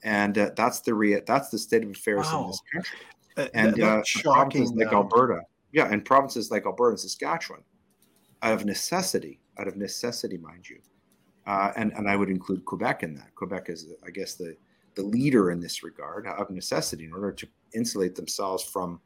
And 0.03 0.37
uh, 0.37 0.51
that's 0.55 0.81
the 0.81 0.93
rea- 0.95 1.21
that's 1.27 1.49
the 1.49 1.59
state 1.59 1.83
of 1.83 1.91
affairs 1.91 2.25
wow. 2.31 2.41
in 2.41 2.47
this 2.47 2.61
country. 2.73 2.99
Uh, 3.37 3.47
and 3.53 3.81
uh, 3.81 4.01
provinces 4.23 4.71
like 4.71 4.91
Alberta, 4.91 5.41
yeah, 5.71 5.87
and 5.91 6.03
provinces 6.03 6.49
like 6.49 6.65
Alberta 6.65 6.91
and 6.91 6.99
Saskatchewan, 6.99 7.61
out 8.41 8.53
of 8.53 8.65
necessity, 8.65 9.39
out 9.59 9.67
of 9.67 9.75
necessity, 9.75 10.37
mind 10.37 10.69
you, 10.69 10.79
uh, 11.47 11.71
and 11.75 11.91
and 11.93 12.09
I 12.09 12.15
would 12.15 12.29
include 12.29 12.65
Quebec 12.65 13.03
in 13.03 13.15
that. 13.15 13.33
Quebec 13.35 13.69
is, 13.69 13.87
I 14.05 14.09
guess, 14.09 14.35
the 14.35 14.55
the 14.95 15.03
leader 15.03 15.51
in 15.51 15.59
this 15.59 15.83
regard 15.83 16.27
of 16.27 16.49
necessity 16.49 17.05
in 17.05 17.13
order 17.13 17.31
to 17.31 17.47
insulate 17.73 18.15
themselves 18.15 18.63
from 18.63 18.99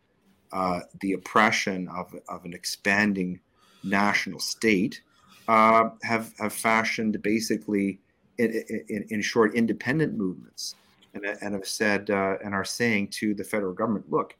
uh, 0.51 0.79
the 1.01 1.13
oppression 1.13 1.87
of, 1.89 2.13
of 2.29 2.45
an 2.45 2.53
expanding 2.53 3.39
national 3.83 4.39
state 4.39 5.01
uh, 5.47 5.89
have, 6.01 6.33
have 6.39 6.53
fashioned 6.53 7.21
basically 7.21 7.99
in, 8.37 8.63
in, 8.89 9.05
in, 9.09 9.21
short 9.21 9.53
independent 9.55 10.17
movements 10.17 10.75
and, 11.13 11.25
and 11.25 11.53
have 11.53 11.67
said 11.67 12.09
uh, 12.09 12.35
and 12.43 12.53
are 12.53 12.65
saying 12.65 13.07
to 13.07 13.33
the 13.33 13.43
federal 13.43 13.73
government 13.73 14.09
look 14.09 14.35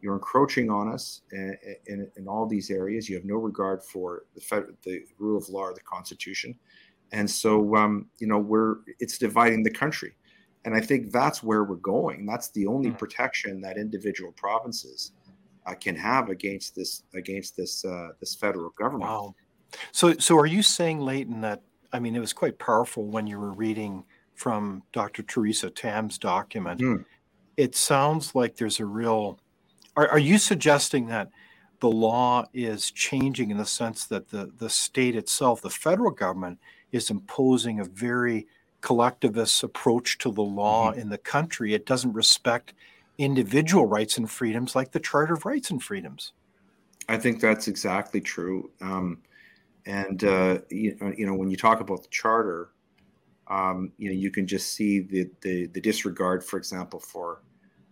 you're 0.00 0.14
encroaching 0.14 0.70
on 0.70 0.88
us 0.92 1.22
in, 1.32 1.56
in, 1.86 2.10
in 2.16 2.28
all 2.28 2.46
these 2.46 2.70
areas 2.70 3.08
you 3.08 3.16
have 3.16 3.24
no 3.24 3.36
regard 3.36 3.82
for 3.82 4.24
the, 4.34 4.74
the 4.84 5.02
rule 5.18 5.36
of 5.36 5.48
law 5.48 5.62
or 5.62 5.74
the 5.74 5.80
constitution 5.80 6.54
and 7.12 7.28
so 7.30 7.74
um, 7.76 8.06
you 8.18 8.26
know 8.26 8.38
we're 8.38 8.76
it's 8.98 9.18
dividing 9.18 9.62
the 9.62 9.70
country 9.70 10.14
and 10.64 10.76
I 10.76 10.80
think 10.80 11.12
that's 11.12 11.42
where 11.42 11.64
we're 11.64 11.76
going. 11.76 12.26
That's 12.26 12.50
the 12.50 12.66
only 12.66 12.90
mm. 12.90 12.98
protection 12.98 13.60
that 13.62 13.78
individual 13.78 14.32
provinces 14.32 15.12
uh, 15.66 15.74
can 15.74 15.96
have 15.96 16.28
against 16.28 16.74
this 16.74 17.04
against 17.14 17.56
this 17.56 17.84
uh, 17.84 18.08
this 18.20 18.34
federal 18.34 18.70
government. 18.70 19.10
Wow. 19.10 19.34
So 19.92 20.14
so 20.18 20.36
are 20.36 20.46
you 20.46 20.62
saying, 20.62 21.00
Leighton, 21.00 21.40
that 21.42 21.62
I 21.92 22.00
mean 22.00 22.14
it 22.14 22.20
was 22.20 22.32
quite 22.32 22.58
powerful 22.58 23.06
when 23.06 23.26
you 23.26 23.38
were 23.38 23.52
reading 23.52 24.04
from 24.34 24.82
Dr. 24.92 25.22
Theresa 25.22 25.70
Tam's 25.70 26.18
document. 26.18 26.80
Mm. 26.80 27.04
It 27.56 27.74
sounds 27.74 28.34
like 28.34 28.56
there's 28.56 28.80
a 28.80 28.86
real. 28.86 29.40
Are, 29.98 30.06
are 30.12 30.18
you 30.20 30.38
suggesting 30.38 31.08
that 31.08 31.28
the 31.80 31.90
law 31.90 32.44
is 32.54 32.92
changing 32.92 33.50
in 33.50 33.56
the 33.56 33.66
sense 33.66 34.04
that 34.06 34.28
the 34.28 34.52
the 34.56 34.70
state 34.70 35.16
itself, 35.16 35.60
the 35.60 35.70
federal 35.70 36.12
government, 36.12 36.60
is 36.92 37.10
imposing 37.10 37.80
a 37.80 37.84
very 37.84 38.46
collectivist 38.80 39.60
approach 39.64 40.18
to 40.18 40.30
the 40.30 40.42
law 40.42 40.92
mm-hmm. 40.92 41.00
in 41.00 41.08
the 41.08 41.18
country. 41.18 41.74
It 41.74 41.84
doesn't 41.84 42.12
respect 42.12 42.74
individual 43.18 43.86
rights 43.86 44.16
and 44.18 44.30
freedoms 44.30 44.76
like 44.76 44.92
the 44.92 45.00
Charter 45.00 45.34
of 45.34 45.44
Rights 45.44 45.68
and 45.70 45.82
Freedoms. 45.82 46.32
I 47.08 47.16
think 47.16 47.40
that's 47.40 47.66
exactly 47.66 48.20
true. 48.20 48.70
Um, 48.80 49.18
and 49.84 50.22
uh, 50.22 50.58
you, 50.70 50.96
you, 51.16 51.26
know, 51.26 51.34
when 51.34 51.50
you 51.50 51.56
talk 51.56 51.80
about 51.80 52.02
the 52.04 52.08
charter, 52.10 52.70
um, 53.48 53.90
you 53.98 54.10
know, 54.10 54.14
you 54.14 54.30
can 54.30 54.46
just 54.46 54.74
see 54.74 55.00
the, 55.00 55.28
the, 55.40 55.66
the 55.66 55.80
disregard, 55.80 56.44
for 56.44 56.56
example, 56.56 57.00
for 57.00 57.40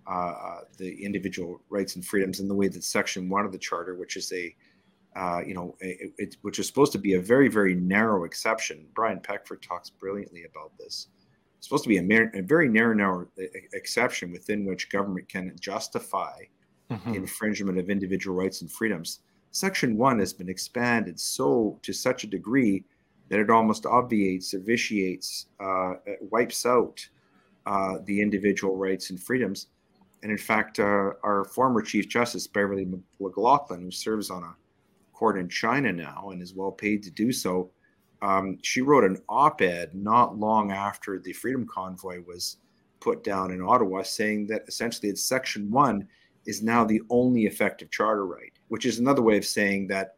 uh, 0.09 0.11
uh 0.11 0.61
the 0.79 1.05
individual 1.05 1.61
rights 1.69 1.97
and 1.97 2.05
freedoms 2.05 2.41
in 2.41 2.49
the 2.49 2.55
way 2.55 2.69
that 2.69 2.85
Section 2.85 3.29
One 3.29 3.45
of 3.45 3.53
the 3.53 3.59
charter, 3.59 3.95
which 3.95 4.17
is 4.17 4.33
a 4.33 4.55
uh, 5.17 5.41
you 5.47 5.55
know, 5.55 5.75
it, 5.81 6.13
it, 6.19 6.37
which 6.43 6.59
is 6.59 6.67
supposed 6.67 6.93
to 6.93 6.99
be 6.99 7.15
a 7.15 7.21
very, 7.21 7.49
very 7.49 7.75
narrow 7.75 8.25
exception. 8.25 8.87
Brian 8.95 9.19
Peckford 9.19 9.63
talks 9.63 9.89
brilliantly 9.89 10.45
about 10.45 10.77
this. 10.79 11.09
It's 11.57 11.67
supposed 11.67 11.85
to 11.85 11.89
be 11.89 11.97
a, 11.97 12.03
mer- 12.03 12.31
a 12.35 12.43
very 12.43 12.69
narrow, 12.69 12.93
narrow 12.93 13.27
exception 13.73 14.31
within 14.31 14.67
which 14.67 14.91
government 14.91 15.27
can 15.31 15.57
justify 15.59 16.43
mm-hmm. 16.91 17.15
infringement 17.15 17.79
of 17.79 17.89
individual 17.89 18.37
rights 18.37 18.61
and 18.61 18.71
freedoms. 18.71 19.21
Section 19.53 19.97
one 19.97 20.19
has 20.19 20.35
been 20.35 20.51
expanded 20.51 21.19
so 21.19 21.79
to 21.81 21.95
such 21.95 22.25
a 22.25 22.27
degree 22.27 22.85
that 23.31 23.41
it 23.41 23.49
almost 23.49 23.87
obviates, 23.87 24.53
vitiates, 24.53 25.47
uh, 25.61 25.95
wipes 26.21 26.67
out 26.67 27.09
uh, 27.65 27.95
the 28.05 28.21
individual 28.21 28.77
rights 28.77 29.09
and 29.09 29.21
freedoms. 29.21 29.69
And 30.23 30.33
in 30.33 30.39
fact, 30.39 30.79
uh, 30.79 31.13
our 31.23 31.45
former 31.53 31.83
Chief 31.83 32.09
Justice 32.09 32.47
Beverley 32.47 32.89
McLachlin, 33.21 33.83
who 33.83 33.91
serves 33.91 34.31
on 34.31 34.43
a 34.43 34.57
court 35.13 35.39
in 35.39 35.49
China 35.49 35.93
now 35.93 36.31
and 36.31 36.43
is 36.43 36.55
well 36.55 36.73
paid 36.73 37.03
to 37.03 37.11
do 37.11 37.33
so. 37.33 37.71
Um, 38.23 38.59
she 38.63 38.81
wrote 38.81 39.05
an 39.05 39.19
op 39.29 39.61
ed 39.61 39.95
not 39.95 40.39
long 40.39 40.73
after 40.73 41.19
the 41.19 41.33
Freedom 41.33 41.67
Convoy 41.67 42.23
was 42.27 42.59
put 43.01 43.23
down 43.23 43.51
in 43.51 43.63
Ottawa 43.63 44.03
saying 44.03 44.47
that 44.49 44.63
essentially 44.69 45.09
it's 45.09 45.23
Section 45.23 45.71
1 45.71 46.09
is 46.47 46.63
now 46.63 46.85
the 46.85 47.01
only 47.11 47.47
effective 47.47 47.91
charter 47.91 48.27
right, 48.27 48.53
which 48.69 48.87
is 48.87 48.99
another 48.99 49.23
way 49.23 49.37
of 49.37 49.45
saying 49.45 49.87
that 49.89 50.17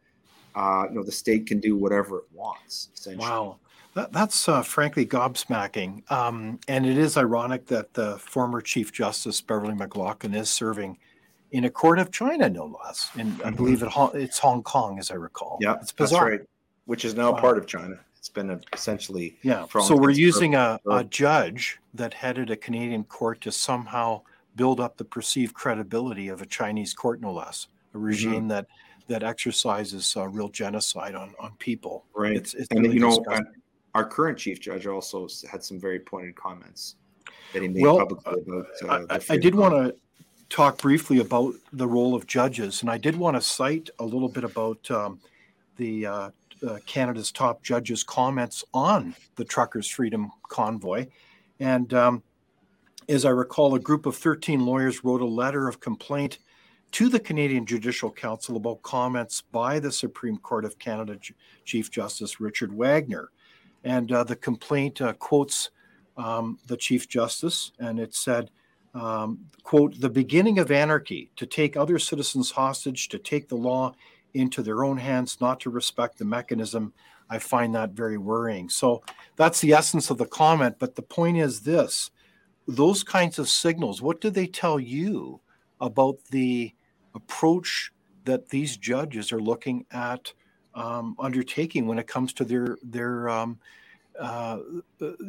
uh, 0.55 0.85
you 0.89 0.95
know 0.95 1.03
the 1.03 1.11
state 1.11 1.45
can 1.45 1.59
do 1.59 1.75
whatever 1.75 2.19
it 2.19 2.25
wants. 2.33 2.89
Wow. 3.19 3.59
That, 3.99 4.13
that's 4.13 4.47
uh, 4.47 4.61
frankly 4.61 5.05
gobsmacking. 5.05 6.09
Um, 6.09 6.59
and 6.69 6.85
it 6.85 6.97
is 6.97 7.17
ironic 7.17 7.65
that 7.65 7.93
the 7.93 8.17
former 8.17 8.61
Chief 8.61 8.93
Justice 8.93 9.41
Beverley 9.41 9.73
McLachlin 9.73 10.33
is 10.33 10.49
serving 10.49 10.97
in 11.51 11.65
a 11.65 11.69
court 11.69 11.99
of 11.99 12.09
China, 12.09 12.49
no 12.49 12.77
less. 12.81 13.09
And 13.15 13.33
I 13.41 13.47
mm-hmm. 13.47 13.55
believe 13.57 13.83
it, 13.83 13.89
it's 14.13 14.39
Hong 14.39 14.63
Kong, 14.63 14.99
as 14.99 15.11
I 15.11 15.15
recall. 15.15 15.57
Yeah, 15.59 15.75
it's 15.81 15.91
bizarre. 15.91 16.29
Right. 16.29 16.41
Which 16.85 17.03
is 17.03 17.13
now 17.13 17.33
wow. 17.33 17.41
part 17.41 17.57
of 17.57 17.67
China. 17.67 17.99
It's 18.17 18.29
been 18.29 18.61
essentially 18.73 19.37
yeah. 19.43 19.65
So 19.67 19.97
we're 19.97 20.11
using 20.11 20.55
a, 20.55 20.79
a 20.89 21.03
judge 21.03 21.79
that 21.93 22.13
headed 22.13 22.51
a 22.51 22.55
Canadian 22.55 23.03
court 23.03 23.41
to 23.41 23.51
somehow 23.51 24.21
build 24.55 24.79
up 24.79 24.97
the 24.97 25.05
perceived 25.05 25.53
credibility 25.53 26.29
of 26.29 26.41
a 26.41 26.45
Chinese 26.45 26.93
court, 26.93 27.19
no 27.19 27.33
less. 27.33 27.67
A 27.93 27.97
mm-hmm. 27.97 28.05
regime 28.05 28.33
mm-hmm. 28.33 28.47
that 28.47 28.67
that 29.07 29.23
exercises 29.23 30.15
uh, 30.15 30.27
real 30.27 30.49
genocide 30.49 31.15
on 31.15 31.33
on 31.39 31.51
people. 31.59 32.05
Right. 32.15 32.35
It's, 32.37 32.53
it's 32.53 32.67
and 32.71 32.81
really 32.81 32.95
you 32.95 33.01
know, 33.01 33.25
our 33.95 34.05
current 34.05 34.37
chief 34.37 34.59
judge 34.59 34.85
also 34.87 35.27
had 35.49 35.63
some 35.63 35.79
very 35.79 35.99
pointed 35.99 36.35
comments 36.35 36.95
that 37.53 37.61
he 37.61 37.67
made 37.67 37.81
well, 37.81 37.97
publicly 37.97 38.41
about. 38.41 38.65
Uh, 38.83 39.05
I, 39.09 39.33
I, 39.33 39.37
did 39.37 39.55
want 39.55 39.73
to 39.73 39.95
talk 40.49 40.77
briefly 40.79 41.19
about 41.19 41.55
the 41.73 41.87
role 41.87 42.15
of 42.15 42.27
judges, 42.27 42.81
and 42.81 42.89
I 42.89 42.97
did 42.97 43.15
want 43.15 43.35
to 43.37 43.41
cite 43.41 43.89
a 43.99 44.05
little 44.05 44.29
bit 44.29 44.43
about 44.43 44.89
um, 44.91 45.19
the 45.77 46.05
uh, 46.05 46.29
uh, 46.67 46.77
Canada's 46.85 47.31
top 47.31 47.63
judges' 47.63 48.03
comments 48.03 48.63
on 48.73 49.15
the 49.35 49.45
Truckers' 49.45 49.89
Freedom 49.89 50.31
Convoy. 50.49 51.07
And 51.59 51.93
um, 51.93 52.23
as 53.07 53.25
I 53.25 53.29
recall, 53.29 53.75
a 53.75 53.79
group 53.79 54.05
of 54.05 54.15
13 54.15 54.65
lawyers 54.65 55.03
wrote 55.03 55.21
a 55.21 55.25
letter 55.25 55.67
of 55.67 55.79
complaint 55.79 56.39
to 56.91 57.09
the 57.09 57.19
Canadian 57.19 57.65
Judicial 57.65 58.11
Council 58.11 58.57
about 58.57 58.81
comments 58.81 59.41
by 59.41 59.79
the 59.79 59.91
Supreme 59.91 60.37
Court 60.37 60.65
of 60.65 60.79
Canada 60.79 61.19
Chief 61.65 61.91
Justice 61.91 62.39
Richard 62.39 62.73
Wagner. 62.73 63.29
And 63.83 64.11
uh, 64.11 64.23
the 64.23 64.35
complaint 64.35 65.01
uh, 65.01 65.13
quotes 65.13 65.69
um, 66.17 66.59
the 66.67 66.77
Chief 66.77 67.07
Justice, 67.07 67.71
and 67.79 67.99
it 67.99 68.13
said, 68.13 68.49
um, 68.93 69.39
quote, 69.63 69.99
the 69.99 70.09
beginning 70.09 70.59
of 70.59 70.71
anarchy, 70.71 71.31
to 71.37 71.45
take 71.45 71.77
other 71.77 71.99
citizens 71.99 72.51
hostage, 72.51 73.07
to 73.09 73.19
take 73.19 73.47
the 73.47 73.55
law 73.55 73.93
into 74.33 74.61
their 74.61 74.83
own 74.83 74.97
hands, 74.97 75.39
not 75.39 75.59
to 75.61 75.69
respect 75.69 76.17
the 76.17 76.25
mechanism. 76.25 76.93
I 77.29 77.39
find 77.39 77.73
that 77.75 77.91
very 77.91 78.17
worrying. 78.17 78.69
So 78.69 79.03
that's 79.35 79.61
the 79.61 79.73
essence 79.73 80.09
of 80.09 80.17
the 80.17 80.25
comment. 80.25 80.77
But 80.79 80.95
the 80.95 81.01
point 81.01 81.37
is 81.37 81.61
this 81.61 82.11
those 82.67 83.03
kinds 83.03 83.39
of 83.39 83.49
signals, 83.49 84.01
what 84.01 84.21
do 84.21 84.29
they 84.29 84.45
tell 84.45 84.79
you 84.79 85.41
about 85.81 86.17
the 86.29 86.73
approach 87.15 87.91
that 88.25 88.49
these 88.49 88.77
judges 88.77 89.31
are 89.31 89.39
looking 89.39 89.85
at 89.91 90.33
um, 90.75 91.15
undertaking 91.19 91.87
when 91.87 91.99
it 91.99 92.07
comes 92.07 92.33
to 92.33 92.43
their, 92.45 92.77
their, 92.83 93.29
um, 93.29 93.59
uh, 94.19 94.59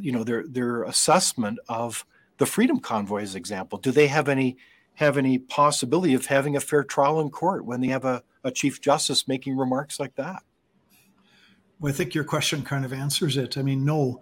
you 0.01 0.13
know, 0.13 0.25
their 0.25 0.47
their 0.47 0.83
assessment 0.85 1.59
of 1.69 2.05
the 2.39 2.47
Freedom 2.47 2.81
Convoy, 2.81 3.23
as 3.23 3.35
example? 3.35 3.79
Do 3.79 3.93
they 3.93 4.09
have 4.09 4.29
any 4.29 4.57
have 4.95 5.17
any 5.17 5.39
possibility 5.39 6.13
of 6.15 6.27
having 6.27 6.57
a 6.57 6.61
fair 6.61 6.85
trial 6.85 7.21
in 7.21 7.31
court 7.31 7.65
when 7.65 7.81
they 7.81 7.87
have 7.89 8.05
a, 8.05 8.23
a 8.45 8.51
chief 8.51 8.81
justice 8.81 9.27
making 9.27 9.57
remarks 9.57 9.99
like 9.99 10.15
that? 10.17 10.43
Well, 11.79 11.91
I 11.93 11.97
think 11.97 12.15
your 12.15 12.25
question 12.25 12.63
kind 12.63 12.85
of 12.85 12.93
answers 12.93 13.39
it. 13.39 13.57
I 13.57 13.63
mean, 13.63 13.85
no, 13.85 14.21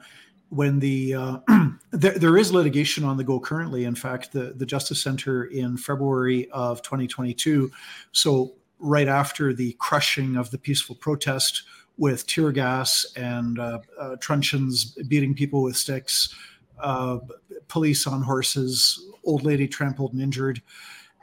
when 0.50 0.78
the 0.78 1.14
uh, 1.14 1.38
there, 1.90 2.18
there 2.18 2.36
is 2.36 2.52
litigation 2.52 3.04
on 3.04 3.16
the 3.16 3.24
go 3.24 3.40
currently. 3.40 3.84
In 3.84 3.94
fact, 3.94 4.32
the 4.32 4.52
the 4.54 4.66
Justice 4.66 5.02
Center 5.02 5.44
in 5.44 5.76
February 5.76 6.48
of 6.50 6.82
2022, 6.82 7.70
so 8.12 8.54
right 8.78 9.08
after 9.08 9.52
the 9.52 9.72
crushing 9.78 10.36
of 10.36 10.50
the 10.50 10.58
peaceful 10.58 10.94
protest 10.94 11.64
with 11.96 12.26
tear 12.26 12.52
gas 12.52 13.06
and 13.16 13.58
uh, 13.58 13.80
uh, 14.00 14.16
truncheons 14.20 14.96
beating 15.08 15.34
people 15.34 15.62
with 15.62 15.76
sticks, 15.76 16.34
uh, 16.80 17.18
police 17.66 18.06
on 18.06 18.22
horses, 18.22 19.04
old 19.24 19.42
lady 19.42 19.66
trampled 19.66 20.12
and 20.12 20.22
injured. 20.22 20.62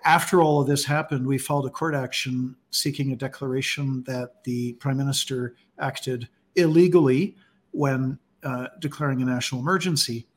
After 0.03 0.41
all 0.41 0.61
of 0.61 0.67
this 0.67 0.85
happened, 0.85 1.25
we 1.25 1.37
filed 1.37 1.65
a 1.65 1.69
court 1.69 1.95
action 1.95 2.55
seeking 2.69 3.11
a 3.11 3.15
declaration 3.15 4.03
that 4.05 4.43
the 4.43 4.73
prime 4.73 4.97
minister 4.97 5.55
acted 5.79 6.27
illegally 6.55 7.35
when 7.71 8.19
uh, 8.43 8.67
declaring 8.79 9.21
a 9.21 9.25
national 9.25 9.61
emergency. 9.61 10.27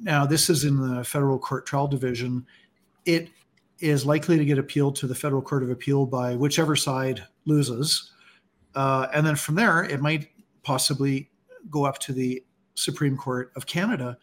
Now, 0.00 0.26
this 0.26 0.50
is 0.50 0.64
in 0.64 0.76
the 0.76 1.04
federal 1.04 1.38
court 1.38 1.64
trial 1.64 1.86
division. 1.86 2.44
It 3.06 3.30
is 3.82 4.06
likely 4.06 4.38
to 4.38 4.44
get 4.44 4.58
appealed 4.58 4.96
to 4.96 5.06
the 5.06 5.14
federal 5.14 5.42
court 5.42 5.62
of 5.62 5.70
appeal 5.70 6.06
by 6.06 6.36
whichever 6.36 6.76
side 6.76 7.22
loses. 7.44 8.12
Uh, 8.74 9.08
and 9.12 9.26
then 9.26 9.36
from 9.36 9.56
there, 9.56 9.84
it 9.84 10.00
might 10.00 10.28
possibly 10.62 11.28
go 11.68 11.84
up 11.84 11.98
to 11.98 12.12
the 12.12 12.42
Supreme 12.74 13.16
Court 13.16 13.52
of 13.56 13.66
Canada. 13.66 14.16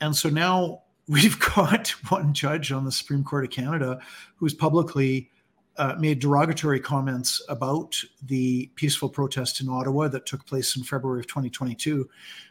And 0.00 0.16
so 0.16 0.28
now 0.28 0.82
we've 1.08 1.38
got 1.38 1.88
one 2.08 2.32
judge 2.32 2.72
on 2.72 2.84
the 2.84 2.92
Supreme 2.92 3.24
Court 3.24 3.44
of 3.44 3.50
Canada 3.50 4.00
who's 4.36 4.54
publicly 4.54 5.30
uh, 5.76 5.94
made 5.98 6.20
derogatory 6.20 6.78
comments 6.78 7.42
about 7.48 7.96
the 8.22 8.70
peaceful 8.76 9.08
protest 9.08 9.60
in 9.60 9.68
Ottawa 9.68 10.08
that 10.08 10.26
took 10.26 10.46
place 10.46 10.76
in 10.76 10.84
February 10.84 11.20
of 11.20 11.26
2022, 11.26 12.08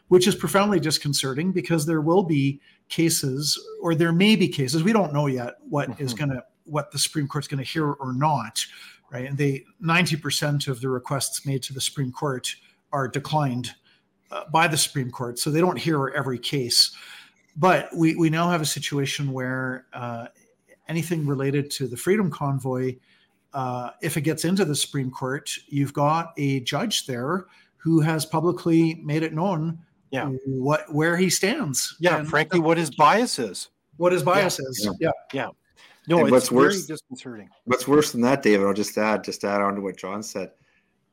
which 0.08 0.26
is 0.26 0.34
profoundly 0.34 0.78
disconcerting 0.78 1.50
because 1.52 1.86
there 1.86 2.02
will 2.02 2.22
be 2.22 2.60
cases, 2.88 3.58
or 3.80 3.94
there 3.94 4.12
may 4.12 4.36
be 4.36 4.48
cases, 4.48 4.84
we 4.84 4.92
don't 4.92 5.12
know 5.12 5.26
yet 5.26 5.54
what 5.68 5.88
mm-hmm. 5.90 6.04
is 6.04 6.12
going 6.12 6.30
to, 6.30 6.42
what 6.64 6.90
the 6.90 6.98
Supreme 6.98 7.26
Court's 7.26 7.48
going 7.48 7.64
to 7.64 7.70
hear 7.70 7.92
or 7.92 8.12
not, 8.12 8.64
right? 9.10 9.26
And 9.26 9.38
they, 9.38 9.64
90% 9.82 10.68
of 10.68 10.80
the 10.80 10.88
requests 10.88 11.46
made 11.46 11.62
to 11.64 11.72
the 11.72 11.80
Supreme 11.80 12.12
Court 12.12 12.54
are 12.92 13.08
declined 13.08 13.72
uh, 14.30 14.44
by 14.52 14.68
the 14.68 14.76
Supreme 14.76 15.10
Court, 15.10 15.38
so 15.38 15.50
they 15.50 15.60
don't 15.60 15.78
hear 15.78 16.08
every 16.08 16.38
case. 16.38 16.94
But 17.56 17.88
we, 17.96 18.16
we 18.16 18.30
now 18.30 18.50
have 18.50 18.60
a 18.60 18.66
situation 18.66 19.32
where 19.32 19.86
uh, 19.92 20.26
anything 20.88 21.26
related 21.26 21.70
to 21.72 21.86
the 21.86 21.96
Freedom 21.96 22.30
Convoy 22.30 22.96
uh, 23.54 23.90
if 24.02 24.16
it 24.16 24.22
gets 24.22 24.44
into 24.44 24.64
the 24.64 24.74
Supreme 24.74 25.10
Court, 25.10 25.50
you've 25.68 25.92
got 25.92 26.32
a 26.36 26.60
judge 26.60 27.06
there 27.06 27.46
who 27.76 28.00
has 28.00 28.26
publicly 28.26 28.96
made 28.96 29.22
it 29.22 29.32
known 29.32 29.78
yeah. 30.10 30.28
what 30.46 30.92
where 30.92 31.16
he 31.16 31.30
stands. 31.30 31.96
Yeah, 32.00 32.18
and 32.18 32.28
frankly, 32.28 32.60
what 32.60 32.76
his 32.76 32.90
bias 32.90 33.38
is. 33.38 33.68
What 33.96 34.12
his 34.12 34.22
bias 34.22 34.58
yeah. 34.60 34.68
is. 34.68 34.96
Yeah. 35.00 35.10
Yeah. 35.32 35.48
No, 36.06 36.18
and 36.18 36.26
it's 36.26 36.32
what's 36.32 36.52
worse, 36.52 36.86
disconcerting. 36.86 37.48
What's 37.64 37.88
worse 37.88 38.12
than 38.12 38.20
that, 38.22 38.42
David? 38.42 38.66
I'll 38.66 38.74
just 38.74 38.98
add, 38.98 39.24
just 39.24 39.42
add 39.44 39.62
on 39.62 39.76
to 39.76 39.80
what 39.80 39.96
John 39.96 40.22
said. 40.22 40.50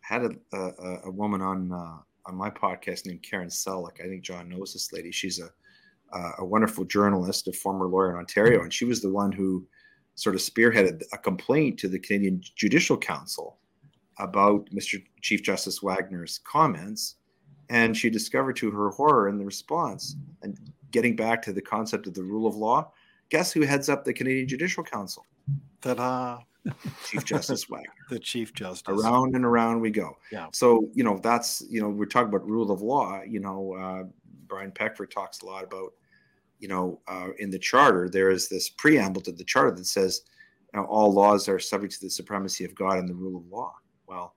I 0.09 0.13
had 0.13 0.23
a, 0.23 0.57
a, 0.57 0.99
a 1.05 1.11
woman 1.11 1.41
on 1.41 1.71
uh, 1.71 1.97
on 2.25 2.35
my 2.35 2.49
podcast 2.49 3.05
named 3.05 3.23
Karen 3.23 3.47
Selick. 3.47 4.01
I 4.03 4.07
think 4.07 4.23
John 4.23 4.49
knows 4.49 4.73
this 4.73 4.91
lady. 4.91 5.11
She's 5.11 5.39
a 5.39 5.49
uh, 6.13 6.31
a 6.39 6.45
wonderful 6.45 6.85
journalist, 6.85 7.47
a 7.47 7.53
former 7.53 7.87
lawyer 7.87 8.11
in 8.11 8.17
Ontario, 8.17 8.63
and 8.63 8.73
she 8.73 8.85
was 8.85 9.01
the 9.01 9.11
one 9.11 9.31
who 9.31 9.65
sort 10.15 10.35
of 10.35 10.41
spearheaded 10.41 11.03
a 11.13 11.17
complaint 11.17 11.79
to 11.79 11.87
the 11.87 11.99
Canadian 11.99 12.41
Judicial 12.55 12.97
Council 12.97 13.57
about 14.19 14.69
Mr. 14.69 15.03
Chief 15.21 15.41
Justice 15.41 15.81
Wagner's 15.81 16.39
comments. 16.43 17.15
And 17.69 17.95
she 17.95 18.09
discovered 18.09 18.57
to 18.57 18.69
her 18.71 18.89
horror 18.89 19.29
in 19.29 19.37
the 19.37 19.45
response, 19.45 20.17
and 20.41 20.57
getting 20.91 21.15
back 21.15 21.41
to 21.43 21.53
the 21.53 21.61
concept 21.61 22.05
of 22.05 22.13
the 22.13 22.23
rule 22.23 22.45
of 22.45 22.55
law, 22.55 22.91
guess 23.29 23.53
who 23.53 23.61
heads 23.61 23.87
up 23.87 24.03
the 24.03 24.13
Canadian 24.13 24.47
Judicial 24.47 24.83
Council? 24.83 25.25
Ta-da. 25.81 26.39
Chief 27.05 27.23
Justice 27.25 27.69
Wagner. 27.69 27.89
the 28.09 28.19
Chief 28.19 28.53
Justice. 28.53 28.93
Around 28.93 29.35
and 29.35 29.45
around 29.45 29.79
we 29.79 29.89
go. 29.89 30.17
Yeah. 30.31 30.47
So, 30.53 30.89
you 30.93 31.03
know, 31.03 31.17
that's, 31.23 31.63
you 31.69 31.81
know, 31.81 31.89
we're 31.89 32.05
talking 32.05 32.27
about 32.27 32.47
rule 32.47 32.71
of 32.71 32.81
law. 32.81 33.21
You 33.23 33.39
know, 33.39 33.73
uh, 33.73 34.03
Brian 34.47 34.71
Peckford 34.71 35.11
talks 35.11 35.41
a 35.41 35.45
lot 35.45 35.63
about 35.63 35.93
you 36.61 36.67
know, 36.67 37.01
uh, 37.07 37.29
in 37.39 37.49
the 37.49 37.59
charter, 37.59 38.07
there 38.07 38.29
is 38.29 38.47
this 38.47 38.69
preamble 38.69 39.21
to 39.23 39.31
the 39.31 39.43
charter 39.43 39.75
that 39.75 39.85
says 39.85 40.21
you 40.73 40.79
know, 40.79 40.85
all 40.85 41.11
laws 41.11 41.49
are 41.49 41.59
subject 41.59 41.93
to 41.95 42.01
the 42.01 42.09
supremacy 42.09 42.63
of 42.63 42.75
God 42.75 42.99
and 42.99 43.09
the 43.09 43.15
rule 43.15 43.37
of 43.37 43.51
law. 43.51 43.73
Well, 44.07 44.35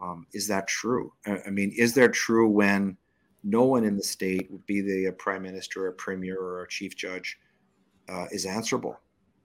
um, 0.00 0.26
is 0.32 0.46
that 0.48 0.68
true? 0.68 1.12
I 1.26 1.50
mean, 1.50 1.72
is 1.76 1.92
that 1.94 2.12
true 2.12 2.48
when 2.48 2.96
no 3.42 3.64
one 3.64 3.84
in 3.84 3.96
the 3.96 4.02
state, 4.02 4.50
would 4.50 4.64
be 4.66 4.80
the 4.80 5.12
prime 5.18 5.42
minister, 5.42 5.88
a 5.88 5.92
premier, 5.92 6.38
or 6.38 6.62
a 6.62 6.68
chief 6.68 6.96
judge, 6.96 7.36
uh, 8.08 8.26
is 8.30 8.46
answerable 8.46 9.00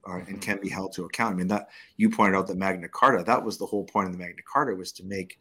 uh, 0.08 0.14
and 0.14 0.26
mm-hmm. 0.26 0.38
can 0.38 0.60
be 0.60 0.68
held 0.68 0.92
to 0.94 1.04
account? 1.04 1.34
I 1.34 1.36
mean, 1.36 1.48
that 1.48 1.68
you 1.96 2.08
pointed 2.08 2.36
out 2.36 2.46
the 2.46 2.54
Magna 2.54 2.88
Carta. 2.88 3.24
That 3.24 3.44
was 3.44 3.58
the 3.58 3.66
whole 3.66 3.84
point 3.84 4.06
of 4.06 4.12
the 4.12 4.18
Magna 4.18 4.42
Carta 4.50 4.74
was 4.74 4.92
to 4.92 5.04
make 5.04 5.38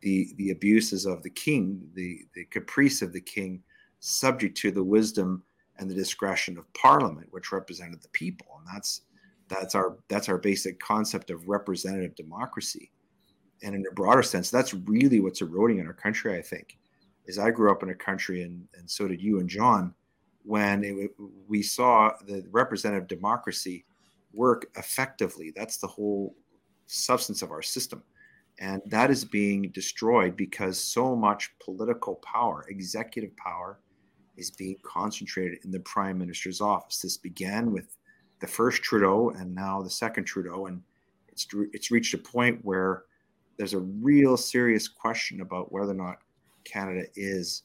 the 0.00 0.34
the 0.36 0.50
abuses 0.50 1.06
of 1.06 1.22
the 1.22 1.30
king, 1.30 1.80
the 1.94 2.20
the 2.34 2.44
caprice 2.46 3.00
of 3.00 3.12
the 3.12 3.20
king, 3.20 3.62
subject 4.00 4.56
to 4.58 4.70
the 4.70 4.84
wisdom 4.84 5.42
and 5.78 5.90
the 5.90 5.94
discretion 5.94 6.56
of 6.58 6.72
Parliament, 6.74 7.28
which 7.30 7.52
represented 7.52 8.02
the 8.02 8.08
people, 8.08 8.46
and 8.58 8.74
that's 8.74 9.02
that's 9.48 9.74
our 9.74 9.98
that's 10.08 10.28
our 10.28 10.38
basic 10.38 10.78
concept 10.80 11.30
of 11.30 11.48
representative 11.48 12.14
democracy. 12.14 12.90
And 13.62 13.74
in 13.74 13.84
a 13.90 13.94
broader 13.94 14.22
sense, 14.22 14.50
that's 14.50 14.74
really 14.74 15.20
what's 15.20 15.40
eroding 15.40 15.78
in 15.78 15.86
our 15.86 15.92
country. 15.92 16.36
I 16.36 16.42
think, 16.42 16.78
is 17.26 17.38
I 17.38 17.50
grew 17.50 17.70
up 17.70 17.82
in 17.82 17.90
a 17.90 17.94
country, 17.94 18.42
and 18.42 18.66
and 18.76 18.90
so 18.90 19.08
did 19.08 19.20
you 19.20 19.40
and 19.40 19.48
John, 19.48 19.94
when 20.44 20.84
it, 20.84 21.10
we 21.48 21.62
saw 21.62 22.12
the 22.26 22.44
representative 22.50 23.08
democracy 23.08 23.84
work 24.34 24.66
effectively. 24.76 25.52
That's 25.54 25.78
the 25.78 25.86
whole 25.86 26.34
substance 26.86 27.42
of 27.42 27.50
our 27.50 27.62
system. 27.62 28.02
And 28.58 28.82
that 28.86 29.10
is 29.10 29.24
being 29.24 29.70
destroyed 29.70 30.36
because 30.36 30.78
so 30.78 31.16
much 31.16 31.52
political 31.58 32.16
power, 32.16 32.64
executive 32.68 33.36
power, 33.36 33.80
is 34.36 34.50
being 34.50 34.76
concentrated 34.82 35.58
in 35.64 35.70
the 35.70 35.80
prime 35.80 36.18
minister's 36.18 36.60
office. 36.60 37.00
This 37.00 37.16
began 37.16 37.72
with 37.72 37.96
the 38.40 38.46
first 38.46 38.82
Trudeau 38.82 39.30
and 39.30 39.54
now 39.54 39.82
the 39.82 39.90
second 39.90 40.24
Trudeau, 40.24 40.66
and 40.66 40.82
it's 41.28 41.46
it's 41.72 41.90
reached 41.90 42.14
a 42.14 42.18
point 42.18 42.58
where 42.62 43.04
there's 43.56 43.74
a 43.74 43.78
real 43.78 44.36
serious 44.36 44.88
question 44.88 45.40
about 45.40 45.72
whether 45.72 45.92
or 45.92 45.94
not 45.94 46.18
Canada 46.64 47.06
is 47.14 47.62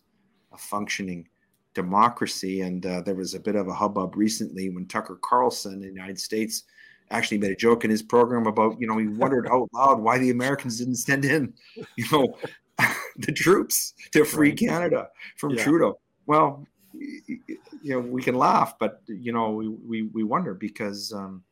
a 0.53 0.57
functioning 0.57 1.27
democracy. 1.73 2.61
And 2.61 2.85
uh, 2.85 3.01
there 3.01 3.15
was 3.15 3.33
a 3.33 3.39
bit 3.39 3.55
of 3.55 3.67
a 3.67 3.73
hubbub 3.73 4.15
recently 4.15 4.69
when 4.69 4.85
Tucker 4.85 5.19
Carlson 5.21 5.73
in 5.73 5.81
the 5.81 5.87
United 5.87 6.19
States 6.19 6.63
actually 7.11 7.39
made 7.39 7.51
a 7.51 7.55
joke 7.55 7.83
in 7.83 7.89
his 7.89 8.03
program 8.03 8.45
about, 8.45 8.79
you 8.79 8.87
know, 8.87 8.97
he 8.97 9.07
wondered 9.07 9.47
out 9.47 9.67
loud 9.73 9.99
why 9.99 10.17
the 10.17 10.29
Americans 10.29 10.77
didn't 10.77 10.95
send 10.95 11.25
in, 11.25 11.53
you 11.95 12.05
know, 12.11 12.37
the 13.17 13.31
troops 13.31 13.93
to 14.11 14.23
free 14.23 14.53
Canada 14.53 15.07
from 15.37 15.51
yeah. 15.51 15.63
Trudeau 15.63 15.99
well, 16.29 16.63
you 16.93 17.49
know, 17.85 17.99
we 17.99 18.21
can 18.21 18.35
laugh, 18.35 18.75
but 18.79 19.01
you 19.07 19.33
know, 19.33 19.49
we 19.49 19.67
we, 19.67 20.03
we 20.03 20.23
wonder 20.23 20.53
because 20.53 21.11
um, 21.11 21.43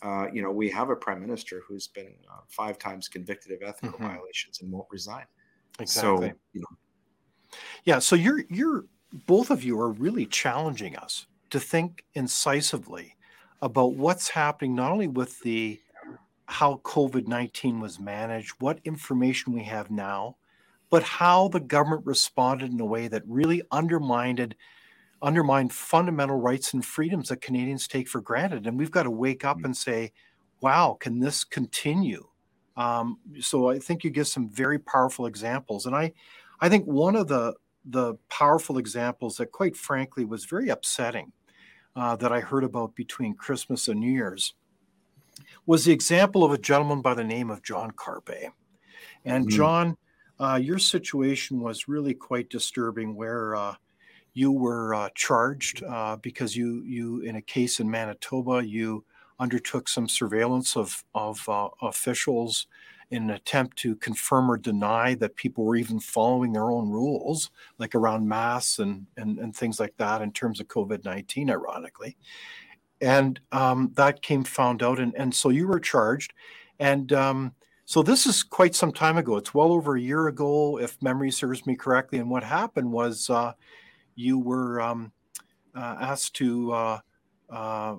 uh, 0.00 0.28
you 0.32 0.42
know 0.42 0.52
we 0.52 0.70
have 0.70 0.90
a 0.90 0.94
prime 0.94 1.20
minister 1.20 1.60
who's 1.66 1.88
been 1.88 2.14
uh, 2.30 2.42
five 2.46 2.78
times 2.78 3.08
convicted 3.08 3.50
of 3.50 3.68
ethical 3.68 3.98
mm-hmm. 3.98 4.06
violations 4.06 4.60
and 4.60 4.70
won't 4.70 4.86
resign. 4.92 5.24
Exactly. 5.80 6.28
So 6.28 6.34
you 6.52 6.60
know, 6.60 6.76
yeah. 7.82 7.98
So 7.98 8.14
you're 8.14 8.44
you're 8.48 8.84
both 9.26 9.50
of 9.50 9.64
you 9.64 9.80
are 9.80 9.90
really 9.90 10.26
challenging 10.26 10.96
us 10.96 11.26
to 11.50 11.58
think 11.58 12.04
incisively 12.14 13.16
about 13.60 13.94
what's 13.94 14.28
happening 14.28 14.76
not 14.76 14.92
only 14.92 15.08
with 15.08 15.40
the 15.40 15.80
how 16.46 16.80
COVID 16.84 17.26
19 17.26 17.80
was 17.80 17.98
managed, 17.98 18.52
what 18.60 18.78
information 18.84 19.52
we 19.52 19.64
have 19.64 19.90
now, 19.90 20.36
but 20.92 21.02
how 21.02 21.48
the 21.48 21.58
government 21.58 22.04
responded 22.04 22.70
in 22.70 22.78
a 22.78 22.84
way 22.84 23.08
that 23.08 23.22
really 23.26 23.62
undermined 23.70 24.54
undermined 25.22 25.72
fundamental 25.72 26.38
rights 26.38 26.74
and 26.74 26.84
freedoms 26.84 27.30
that 27.30 27.40
Canadians 27.40 27.88
take 27.88 28.08
for 28.08 28.20
granted. 28.20 28.66
And 28.66 28.78
we've 28.78 28.90
got 28.90 29.04
to 29.04 29.10
wake 29.10 29.42
up 29.42 29.58
mm. 29.58 29.64
and 29.64 29.76
say, 29.76 30.12
wow, 30.60 30.98
can 31.00 31.18
this 31.18 31.44
continue? 31.44 32.26
Um, 32.76 33.18
so 33.40 33.70
I 33.70 33.78
think 33.78 34.04
you 34.04 34.10
give 34.10 34.28
some 34.28 34.50
very 34.50 34.78
powerful 34.78 35.24
examples. 35.24 35.86
And 35.86 35.96
I, 35.96 36.12
I 36.60 36.68
think 36.68 36.84
one 36.84 37.16
of 37.16 37.26
the 37.26 37.54
the 37.86 38.14
powerful 38.28 38.76
examples 38.76 39.36
that 39.38 39.50
quite 39.50 39.76
frankly 39.76 40.26
was 40.26 40.44
very 40.44 40.68
upsetting 40.68 41.32
uh, 41.96 42.16
that 42.16 42.32
I 42.32 42.40
heard 42.40 42.64
about 42.64 42.94
between 42.94 43.34
Christmas 43.34 43.88
and 43.88 43.98
New 43.98 44.12
Year's 44.12 44.54
was 45.64 45.86
the 45.86 45.92
example 45.92 46.44
of 46.44 46.52
a 46.52 46.58
gentleman 46.58 47.00
by 47.00 47.14
the 47.14 47.24
name 47.24 47.50
of 47.50 47.62
John 47.62 47.92
Carpay. 47.92 48.50
And 49.24 49.46
mm-hmm. 49.46 49.56
John 49.56 49.96
uh, 50.42 50.56
your 50.56 50.78
situation 50.78 51.60
was 51.60 51.88
really 51.88 52.14
quite 52.14 52.50
disturbing, 52.50 53.14
where 53.14 53.54
uh, 53.54 53.74
you 54.34 54.50
were 54.50 54.94
uh, 54.94 55.08
charged 55.14 55.82
uh, 55.84 56.16
because 56.16 56.56
you 56.56 56.82
you 56.84 57.20
in 57.20 57.36
a 57.36 57.42
case 57.42 57.80
in 57.80 57.90
Manitoba 57.90 58.66
you 58.66 59.04
undertook 59.38 59.88
some 59.88 60.08
surveillance 60.08 60.76
of 60.76 61.04
of 61.14 61.48
uh, 61.48 61.68
officials 61.82 62.66
in 63.10 63.24
an 63.24 63.30
attempt 63.30 63.76
to 63.76 63.94
confirm 63.96 64.50
or 64.50 64.56
deny 64.56 65.14
that 65.14 65.36
people 65.36 65.64
were 65.64 65.76
even 65.76 66.00
following 66.00 66.52
their 66.52 66.70
own 66.70 66.88
rules, 66.88 67.50
like 67.78 67.94
around 67.94 68.26
masks 68.26 68.78
and 68.78 69.06
and, 69.16 69.38
and 69.38 69.54
things 69.54 69.78
like 69.78 69.94
that 69.98 70.22
in 70.22 70.32
terms 70.32 70.60
of 70.60 70.66
COVID 70.66 71.04
nineteen, 71.04 71.50
ironically, 71.50 72.16
and 73.00 73.38
um, 73.52 73.92
that 73.94 74.22
came 74.22 74.44
found 74.44 74.82
out, 74.82 74.98
and 74.98 75.14
and 75.14 75.34
so 75.34 75.50
you 75.50 75.68
were 75.68 75.80
charged, 75.80 76.32
and 76.78 77.12
um, 77.12 77.52
so 77.84 78.02
this 78.02 78.26
is 78.26 78.42
quite 78.42 78.74
some 78.74 78.92
time 78.92 79.16
ago. 79.16 79.36
It's 79.36 79.54
well 79.54 79.72
over 79.72 79.96
a 79.96 80.00
year 80.00 80.28
ago, 80.28 80.78
if 80.78 81.00
memory 81.02 81.30
serves 81.30 81.66
me 81.66 81.74
correctly. 81.74 82.18
And 82.18 82.30
what 82.30 82.42
happened 82.42 82.90
was 82.90 83.28
uh, 83.28 83.52
you 84.14 84.38
were 84.38 84.80
um, 84.80 85.12
uh, 85.74 85.96
asked 86.00 86.34
to 86.36 86.72
uh, 86.72 86.98
uh, 87.50 87.96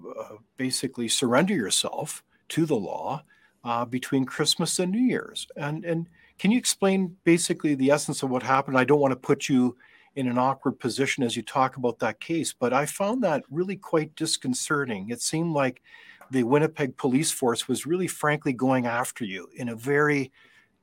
basically 0.58 1.08
surrender 1.08 1.54
yourself 1.54 2.24
to 2.50 2.66
the 2.66 2.76
law 2.76 3.24
uh, 3.64 3.86
between 3.86 4.26
Christmas 4.26 4.80
and 4.80 4.92
New 4.92 5.02
Year's. 5.02 5.48
And 5.56 5.86
and 5.86 6.08
can 6.38 6.52
you 6.52 6.58
explain 6.58 7.16
basically 7.24 7.76
the 7.76 7.92
essence 7.92 8.24
of 8.24 8.30
what 8.30 8.44
happened? 8.44 8.78
I 8.78 8.84
don't 8.84 9.00
want 9.00 9.12
to 9.12 9.20
put 9.20 9.48
you 9.50 9.78
in 10.16 10.28
an 10.28 10.38
awkward 10.38 10.80
position 10.80 11.24
as 11.24 11.36
you 11.36 11.42
talk 11.42 11.78
about 11.78 12.00
that 12.00 12.20
case, 12.20 12.54
but 12.54 12.72
I 12.74 12.86
found 12.86 13.24
that 13.24 13.44
really 13.50 13.76
quite 13.76 14.16
disconcerting. 14.16 15.10
It 15.10 15.22
seemed 15.22 15.54
like 15.54 15.82
the 16.32 16.44
Winnipeg 16.44 16.98
police 16.98 17.32
force 17.32 17.68
was 17.68 17.86
really 17.86 18.08
frankly 18.08 18.54
going 18.54 18.86
after 18.86 19.26
you 19.26 19.48
in 19.56 19.70
a 19.70 19.76
very, 19.76 20.32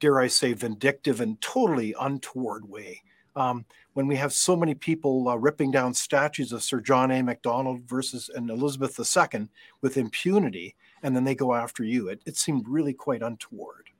dare 0.01 0.21
I 0.21 0.29
say, 0.29 0.53
vindictive 0.53 1.21
and 1.21 1.41
totally 1.41 1.95
untoward 2.01 2.69
way. 2.69 3.03
Um, 3.37 3.65
when 3.93 4.07
we 4.07 4.17
have 4.17 4.33
so 4.33 4.57
many 4.57 4.75
people 4.75 5.29
uh, 5.29 5.37
ripping 5.37 5.71
down 5.71 5.95
statues 5.95 6.53
of 6.53 6.63
Sir 6.63 6.81
John 6.81 7.11
A. 7.11 7.23
Macdonald 7.23 7.83
versus 7.83 8.29
and 8.35 8.51
Elizabeth 8.51 8.99
II 8.99 9.49
with 9.81 9.97
impunity, 9.97 10.75
and 11.03 11.15
then 11.15 11.25
they 11.25 11.35
go 11.35 11.55
after 11.55 11.85
you, 11.85 12.09
it, 12.09 12.21
it 12.27 12.37
seemed 12.37 12.69
really 12.69 12.93
quite 12.93 13.23
untoward. 13.23 13.91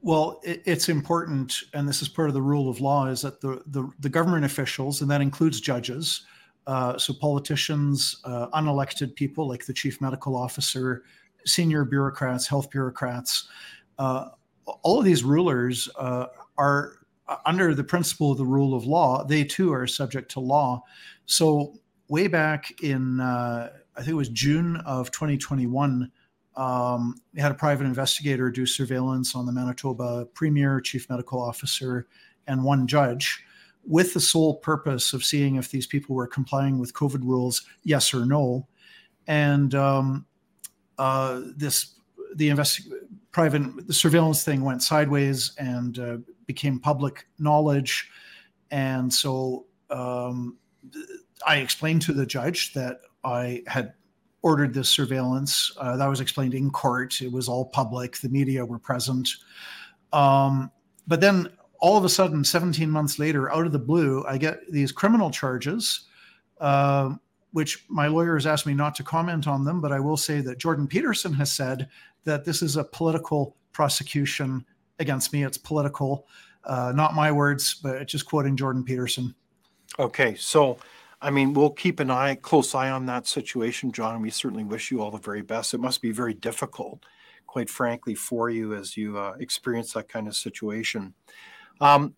Well, 0.00 0.40
it, 0.44 0.62
it's 0.64 0.88
important, 0.88 1.64
and 1.74 1.88
this 1.88 2.02
is 2.02 2.08
part 2.08 2.28
of 2.28 2.34
the 2.34 2.42
rule 2.42 2.70
of 2.70 2.80
law, 2.80 3.06
is 3.06 3.22
that 3.22 3.40
the, 3.40 3.62
the, 3.66 3.88
the 3.98 4.08
government 4.08 4.44
officials, 4.44 5.02
and 5.02 5.10
that 5.10 5.20
includes 5.20 5.60
judges, 5.60 6.24
uh, 6.68 6.98
so 6.98 7.14
politicians, 7.14 8.20
uh, 8.24 8.46
unelected 8.50 9.14
people 9.14 9.48
like 9.48 9.64
the 9.64 9.72
chief 9.72 10.02
medical 10.02 10.36
officer, 10.36 11.02
senior 11.46 11.82
bureaucrats, 11.82 12.46
health 12.46 12.70
bureaucrats, 12.70 13.48
uh, 13.98 14.28
all 14.82 14.98
of 14.98 15.04
these 15.06 15.24
rulers 15.24 15.88
uh, 15.98 16.26
are 16.58 16.98
uh, 17.26 17.36
under 17.46 17.74
the 17.74 17.82
principle 17.82 18.32
of 18.32 18.36
the 18.36 18.44
rule 18.44 18.74
of 18.74 18.84
law. 18.84 19.24
They 19.24 19.44
too 19.44 19.72
are 19.72 19.86
subject 19.86 20.30
to 20.32 20.40
law. 20.40 20.82
So 21.24 21.74
way 22.08 22.28
back 22.28 22.70
in, 22.82 23.18
I 23.18 23.70
think 23.96 24.08
it 24.08 24.14
was 24.14 24.28
June 24.28 24.76
of 24.84 25.10
2021. 25.10 26.12
Um, 26.54 27.14
they 27.32 27.40
had 27.40 27.50
a 27.50 27.54
private 27.54 27.86
investigator 27.86 28.50
do 28.50 28.66
surveillance 28.66 29.34
on 29.34 29.46
the 29.46 29.52
Manitoba 29.52 30.26
premier, 30.34 30.82
chief 30.82 31.08
medical 31.08 31.40
officer, 31.40 32.08
and 32.46 32.62
one 32.62 32.86
judge 32.86 33.42
with 33.84 34.14
the 34.14 34.20
sole 34.20 34.56
purpose 34.56 35.12
of 35.12 35.24
seeing 35.24 35.56
if 35.56 35.70
these 35.70 35.86
people 35.86 36.14
were 36.14 36.26
complying 36.26 36.78
with 36.78 36.92
COVID 36.92 37.22
rules, 37.22 37.62
yes 37.84 38.12
or 38.12 38.26
no. 38.26 38.66
And 39.26 39.74
um, 39.74 40.26
uh, 40.98 41.42
this, 41.56 41.94
the 42.34 42.48
invest- 42.48 42.88
private, 43.32 43.86
the 43.86 43.94
surveillance 43.94 44.44
thing 44.44 44.62
went 44.62 44.82
sideways 44.82 45.52
and 45.58 45.98
uh, 45.98 46.16
became 46.46 46.78
public 46.78 47.26
knowledge. 47.38 48.10
And 48.70 49.12
so 49.12 49.66
um, 49.90 50.58
I 51.46 51.56
explained 51.56 52.02
to 52.02 52.12
the 52.12 52.26
judge 52.26 52.72
that 52.74 53.00
I 53.24 53.62
had 53.66 53.94
ordered 54.42 54.74
this 54.74 54.88
surveillance. 54.88 55.72
Uh, 55.78 55.96
that 55.96 56.06
was 56.06 56.20
explained 56.20 56.54
in 56.54 56.70
court. 56.70 57.20
It 57.20 57.32
was 57.32 57.48
all 57.48 57.66
public. 57.66 58.18
The 58.18 58.28
media 58.28 58.64
were 58.64 58.78
present. 58.78 59.28
Um, 60.12 60.70
but 61.06 61.20
then 61.20 61.48
all 61.80 61.96
of 61.96 62.04
a 62.04 62.08
sudden, 62.08 62.44
17 62.44 62.90
months 62.90 63.18
later, 63.18 63.50
out 63.52 63.66
of 63.66 63.72
the 63.72 63.78
blue, 63.78 64.24
I 64.26 64.38
get 64.38 64.60
these 64.70 64.92
criminal 64.92 65.30
charges, 65.30 66.06
uh, 66.60 67.14
which 67.52 67.84
my 67.88 68.06
lawyer 68.06 68.34
has 68.34 68.46
asked 68.46 68.66
me 68.66 68.74
not 68.74 68.94
to 68.96 69.04
comment 69.04 69.46
on 69.46 69.64
them. 69.64 69.80
But 69.80 69.92
I 69.92 70.00
will 70.00 70.16
say 70.16 70.40
that 70.40 70.58
Jordan 70.58 70.86
Peterson 70.86 71.32
has 71.34 71.52
said 71.52 71.88
that 72.24 72.44
this 72.44 72.62
is 72.62 72.76
a 72.76 72.84
political 72.84 73.56
prosecution 73.72 74.64
against 74.98 75.32
me. 75.32 75.44
It's 75.44 75.58
political, 75.58 76.26
uh, 76.64 76.92
not 76.94 77.14
my 77.14 77.30
words, 77.30 77.74
but 77.74 78.06
just 78.06 78.26
quoting 78.26 78.56
Jordan 78.56 78.84
Peterson. 78.84 79.34
Okay, 79.98 80.34
so 80.34 80.78
I 81.20 81.30
mean, 81.30 81.52
we'll 81.52 81.70
keep 81.70 81.98
an 82.00 82.10
eye, 82.10 82.36
close 82.36 82.74
eye 82.74 82.90
on 82.90 83.06
that 83.06 83.26
situation, 83.26 83.90
John. 83.90 84.22
We 84.22 84.30
certainly 84.30 84.64
wish 84.64 84.90
you 84.90 85.00
all 85.00 85.10
the 85.10 85.18
very 85.18 85.42
best. 85.42 85.74
It 85.74 85.80
must 85.80 86.00
be 86.00 86.12
very 86.12 86.34
difficult, 86.34 87.04
quite 87.46 87.68
frankly, 87.68 88.14
for 88.14 88.50
you 88.50 88.74
as 88.74 88.96
you 88.96 89.18
uh, 89.18 89.34
experience 89.40 89.92
that 89.92 90.08
kind 90.08 90.28
of 90.28 90.36
situation. 90.36 91.14
Um, 91.80 92.14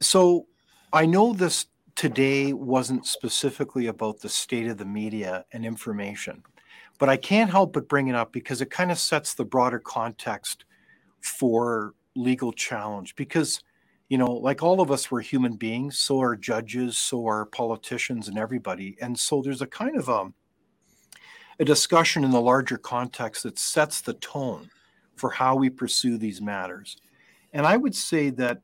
so 0.00 0.46
I 0.92 1.06
know 1.06 1.32
this 1.32 1.66
today 1.96 2.52
wasn't 2.52 3.06
specifically 3.06 3.88
about 3.88 4.20
the 4.20 4.28
state 4.28 4.66
of 4.66 4.78
the 4.78 4.84
media 4.84 5.44
and 5.52 5.64
information, 5.66 6.42
but 6.98 7.08
I 7.08 7.16
can't 7.16 7.50
help 7.50 7.74
but 7.74 7.88
bring 7.88 8.08
it 8.08 8.14
up 8.14 8.32
because 8.32 8.60
it 8.60 8.70
kind 8.70 8.90
of 8.90 8.98
sets 8.98 9.34
the 9.34 9.44
broader 9.44 9.78
context 9.78 10.64
for 11.20 11.94
legal 12.14 12.52
challenge. 12.52 13.14
Because, 13.16 13.62
you 14.08 14.18
know, 14.18 14.32
like 14.32 14.62
all 14.62 14.80
of 14.80 14.90
us, 14.90 15.10
we're 15.10 15.20
human 15.20 15.56
beings, 15.56 15.98
so 15.98 16.20
are 16.20 16.36
judges, 16.36 16.96
so 16.96 17.26
are 17.26 17.46
politicians, 17.46 18.28
and 18.28 18.38
everybody. 18.38 18.96
And 19.00 19.18
so 19.18 19.42
there's 19.42 19.62
a 19.62 19.66
kind 19.66 19.96
of 19.96 20.08
a, 20.08 20.12
um, 20.12 20.34
a 21.58 21.64
discussion 21.64 22.24
in 22.24 22.30
the 22.30 22.40
larger 22.40 22.78
context 22.78 23.42
that 23.42 23.58
sets 23.58 24.00
the 24.00 24.14
tone 24.14 24.70
for 25.16 25.28
how 25.28 25.54
we 25.54 25.68
pursue 25.68 26.16
these 26.16 26.40
matters. 26.40 26.96
And 27.52 27.66
I 27.66 27.76
would 27.76 27.94
say 27.94 28.30
that 28.30 28.62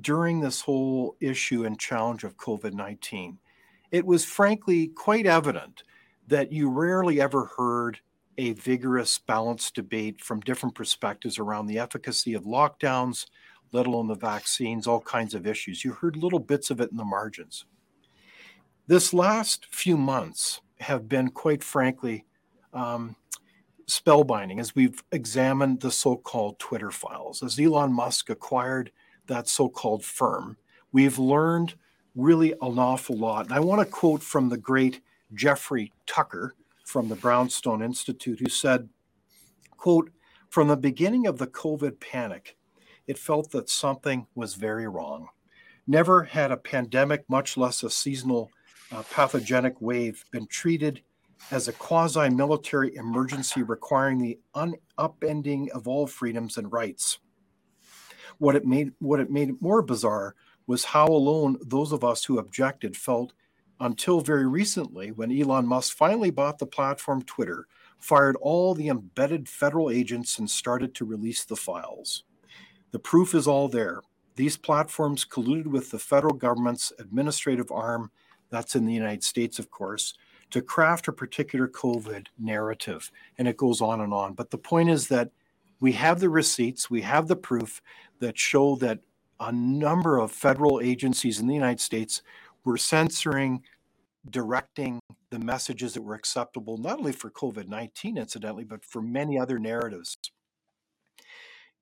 during 0.00 0.40
this 0.40 0.60
whole 0.60 1.16
issue 1.20 1.64
and 1.64 1.78
challenge 1.78 2.24
of 2.24 2.36
COVID 2.36 2.72
19, 2.72 3.38
it 3.90 4.04
was 4.04 4.24
frankly 4.24 4.88
quite 4.88 5.26
evident 5.26 5.82
that 6.26 6.52
you 6.52 6.70
rarely 6.70 7.20
ever 7.20 7.50
heard 7.56 8.00
a 8.38 8.52
vigorous, 8.54 9.18
balanced 9.18 9.74
debate 9.74 10.20
from 10.20 10.40
different 10.40 10.74
perspectives 10.74 11.38
around 11.38 11.66
the 11.66 11.78
efficacy 11.78 12.34
of 12.34 12.44
lockdowns, 12.44 13.26
let 13.72 13.86
alone 13.86 14.08
the 14.08 14.14
vaccines, 14.14 14.86
all 14.86 15.00
kinds 15.00 15.34
of 15.34 15.46
issues. 15.46 15.84
You 15.84 15.92
heard 15.92 16.16
little 16.16 16.38
bits 16.38 16.70
of 16.70 16.80
it 16.80 16.90
in 16.90 16.96
the 16.96 17.04
margins. 17.04 17.64
This 18.86 19.14
last 19.14 19.66
few 19.70 19.96
months 19.96 20.60
have 20.80 21.08
been, 21.08 21.30
quite 21.30 21.62
frankly, 21.62 22.24
um, 22.72 23.16
spellbinding 23.88 24.60
as 24.60 24.74
we've 24.74 25.02
examined 25.12 25.80
the 25.80 25.90
so 25.90 26.16
called 26.16 26.58
Twitter 26.58 26.90
files. 26.90 27.42
As 27.42 27.58
Elon 27.58 27.92
Musk 27.92 28.30
acquired 28.30 28.90
that 29.26 29.48
so 29.48 29.68
called 29.68 30.04
firm, 30.04 30.56
we've 30.92 31.18
learned 31.18 31.74
really 32.14 32.52
an 32.52 32.78
awful 32.78 33.16
lot. 33.16 33.46
And 33.46 33.54
I 33.54 33.60
want 33.60 33.80
to 33.80 33.86
quote 33.86 34.22
from 34.22 34.48
the 34.48 34.56
great 34.56 35.00
Jeffrey 35.34 35.92
Tucker 36.06 36.54
from 36.84 37.08
the 37.08 37.16
Brownstone 37.16 37.82
Institute, 37.82 38.38
who 38.40 38.48
said, 38.48 38.88
quote, 39.76 40.10
from 40.50 40.68
the 40.68 40.76
beginning 40.76 41.26
of 41.26 41.38
the 41.38 41.48
COVID 41.48 41.98
panic, 41.98 42.56
it 43.06 43.18
felt 43.18 43.50
that 43.50 43.68
something 43.68 44.26
was 44.34 44.54
very 44.54 44.86
wrong. 44.86 45.28
Never 45.86 46.22
had 46.22 46.52
a 46.52 46.56
pandemic, 46.56 47.28
much 47.28 47.56
less 47.56 47.82
a 47.82 47.90
seasonal 47.90 48.50
uh, 48.92 49.02
pathogenic 49.10 49.80
wave, 49.80 50.24
been 50.30 50.46
treated 50.46 51.02
as 51.50 51.68
a 51.68 51.72
quasi 51.72 52.30
military 52.30 52.94
emergency 52.94 53.62
requiring 53.62 54.18
the 54.18 54.38
un- 54.54 54.76
upending 54.98 55.68
of 55.70 55.88
all 55.88 56.06
freedoms 56.06 56.56
and 56.56 56.72
rights. 56.72 57.18
What 58.44 58.56
it 58.56 58.66
made 58.66 58.92
what 58.98 59.20
it 59.20 59.30
made 59.30 59.62
more 59.62 59.80
bizarre 59.80 60.34
was 60.66 60.84
how 60.84 61.06
alone 61.06 61.56
those 61.62 61.92
of 61.92 62.04
us 62.04 62.26
who 62.26 62.38
objected 62.38 62.94
felt 62.94 63.32
until 63.80 64.20
very 64.20 64.46
recently 64.46 65.12
when 65.12 65.32
Elon 65.32 65.66
Musk 65.66 65.96
finally 65.96 66.30
bought 66.30 66.58
the 66.58 66.66
platform 66.66 67.22
Twitter, 67.22 67.66
fired 67.96 68.36
all 68.42 68.74
the 68.74 68.88
embedded 68.88 69.48
federal 69.48 69.88
agents 69.88 70.38
and 70.38 70.50
started 70.50 70.94
to 70.94 71.06
release 71.06 71.46
the 71.46 71.56
files. 71.56 72.24
The 72.90 72.98
proof 72.98 73.34
is 73.34 73.46
all 73.46 73.66
there. 73.66 74.02
These 74.36 74.58
platforms 74.58 75.24
colluded 75.24 75.66
with 75.66 75.90
the 75.90 75.98
federal 75.98 76.34
government's 76.34 76.92
administrative 76.98 77.72
arm, 77.72 78.10
that's 78.50 78.76
in 78.76 78.84
the 78.84 78.92
United 78.92 79.24
States, 79.24 79.58
of 79.58 79.70
course, 79.70 80.18
to 80.50 80.60
craft 80.60 81.08
a 81.08 81.12
particular 81.12 81.66
COVID 81.66 82.26
narrative. 82.38 83.10
And 83.38 83.48
it 83.48 83.56
goes 83.56 83.80
on 83.80 84.02
and 84.02 84.12
on. 84.12 84.34
But 84.34 84.50
the 84.50 84.58
point 84.58 84.90
is 84.90 85.08
that 85.08 85.30
we 85.80 85.92
have 85.92 86.20
the 86.20 86.30
receipts, 86.30 86.90
we 86.90 87.02
have 87.02 87.28
the 87.28 87.36
proof 87.36 87.82
that 88.20 88.38
show 88.38 88.76
that 88.76 89.00
a 89.40 89.52
number 89.52 90.18
of 90.18 90.30
federal 90.30 90.80
agencies 90.80 91.40
in 91.40 91.46
the 91.46 91.54
United 91.54 91.80
States 91.80 92.22
were 92.64 92.76
censoring, 92.76 93.62
directing 94.30 95.00
the 95.30 95.38
messages 95.38 95.94
that 95.94 96.02
were 96.02 96.14
acceptable, 96.14 96.78
not 96.78 96.98
only 96.98 97.12
for 97.12 97.30
COVID 97.30 97.68
19, 97.68 98.16
incidentally, 98.16 98.64
but 98.64 98.84
for 98.84 99.02
many 99.02 99.38
other 99.38 99.58
narratives. 99.58 100.16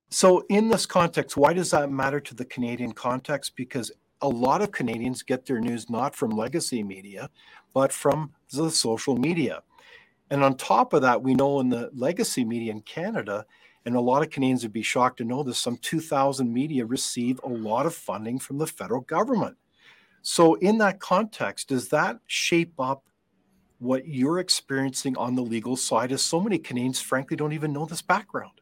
So, 0.09 0.43
in 0.49 0.69
this 0.69 0.85
context, 0.85 1.37
why 1.37 1.53
does 1.53 1.71
that 1.71 1.91
matter 1.91 2.19
to 2.19 2.35
the 2.35 2.45
Canadian 2.45 2.91
context? 2.91 3.55
Because 3.55 3.91
a 4.21 4.29
lot 4.29 4.61
of 4.61 4.71
Canadians 4.71 5.23
get 5.23 5.45
their 5.45 5.59
news 5.59 5.89
not 5.89 6.15
from 6.15 6.31
legacy 6.31 6.83
media, 6.83 7.29
but 7.73 7.91
from 7.91 8.31
the 8.51 8.69
social 8.69 9.17
media. 9.17 9.63
And 10.29 10.43
on 10.43 10.55
top 10.55 10.93
of 10.93 11.01
that, 11.01 11.21
we 11.21 11.33
know 11.33 11.59
in 11.59 11.69
the 11.69 11.89
legacy 11.93 12.45
media 12.45 12.71
in 12.71 12.81
Canada, 12.81 13.45
and 13.85 13.95
a 13.95 14.01
lot 14.01 14.23
of 14.23 14.29
Canadians 14.29 14.63
would 14.63 14.73
be 14.73 14.81
shocked 14.81 15.17
to 15.17 15.25
know 15.25 15.43
this, 15.43 15.59
some 15.59 15.77
2,000 15.77 16.51
media 16.51 16.85
receive 16.85 17.39
a 17.43 17.49
lot 17.49 17.85
of 17.85 17.93
funding 17.93 18.39
from 18.39 18.57
the 18.57 18.67
federal 18.67 19.01
government. 19.01 19.57
So, 20.21 20.53
in 20.55 20.77
that 20.77 20.99
context, 20.99 21.67
does 21.67 21.89
that 21.89 22.19
shape 22.27 22.79
up 22.79 23.03
what 23.79 24.07
you're 24.07 24.39
experiencing 24.39 25.17
on 25.17 25.35
the 25.35 25.41
legal 25.41 25.75
side? 25.75 26.13
As 26.13 26.21
so 26.21 26.39
many 26.39 26.57
Canadians, 26.57 27.01
frankly, 27.01 27.35
don't 27.35 27.51
even 27.51 27.73
know 27.73 27.85
this 27.85 28.01
background. 28.01 28.61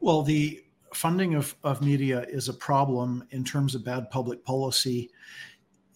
Well, 0.00 0.22
the 0.22 0.64
funding 0.94 1.34
of, 1.34 1.54
of 1.62 1.82
media 1.82 2.24
is 2.28 2.48
a 2.48 2.54
problem 2.54 3.22
in 3.30 3.44
terms 3.44 3.74
of 3.74 3.84
bad 3.84 4.10
public 4.10 4.42
policy. 4.44 5.10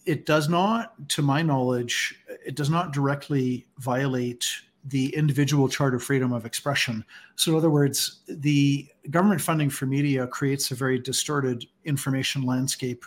It 0.05 0.27
does 0.27 0.47
not, 0.47 1.09
to 1.09 1.23
my 1.23 1.41
knowledge, 1.41 2.19
it 2.45 2.55
does 2.55 2.69
not 2.69 2.93
directly 2.93 3.65
violate 3.79 4.45
the 4.87 5.13
individual 5.15 5.67
charter 5.67 5.99
freedom 5.99 6.31
of 6.31 6.45
expression. 6.45 7.03
So, 7.35 7.51
in 7.51 7.57
other 7.57 7.69
words, 7.69 8.21
the 8.27 8.87
government 9.09 9.41
funding 9.41 9.69
for 9.69 9.85
media 9.85 10.27
creates 10.27 10.71
a 10.71 10.75
very 10.75 10.99
distorted 10.99 11.65
information 11.85 12.43
landscape 12.43 13.03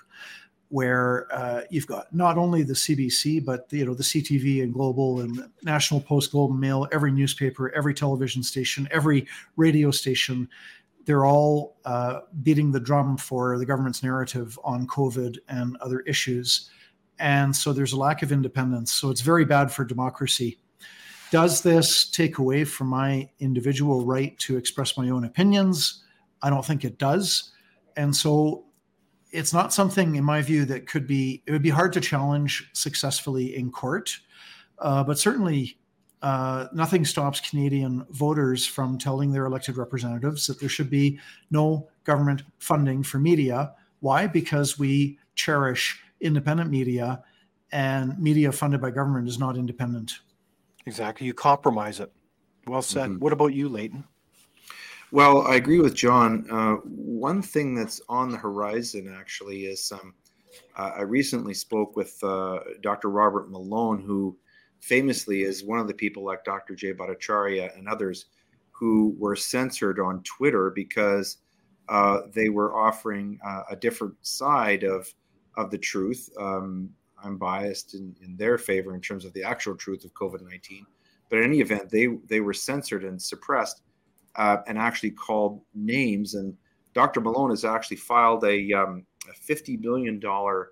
where 0.70 1.26
uh, 1.32 1.62
you've 1.70 1.86
got 1.86 2.14
not 2.14 2.36
only 2.36 2.62
the 2.62 2.74
CBC, 2.74 3.42
but 3.42 3.68
the, 3.70 3.78
you 3.78 3.86
know 3.86 3.94
the 3.94 4.02
CTV 4.02 4.62
and 4.62 4.72
Global 4.72 5.20
and 5.20 5.48
National 5.62 6.00
Post, 6.00 6.32
Globe 6.32 6.50
and 6.50 6.60
Mail, 6.60 6.86
every 6.92 7.10
newspaper, 7.10 7.72
every 7.74 7.94
television 7.94 8.42
station, 8.42 8.86
every 8.90 9.26
radio 9.56 9.90
station 9.90 10.48
they're 11.08 11.24
all 11.24 11.78
uh, 11.86 12.20
beating 12.42 12.70
the 12.70 12.78
drum 12.78 13.16
for 13.16 13.56
the 13.56 13.64
government's 13.64 14.02
narrative 14.02 14.58
on 14.62 14.86
COVID 14.86 15.38
and 15.48 15.74
other 15.78 16.00
issues. 16.00 16.68
And 17.18 17.56
so 17.56 17.72
there's 17.72 17.94
a 17.94 17.96
lack 17.96 18.22
of 18.22 18.30
independence. 18.30 18.92
So 18.92 19.08
it's 19.08 19.22
very 19.22 19.46
bad 19.46 19.72
for 19.72 19.86
democracy. 19.86 20.58
Does 21.30 21.62
this 21.62 22.08
take 22.08 22.38
away 22.38 22.64
from 22.64 22.86
my 22.86 23.28
individual 23.38 24.04
right 24.04 24.38
to 24.38 24.56
express 24.56 24.96
my 24.96 25.10
own 25.10 25.24
opinions? 25.24 26.04
I 26.42 26.50
don't 26.50 26.64
think 26.64 26.84
it 26.84 26.98
does. 26.98 27.52
And 27.96 28.14
so 28.16 28.64
it's 29.30 29.52
not 29.52 29.74
something, 29.74 30.16
in 30.16 30.24
my 30.24 30.40
view, 30.40 30.64
that 30.66 30.86
could 30.86 31.06
be, 31.06 31.42
it 31.46 31.52
would 31.52 31.62
be 31.62 31.68
hard 31.70 31.92
to 31.94 32.00
challenge 32.00 32.70
successfully 32.72 33.56
in 33.56 33.70
court. 33.70 34.18
Uh, 34.78 35.04
but 35.04 35.18
certainly 35.18 35.78
uh, 36.22 36.66
nothing 36.72 37.04
stops 37.04 37.40
Canadian 37.40 38.06
voters 38.10 38.64
from 38.64 38.96
telling 38.96 39.30
their 39.30 39.44
elected 39.46 39.76
representatives 39.76 40.46
that 40.46 40.58
there 40.60 40.68
should 40.68 40.88
be 40.88 41.18
no 41.50 41.88
government 42.04 42.42
funding 42.58 43.02
for 43.02 43.18
media. 43.18 43.72
Why? 44.00 44.26
Because 44.26 44.78
we 44.78 45.18
cherish 45.34 46.00
independent 46.20 46.70
media, 46.70 47.22
and 47.70 48.18
media 48.18 48.50
funded 48.50 48.80
by 48.80 48.90
government 48.90 49.28
is 49.28 49.38
not 49.38 49.56
independent. 49.56 50.20
Exactly. 50.88 51.26
You 51.26 51.34
compromise 51.34 52.00
it. 52.00 52.10
Well 52.66 52.80
said. 52.80 53.10
Mm-hmm. 53.10 53.18
What 53.18 53.34
about 53.34 53.52
you, 53.52 53.68
Leighton? 53.68 54.04
Well, 55.12 55.46
I 55.46 55.56
agree 55.56 55.80
with 55.80 55.94
John. 55.94 56.46
Uh, 56.50 56.76
one 56.86 57.42
thing 57.42 57.74
that's 57.74 58.00
on 58.08 58.30
the 58.30 58.38
horizon 58.38 59.14
actually 59.14 59.66
is 59.66 59.92
um, 59.92 60.14
uh, 60.76 60.92
I 60.96 61.02
recently 61.02 61.52
spoke 61.52 61.94
with 61.94 62.18
uh, 62.24 62.60
Dr. 62.80 63.10
Robert 63.10 63.50
Malone, 63.50 64.00
who 64.00 64.34
famously 64.80 65.42
is 65.42 65.62
one 65.62 65.78
of 65.78 65.88
the 65.88 65.94
people 65.94 66.24
like 66.24 66.42
Dr. 66.42 66.74
Jay 66.74 66.94
Bhattacharya 66.94 67.76
and 67.76 67.86
others 67.86 68.26
who 68.70 69.14
were 69.18 69.36
censored 69.36 70.00
on 70.00 70.22
Twitter 70.22 70.70
because 70.70 71.36
uh, 71.90 72.20
they 72.32 72.48
were 72.48 72.74
offering 72.74 73.38
uh, 73.46 73.64
a 73.70 73.76
different 73.76 74.14
side 74.22 74.84
of 74.84 75.12
of 75.58 75.70
the 75.70 75.78
truth. 75.78 76.30
Um, 76.40 76.88
I'm 77.24 77.36
biased 77.36 77.94
in, 77.94 78.14
in 78.22 78.36
their 78.36 78.58
favor 78.58 78.94
in 78.94 79.00
terms 79.00 79.24
of 79.24 79.32
the 79.32 79.42
actual 79.42 79.76
truth 79.76 80.04
of 80.04 80.12
COVID-19, 80.14 80.82
but 81.28 81.38
in 81.38 81.44
any 81.44 81.60
event, 81.60 81.90
they 81.90 82.08
they 82.26 82.40
were 82.40 82.54
censored 82.54 83.04
and 83.04 83.20
suppressed 83.20 83.82
uh, 84.36 84.58
and 84.66 84.78
actually 84.78 85.10
called 85.10 85.60
names. 85.74 86.34
And 86.34 86.56
Dr. 86.94 87.20
Malone 87.20 87.50
has 87.50 87.64
actually 87.64 87.98
filed 87.98 88.44
a, 88.44 88.72
um, 88.72 89.04
a 89.28 89.34
50 89.34 89.76
million 89.78 90.18
dollar 90.20 90.70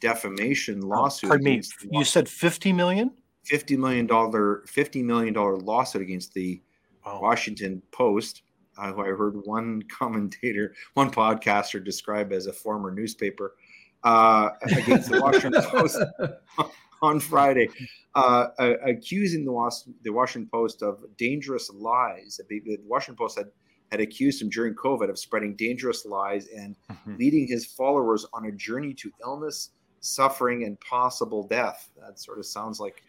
defamation 0.00 0.80
oh, 0.82 0.88
lawsuit. 0.88 1.28
pardon 1.28 1.44
me, 1.44 1.62
you 1.90 2.04
said 2.04 2.28
50 2.28 2.72
million? 2.72 3.12
fifty 3.46 3.76
million 3.76 4.06
dollar 4.06 4.64
fifty 4.66 5.04
million 5.04 5.32
dollar 5.32 5.56
lawsuit 5.56 6.02
against 6.02 6.34
the. 6.34 6.60
Washington 7.20 7.80
Post, 7.92 8.42
uh, 8.78 8.92
who 8.92 9.00
I 9.00 9.06
heard 9.16 9.36
one 9.44 9.82
commentator, 9.88 10.74
one 10.94 11.10
podcaster 11.10 11.82
describe 11.82 12.32
as 12.32 12.46
a 12.46 12.52
former 12.52 12.90
newspaper, 12.90 13.54
uh, 14.04 14.50
against 14.76 15.10
the 15.10 15.20
Washington 15.20 15.62
Post 15.62 16.02
on 17.02 17.20
Friday, 17.20 17.68
uh, 18.14 18.48
accusing 18.84 19.44
the, 19.44 19.52
Was- 19.52 19.88
the 20.02 20.10
Washington 20.10 20.48
Post 20.50 20.82
of 20.82 21.04
dangerous 21.16 21.70
lies. 21.72 22.40
The 22.48 22.78
Washington 22.86 23.16
Post 23.16 23.38
had 23.38 23.48
had 23.92 24.00
accused 24.00 24.42
him 24.42 24.48
during 24.48 24.74
COVID 24.74 25.08
of 25.08 25.18
spreading 25.18 25.54
dangerous 25.54 26.04
lies 26.04 26.48
and 26.48 26.76
mm-hmm. 26.90 27.16
leading 27.16 27.46
his 27.46 27.66
followers 27.66 28.26
on 28.32 28.46
a 28.46 28.52
journey 28.52 28.92
to 28.94 29.10
illness, 29.22 29.70
suffering, 30.00 30.64
and 30.64 30.78
possible 30.80 31.46
death. 31.46 31.88
That 32.00 32.18
sort 32.18 32.38
of 32.38 32.46
sounds 32.46 32.80
like 32.80 33.02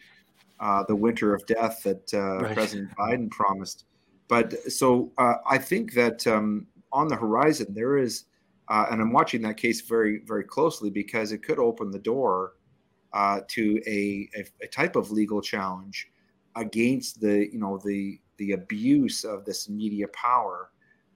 uh, 0.59 0.83
the 0.87 0.95
winter 0.95 1.33
of 1.33 1.45
death 1.45 1.81
that 1.83 2.13
uh, 2.13 2.39
right. 2.39 2.53
President 2.53 2.91
Biden 2.97 3.29
promised. 3.31 3.85
But 4.27 4.53
so 4.71 5.11
uh, 5.17 5.35
I 5.49 5.57
think 5.57 5.93
that 5.93 6.27
um, 6.27 6.67
on 6.91 7.07
the 7.07 7.15
horizon 7.15 7.73
there 7.73 7.97
is, 7.97 8.25
uh, 8.69 8.87
and 8.91 9.01
I'm 9.01 9.11
watching 9.11 9.41
that 9.43 9.57
case 9.57 9.81
very 9.81 10.21
very 10.25 10.43
closely 10.43 10.89
because 10.89 11.31
it 11.31 11.43
could 11.43 11.59
open 11.59 11.91
the 11.91 11.99
door 11.99 12.53
uh, 13.13 13.41
to 13.47 13.81
a, 13.87 14.29
a, 14.35 14.45
a 14.63 14.67
type 14.67 14.95
of 14.95 15.11
legal 15.11 15.41
challenge 15.41 16.09
against 16.55 17.21
the 17.21 17.51
you 17.51 17.59
know 17.59 17.79
the 17.83 18.19
the 18.37 18.51
abuse 18.51 19.23
of 19.23 19.45
this 19.45 19.69
media 19.69 20.07
power 20.09 20.71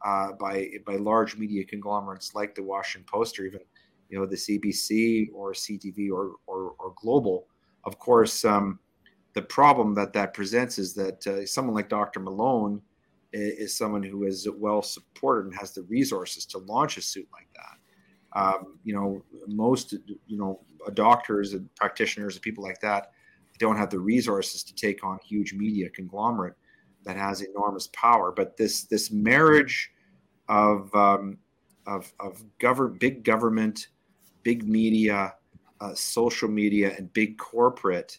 uh, 0.06 0.32
by 0.34 0.70
by 0.86 0.96
large 0.96 1.38
media 1.38 1.64
conglomerates 1.64 2.34
like 2.34 2.56
the 2.56 2.64
Washington 2.64 3.08
Post 3.12 3.40
or 3.40 3.46
even 3.46 3.60
you 4.10 4.20
know 4.20 4.26
the 4.26 4.36
CBC 4.36 5.30
or 5.34 5.54
CTV 5.54 6.12
or 6.12 6.36
or, 6.48 6.76
or 6.80 6.94
Global. 6.96 7.48
Of 7.84 7.98
course, 7.98 8.46
um, 8.46 8.80
the 9.34 9.42
problem 9.42 9.96
that 9.96 10.14
that 10.14 10.34
presents 10.34 10.78
is 10.78 10.94
that 10.94 11.26
uh, 11.26 11.46
someone 11.46 11.76
like 11.76 11.90
Dr. 11.90 12.20
Malone 12.20 12.82
is, 13.34 13.78
someone 13.78 14.04
who 14.04 14.26
is 14.26 14.48
well 14.58 14.82
supported 14.82 15.46
and 15.46 15.56
has 15.56 15.74
the 15.74 15.84
resources 15.84 16.46
to 16.46 16.58
launch 16.60 16.98
a 16.98 17.02
suit 17.02 17.28
like 17.32 17.48
that. 17.56 18.40
Um, 18.40 18.80
you 18.84 18.94
know, 18.94 19.24
most 19.48 19.94
you 20.28 20.38
know 20.38 20.62
doctors 20.94 21.54
and 21.54 21.74
practitioners 21.76 22.36
and 22.36 22.42
people 22.42 22.64
like 22.64 22.80
that 22.82 23.12
don't 23.60 23.78
have 23.78 23.90
the 23.90 24.00
resources 24.00 24.64
to 24.64 24.74
take 24.74 25.04
on 25.04 25.20
huge 25.24 25.54
media 25.54 25.90
conglomerate 25.90 26.56
that 27.04 27.18
has 27.18 27.42
enormous 27.42 27.88
power. 27.88 28.32
But 28.32 28.58
this 28.58 28.84
this 28.84 29.12
marriage 29.12 29.92
of 30.48 30.94
um, 30.96 31.38
of 31.88 32.12
of 32.20 32.44
govern 32.60 32.98
big 33.00 33.24
government, 33.24 33.88
big 34.44 34.68
media, 34.68 35.36
uh, 35.82 35.94
social 35.94 36.50
media, 36.50 36.94
and 36.98 37.12
big 37.14 37.38
corporate 37.38 38.18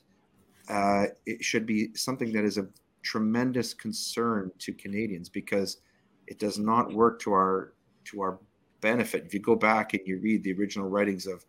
uh, 0.68 1.06
it 1.26 1.42
should 1.44 1.66
be 1.66 1.94
something 1.94 2.32
that 2.32 2.44
is 2.44 2.56
of 2.56 2.68
tremendous 3.02 3.74
concern 3.74 4.50
to 4.58 4.72
Canadians 4.72 5.28
because 5.28 5.78
it 6.26 6.38
does 6.38 6.58
not 6.58 6.92
work 6.92 7.20
to 7.20 7.32
our 7.32 7.74
to 8.04 8.20
our 8.20 8.38
benefit. 8.80 9.24
If 9.24 9.34
you 9.34 9.40
go 9.40 9.54
back 9.54 9.94
and 9.94 10.02
you 10.06 10.18
read 10.18 10.42
the 10.42 10.52
original 10.54 10.88
writings 10.88 11.26
of 11.26 11.44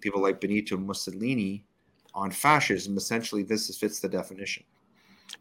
people 0.00 0.22
like 0.22 0.40
Benito 0.40 0.76
Mussolini 0.76 1.64
on 2.14 2.30
fascism, 2.30 2.96
essentially 2.96 3.42
this 3.42 3.76
fits 3.76 4.00
the 4.00 4.08
definition. 4.08 4.64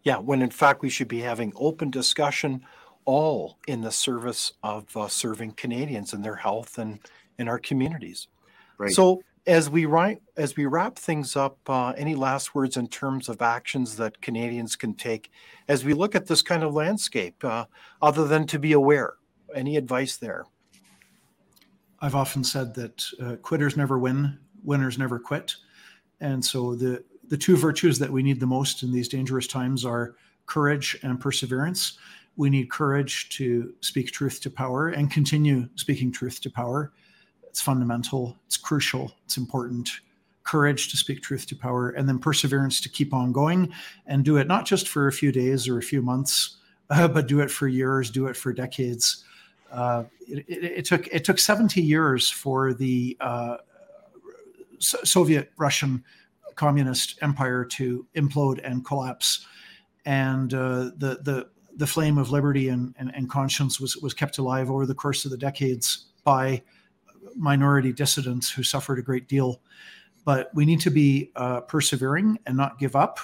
Yeah, 0.03 0.17
when 0.17 0.41
in 0.41 0.49
fact 0.49 0.81
we 0.81 0.89
should 0.89 1.07
be 1.07 1.19
having 1.19 1.53
open 1.55 1.91
discussion, 1.91 2.65
all 3.05 3.59
in 3.67 3.81
the 3.81 3.91
service 3.91 4.53
of 4.63 4.95
uh, 4.97 5.07
serving 5.07 5.51
Canadians 5.51 6.13
and 6.13 6.23
their 6.23 6.35
health 6.35 6.79
and 6.79 6.99
in 7.37 7.47
our 7.47 7.59
communities. 7.59 8.27
Right. 8.77 8.91
So 8.91 9.21
as 9.47 9.69
we 9.69 9.85
write, 9.85 10.21
as 10.37 10.55
we 10.55 10.65
wrap 10.65 10.97
things 10.97 11.35
up, 11.35 11.57
uh, 11.69 11.89
any 11.97 12.15
last 12.15 12.55
words 12.55 12.77
in 12.77 12.87
terms 12.87 13.29
of 13.29 13.41
actions 13.41 13.95
that 13.97 14.21
Canadians 14.21 14.75
can 14.75 14.93
take 14.93 15.31
as 15.67 15.85
we 15.85 15.93
look 15.93 16.15
at 16.15 16.25
this 16.25 16.41
kind 16.41 16.63
of 16.63 16.73
landscape, 16.73 17.43
uh, 17.43 17.65
other 18.01 18.27
than 18.27 18.47
to 18.47 18.59
be 18.59 18.71
aware? 18.71 19.13
Any 19.53 19.77
advice 19.77 20.17
there? 20.17 20.45
I've 21.99 22.15
often 22.15 22.43
said 22.43 22.73
that 22.75 23.05
uh, 23.21 23.35
quitters 23.37 23.77
never 23.77 23.99
win, 23.99 24.37
winners 24.63 24.97
never 24.97 25.19
quit, 25.19 25.55
and 26.19 26.43
so 26.43 26.75
the 26.75 27.03
the 27.27 27.37
two 27.37 27.57
virtues 27.57 27.97
that 27.97 28.11
we 28.11 28.21
need 28.21 28.39
the 28.39 28.45
most 28.45 28.83
in 28.83 28.91
these 28.91 29.07
dangerous 29.07 29.47
times 29.47 29.83
are 29.83 30.15
courage 30.45 30.97
and 31.01 31.19
perseverance. 31.19 31.97
We 32.35 32.51
need 32.51 32.69
courage 32.69 33.29
to 33.29 33.73
speak 33.79 34.11
truth 34.11 34.41
to 34.41 34.51
power 34.51 34.89
and 34.89 35.09
continue 35.09 35.67
speaking 35.75 36.11
truth 36.11 36.39
to 36.41 36.51
power 36.51 36.91
it's 37.55 37.61
fundamental, 37.61 38.35
it's 38.47 38.57
crucial, 38.57 39.13
it's 39.23 39.37
important. 39.37 39.89
Courage 40.43 40.89
to 40.91 40.97
speak 40.97 41.21
truth 41.21 41.47
to 41.47 41.55
power, 41.55 41.91
and 41.91 42.05
then 42.05 42.19
perseverance 42.19 42.81
to 42.81 42.89
keep 42.89 43.13
on 43.13 43.31
going 43.31 43.71
and 44.07 44.25
do 44.25 44.35
it 44.35 44.45
not 44.45 44.65
just 44.65 44.89
for 44.89 45.07
a 45.07 45.11
few 45.13 45.31
days 45.31 45.65
or 45.65 45.77
a 45.77 45.81
few 45.81 46.01
months 46.01 46.57
uh, 46.89 47.07
but 47.07 47.27
do 47.27 47.39
it 47.39 47.49
for 47.49 47.69
years, 47.69 48.11
do 48.11 48.27
it 48.27 48.35
for 48.35 48.51
decades. 48.51 49.23
Uh, 49.71 50.03
it, 50.27 50.43
it, 50.49 50.63
it, 50.79 50.85
took 50.85 51.07
it 51.07 51.23
took 51.23 51.39
70 51.39 51.81
years 51.81 52.29
for 52.29 52.73
the 52.73 53.15
uh, 53.21 53.55
Soviet 54.79 55.49
Russian 55.55 56.03
communist 56.55 57.17
empire 57.21 57.63
to 57.63 58.05
implode 58.17 58.59
and 58.65 58.83
collapse, 58.83 59.45
and 60.03 60.53
uh, 60.53 60.91
the 60.97 61.19
the 61.23 61.47
the 61.77 61.87
flame 61.87 62.17
of 62.17 62.31
liberty 62.31 62.67
and, 62.67 62.93
and, 62.99 63.15
and, 63.15 63.29
conscience 63.29 63.79
was 63.79 63.95
was 63.97 64.13
kept 64.13 64.39
alive 64.39 64.69
over 64.69 64.85
the 64.85 64.93
course 64.93 65.23
of 65.23 65.31
the 65.31 65.37
decades 65.37 66.07
by 66.25 66.61
minority 67.35 67.91
dissidents 67.91 68.49
who 68.49 68.63
suffered 68.63 68.99
a 68.99 69.01
great 69.01 69.27
deal. 69.27 69.61
But 70.23 70.49
we 70.55 70.65
need 70.65 70.79
to 70.81 70.89
be 70.89 71.31
uh, 71.35 71.61
persevering 71.61 72.39
and 72.45 72.57
not 72.57 72.79
give 72.79 72.95
up, 72.95 73.19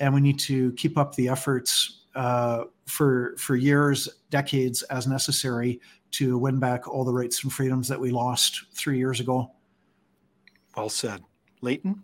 and 0.00 0.12
we 0.12 0.20
need 0.20 0.38
to 0.40 0.72
keep 0.72 0.98
up 0.98 1.14
the 1.14 1.28
efforts 1.28 2.00
uh, 2.14 2.64
for 2.86 3.36
for 3.38 3.54
years, 3.54 4.08
decades 4.30 4.82
as 4.84 5.06
necessary 5.06 5.80
to 6.12 6.38
win 6.38 6.58
back 6.58 6.88
all 6.88 7.04
the 7.04 7.12
rights 7.12 7.44
and 7.44 7.52
freedoms 7.52 7.86
that 7.88 8.00
we 8.00 8.10
lost 8.10 8.64
three 8.74 8.98
years 8.98 9.20
ago. 9.20 9.52
Well 10.76 10.88
said, 10.88 11.22
Leighton. 11.60 12.02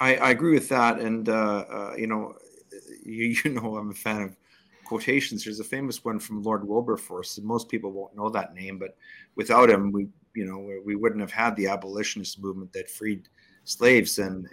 I, 0.00 0.16
I 0.16 0.30
agree 0.30 0.54
with 0.54 0.68
that, 0.70 0.98
and 0.98 1.28
uh, 1.28 1.64
uh, 1.70 1.94
you 1.96 2.06
know, 2.06 2.34
you, 3.04 3.36
you 3.44 3.50
know, 3.50 3.76
I'm 3.76 3.90
a 3.90 3.94
fan 3.94 4.22
of 4.22 4.36
quotations. 4.84 5.44
There's 5.44 5.60
a 5.60 5.64
famous 5.64 6.04
one 6.04 6.18
from 6.18 6.42
Lord 6.42 6.66
Wilberforce. 6.66 7.38
Most 7.40 7.68
people 7.68 7.92
won't 7.92 8.16
know 8.16 8.28
that 8.30 8.54
name, 8.54 8.78
but 8.78 8.96
without 9.36 9.70
him, 9.70 9.92
we 9.92 10.08
you 10.34 10.44
know 10.44 10.58
we 10.84 10.96
wouldn't 10.96 11.20
have 11.20 11.32
had 11.32 11.56
the 11.56 11.66
abolitionist 11.66 12.42
movement 12.42 12.72
that 12.72 12.88
freed 12.90 13.28
slaves 13.64 14.18
in 14.18 14.46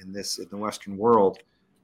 in 0.00 0.12
this 0.12 0.38
in 0.38 0.48
the 0.50 0.56
Western 0.56 0.96
world. 0.96 1.38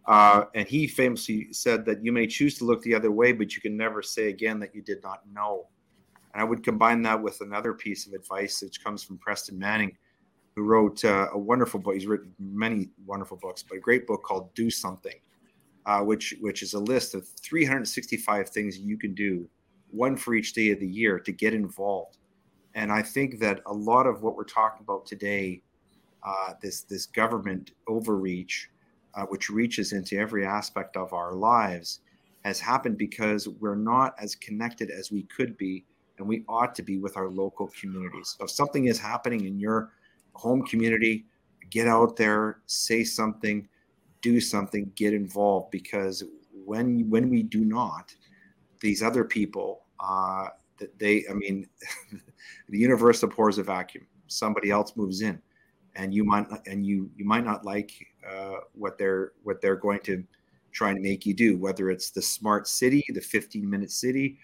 Uh, 0.07 0.47
and 0.57 0.67
he 0.67 0.89
famously 0.89 1.53
said 1.53 1.85
that 1.85 2.05
you 2.05 2.11
may 2.11 2.27
choose 2.27 2.59
to 2.59 2.65
look 2.65 2.83
the 2.83 2.93
other 2.93 3.13
way, 3.13 3.31
but 3.31 3.55
you 3.55 3.63
can 3.63 3.77
never 3.77 4.03
say 4.03 4.29
again 4.29 4.59
that 4.59 4.75
you 4.75 4.83
did 4.83 5.01
not 5.05 5.21
know. 5.33 5.69
And 6.35 6.41
I 6.41 6.45
would 6.45 6.65
combine 6.65 7.03
that 7.03 7.23
with 7.23 7.41
another 7.41 7.73
piece 7.73 8.09
of 8.09 8.13
advice 8.13 8.61
which 8.63 8.83
comes 8.83 9.05
from 9.05 9.17
Preston 9.19 9.57
Manning, 9.57 9.97
who 10.57 10.65
wrote 10.65 11.05
uh, 11.05 11.29
a 11.33 11.39
wonderful 11.39 11.79
book. 11.79 11.95
He's 11.95 12.07
written 12.07 12.35
many 12.41 12.91
wonderful 13.07 13.37
books, 13.37 13.63
but 13.63 13.79
a 13.79 13.81
great 13.81 14.09
book 14.09 14.25
called 14.25 14.53
"Do 14.55 14.71
Something." 14.71 15.21
uh, 15.87 16.01
which 16.01 16.35
which 16.41 16.63
is 16.63 16.75
a 16.75 16.79
list 16.79 17.15
of 17.15 17.27
365 17.41 18.49
things 18.49 18.79
you 18.79 18.97
can 18.97 19.15
do, 19.15 19.49
one 19.91 20.17
for 20.17 20.35
each 20.35 20.53
day 20.53 20.71
of 20.71 20.81
the 20.81 20.87
year 20.87 21.19
to 21.19 21.33
get 21.33 21.55
involved. 21.55 22.19
And 22.75 22.91
I 22.91 23.03
think 23.03 23.39
that 23.41 23.61
a 23.67 23.73
lot 23.73 24.07
of 24.07 24.23
what 24.23 24.37
we're 24.37 24.45
talking 24.45 24.83
about 24.83 25.07
today, 25.07 25.63
uh, 26.23 26.55
this 26.61 26.83
this 26.83 27.07
government 27.07 27.73
overreach, 27.89 28.69
uh, 29.15 29.25
which 29.25 29.51
reaches 29.51 29.93
into 29.93 30.17
every 30.17 30.47
aspect 30.47 30.97
of 30.97 31.13
our 31.13 31.35
lives, 31.35 32.01
has 32.45 32.61
happened 32.61 32.99
because 32.99 33.49
we're 33.49 33.75
not 33.75 34.15
as 34.21 34.35
connected 34.35 34.91
as 34.91 35.11
we 35.11 35.25
could 35.25 35.57
be, 35.57 35.85
and 36.19 36.27
we 36.27 36.45
ought 36.49 36.75
to 36.75 36.83
be 36.83 36.99
with 36.99 37.17
our 37.17 37.29
local 37.29 37.71
communities. 37.79 38.37
So 38.39 38.45
if 38.45 38.51
something 38.51 38.87
is 38.87 38.99
happening 38.99 39.45
in 39.45 39.59
your 39.59 39.93
home 40.35 40.63
community, 40.63 41.27
get 41.71 41.87
out 41.87 42.17
there, 42.17 42.61
say 42.67 43.05
something 43.05 43.69
do 44.23 44.41
something, 44.41 44.91
get 44.95 45.13
involved 45.13 45.71
because 45.71 46.25
when 46.65 47.11
when 47.11 47.29
we 47.29 47.43
do 47.43 47.65
not, 47.65 48.15
these 48.81 49.03
other 49.03 49.25
people, 49.25 49.83
uh, 50.01 50.47
they, 50.99 51.25
I 51.29 51.35
mean, 51.35 51.69
the 52.69 52.79
universe 52.79 53.23
abhors 53.23 53.59
a 53.59 53.63
vacuum. 53.63 54.07
Somebody 54.27 54.71
else 54.71 54.97
moves 54.97 55.21
in, 55.23 55.41
and 55.97 56.15
you 56.15 56.25
might 56.25 56.51
not, 56.51 56.67
and 56.67 56.87
you 56.87 57.11
you 57.17 57.25
might 57.25 57.45
not 57.45 57.65
like 57.65 57.93
uh, 58.29 58.57
what 58.73 58.99
they're 58.99 59.33
what 59.43 59.61
they're 59.61 59.77
going 59.77 60.01
to 60.05 60.25
try 60.73 60.91
and 60.91 61.01
make 61.01 61.27
you 61.27 61.35
do. 61.35 61.59
Whether 61.59 61.91
it's 61.91 62.11
the 62.11 62.23
smart 62.23 62.67
city, 62.67 63.05
the 63.09 63.21
15 63.21 63.69
minute 63.69 63.91
city, 63.91 64.39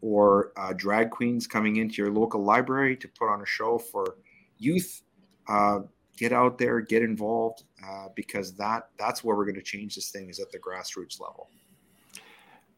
or 0.00 0.52
uh, 0.56 0.72
drag 0.74 1.10
queens 1.10 1.46
coming 1.46 1.76
into 1.76 2.02
your 2.02 2.12
local 2.12 2.42
library 2.44 2.96
to 2.96 3.08
put 3.08 3.28
on 3.28 3.40
a 3.40 3.46
show 3.46 3.78
for 3.78 4.16
youth. 4.58 5.02
Uh, 5.48 5.80
get 6.16 6.32
out 6.32 6.58
there, 6.58 6.80
get 6.80 7.02
involved, 7.02 7.64
uh, 7.86 8.06
because 8.14 8.54
that 8.54 8.88
that's 8.98 9.24
where 9.24 9.36
we're 9.36 9.44
going 9.44 9.54
to 9.54 9.62
change 9.62 9.94
this 9.94 10.10
thing 10.10 10.28
is 10.28 10.38
at 10.38 10.50
the 10.52 10.58
grassroots 10.58 11.20
level. 11.20 11.48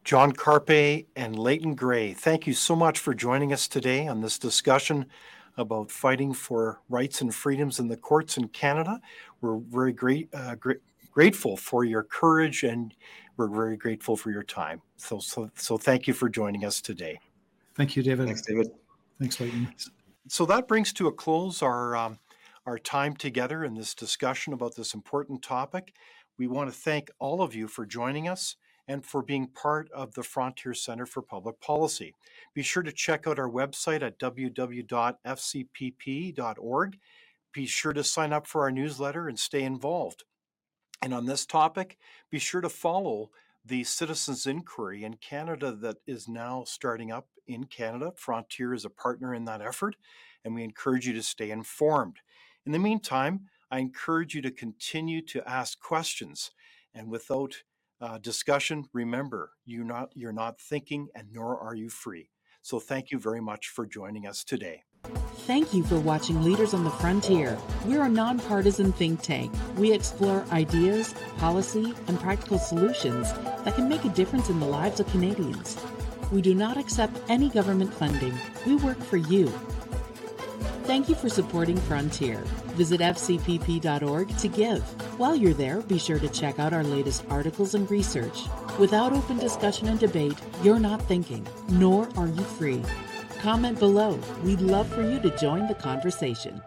John 0.06 0.30
Carpay 0.30 1.06
and 1.16 1.36
Leighton 1.36 1.74
Grey, 1.74 2.14
thank 2.14 2.46
you 2.46 2.54
so 2.54 2.76
much 2.76 3.00
for 3.00 3.12
joining 3.12 3.52
us 3.52 3.66
today 3.66 4.06
on 4.06 4.20
this 4.20 4.38
discussion 4.38 5.06
about 5.56 5.90
fighting 5.90 6.32
for 6.32 6.80
rights 6.88 7.22
and 7.22 7.34
freedoms 7.34 7.80
in 7.80 7.88
the 7.88 7.96
courts 7.96 8.36
in 8.36 8.46
Canada. 8.46 9.00
We're 9.40 9.56
very 9.56 9.92
great, 9.92 10.28
uh, 10.32 10.54
great 10.54 10.78
grateful 11.10 11.56
for 11.56 11.82
your 11.82 12.04
courage 12.04 12.62
and 12.62 12.94
we're 13.36 13.48
very 13.48 13.76
grateful 13.76 14.16
for 14.16 14.30
your 14.30 14.44
time. 14.44 14.80
So, 14.96 15.18
so, 15.18 15.50
so 15.56 15.76
thank 15.76 16.06
you 16.06 16.14
for 16.14 16.28
joining 16.28 16.64
us 16.64 16.80
today. 16.80 17.18
Thank 17.74 17.96
you, 17.96 18.04
David. 18.04 18.26
Thanks, 18.26 18.42
David. 18.42 18.68
Thanks, 19.18 19.40
Leighton. 19.40 19.74
So 20.28 20.46
that 20.46 20.68
brings 20.68 20.92
to 20.92 21.08
a 21.08 21.12
close 21.12 21.62
our 21.62 21.96
um, 21.96 22.20
our 22.64 22.78
time 22.78 23.16
together 23.16 23.64
in 23.64 23.74
this 23.74 23.92
discussion 23.92 24.52
about 24.52 24.76
this 24.76 24.94
important 24.94 25.42
topic. 25.42 25.96
We 26.38 26.46
want 26.46 26.70
to 26.70 26.78
thank 26.78 27.10
all 27.18 27.42
of 27.42 27.56
you 27.56 27.66
for 27.66 27.84
joining 27.84 28.28
us 28.28 28.54
and 28.88 29.04
for 29.04 29.22
being 29.22 29.48
part 29.48 29.90
of 29.92 30.14
the 30.14 30.22
Frontier 30.22 30.74
Center 30.74 31.06
for 31.06 31.22
Public 31.22 31.60
Policy. 31.60 32.14
Be 32.54 32.62
sure 32.62 32.82
to 32.82 32.92
check 32.92 33.26
out 33.26 33.38
our 33.38 33.50
website 33.50 34.02
at 34.02 34.18
www.fcpp.org. 34.18 34.88
Be 37.52 37.66
sure 37.66 37.92
to 37.92 38.04
sign 38.04 38.32
up 38.32 38.46
for 38.46 38.62
our 38.62 38.70
newsletter 38.70 39.28
and 39.28 39.38
stay 39.38 39.62
involved. 39.62 40.24
And 41.02 41.12
on 41.12 41.26
this 41.26 41.44
topic, 41.46 41.98
be 42.30 42.38
sure 42.38 42.60
to 42.60 42.68
follow 42.68 43.30
the 43.64 43.84
Citizens 43.84 44.46
Inquiry 44.46 45.02
in 45.04 45.14
Canada 45.14 45.72
that 45.72 45.96
is 46.06 46.28
now 46.28 46.64
starting 46.66 47.10
up 47.10 47.26
in 47.46 47.64
Canada. 47.64 48.12
Frontier 48.16 48.72
is 48.72 48.84
a 48.84 48.90
partner 48.90 49.34
in 49.34 49.44
that 49.46 49.60
effort, 49.60 49.96
and 50.44 50.54
we 50.54 50.62
encourage 50.62 51.06
you 51.06 51.12
to 51.14 51.22
stay 51.22 51.50
informed. 51.50 52.18
In 52.64 52.72
the 52.72 52.78
meantime, 52.78 53.48
I 53.70 53.78
encourage 53.78 54.34
you 54.34 54.42
to 54.42 54.50
continue 54.50 55.20
to 55.22 55.48
ask 55.48 55.80
questions. 55.80 56.52
And 56.94 57.08
without 57.08 57.62
uh, 58.00 58.18
discussion, 58.18 58.84
remember, 58.92 59.52
you're 59.64 59.84
not, 59.84 60.10
you're 60.14 60.32
not 60.32 60.60
thinking 60.60 61.08
and 61.14 61.28
nor 61.32 61.58
are 61.58 61.74
you 61.74 61.88
free. 61.88 62.30
So 62.62 62.80
thank 62.80 63.10
you 63.10 63.18
very 63.18 63.40
much 63.40 63.68
for 63.68 63.86
joining 63.86 64.26
us 64.26 64.42
today. 64.42 64.82
Thank 65.46 65.72
you 65.72 65.84
for 65.84 66.00
watching 66.00 66.42
Leaders 66.42 66.74
on 66.74 66.82
the 66.82 66.90
Frontier. 66.90 67.56
We're 67.84 68.02
a 68.02 68.08
nonpartisan 68.08 68.92
think 68.92 69.22
tank. 69.22 69.54
We 69.76 69.92
explore 69.92 70.44
ideas, 70.50 71.14
policy, 71.38 71.94
and 72.08 72.18
practical 72.18 72.58
solutions 72.58 73.32
that 73.64 73.76
can 73.76 73.88
make 73.88 74.04
a 74.04 74.08
difference 74.08 74.48
in 74.48 74.58
the 74.58 74.66
lives 74.66 74.98
of 74.98 75.06
Canadians. 75.12 75.76
We 76.32 76.42
do 76.42 76.56
not 76.56 76.76
accept 76.76 77.20
any 77.28 77.48
government 77.48 77.94
funding. 77.94 78.36
We 78.66 78.74
work 78.76 78.98
for 78.98 79.16
you. 79.16 79.52
Thank 80.86 81.08
you 81.08 81.16
for 81.16 81.28
supporting 81.28 81.76
Frontier. 81.78 82.38
Visit 82.76 83.00
fcpp.org 83.00 84.38
to 84.38 84.48
give. 84.48 84.82
While 85.18 85.34
you're 85.34 85.52
there, 85.52 85.80
be 85.80 85.98
sure 85.98 86.20
to 86.20 86.28
check 86.28 86.60
out 86.60 86.72
our 86.72 86.84
latest 86.84 87.24
articles 87.28 87.74
and 87.74 87.90
research. 87.90 88.44
Without 88.78 89.12
open 89.12 89.36
discussion 89.36 89.88
and 89.88 89.98
debate, 89.98 90.38
you're 90.62 90.78
not 90.78 91.02
thinking, 91.02 91.44
nor 91.68 92.08
are 92.16 92.28
you 92.28 92.42
free. 92.42 92.84
Comment 93.40 93.76
below. 93.76 94.16
We'd 94.44 94.60
love 94.60 94.86
for 94.86 95.02
you 95.02 95.18
to 95.22 95.36
join 95.36 95.66
the 95.66 95.74
conversation. 95.74 96.62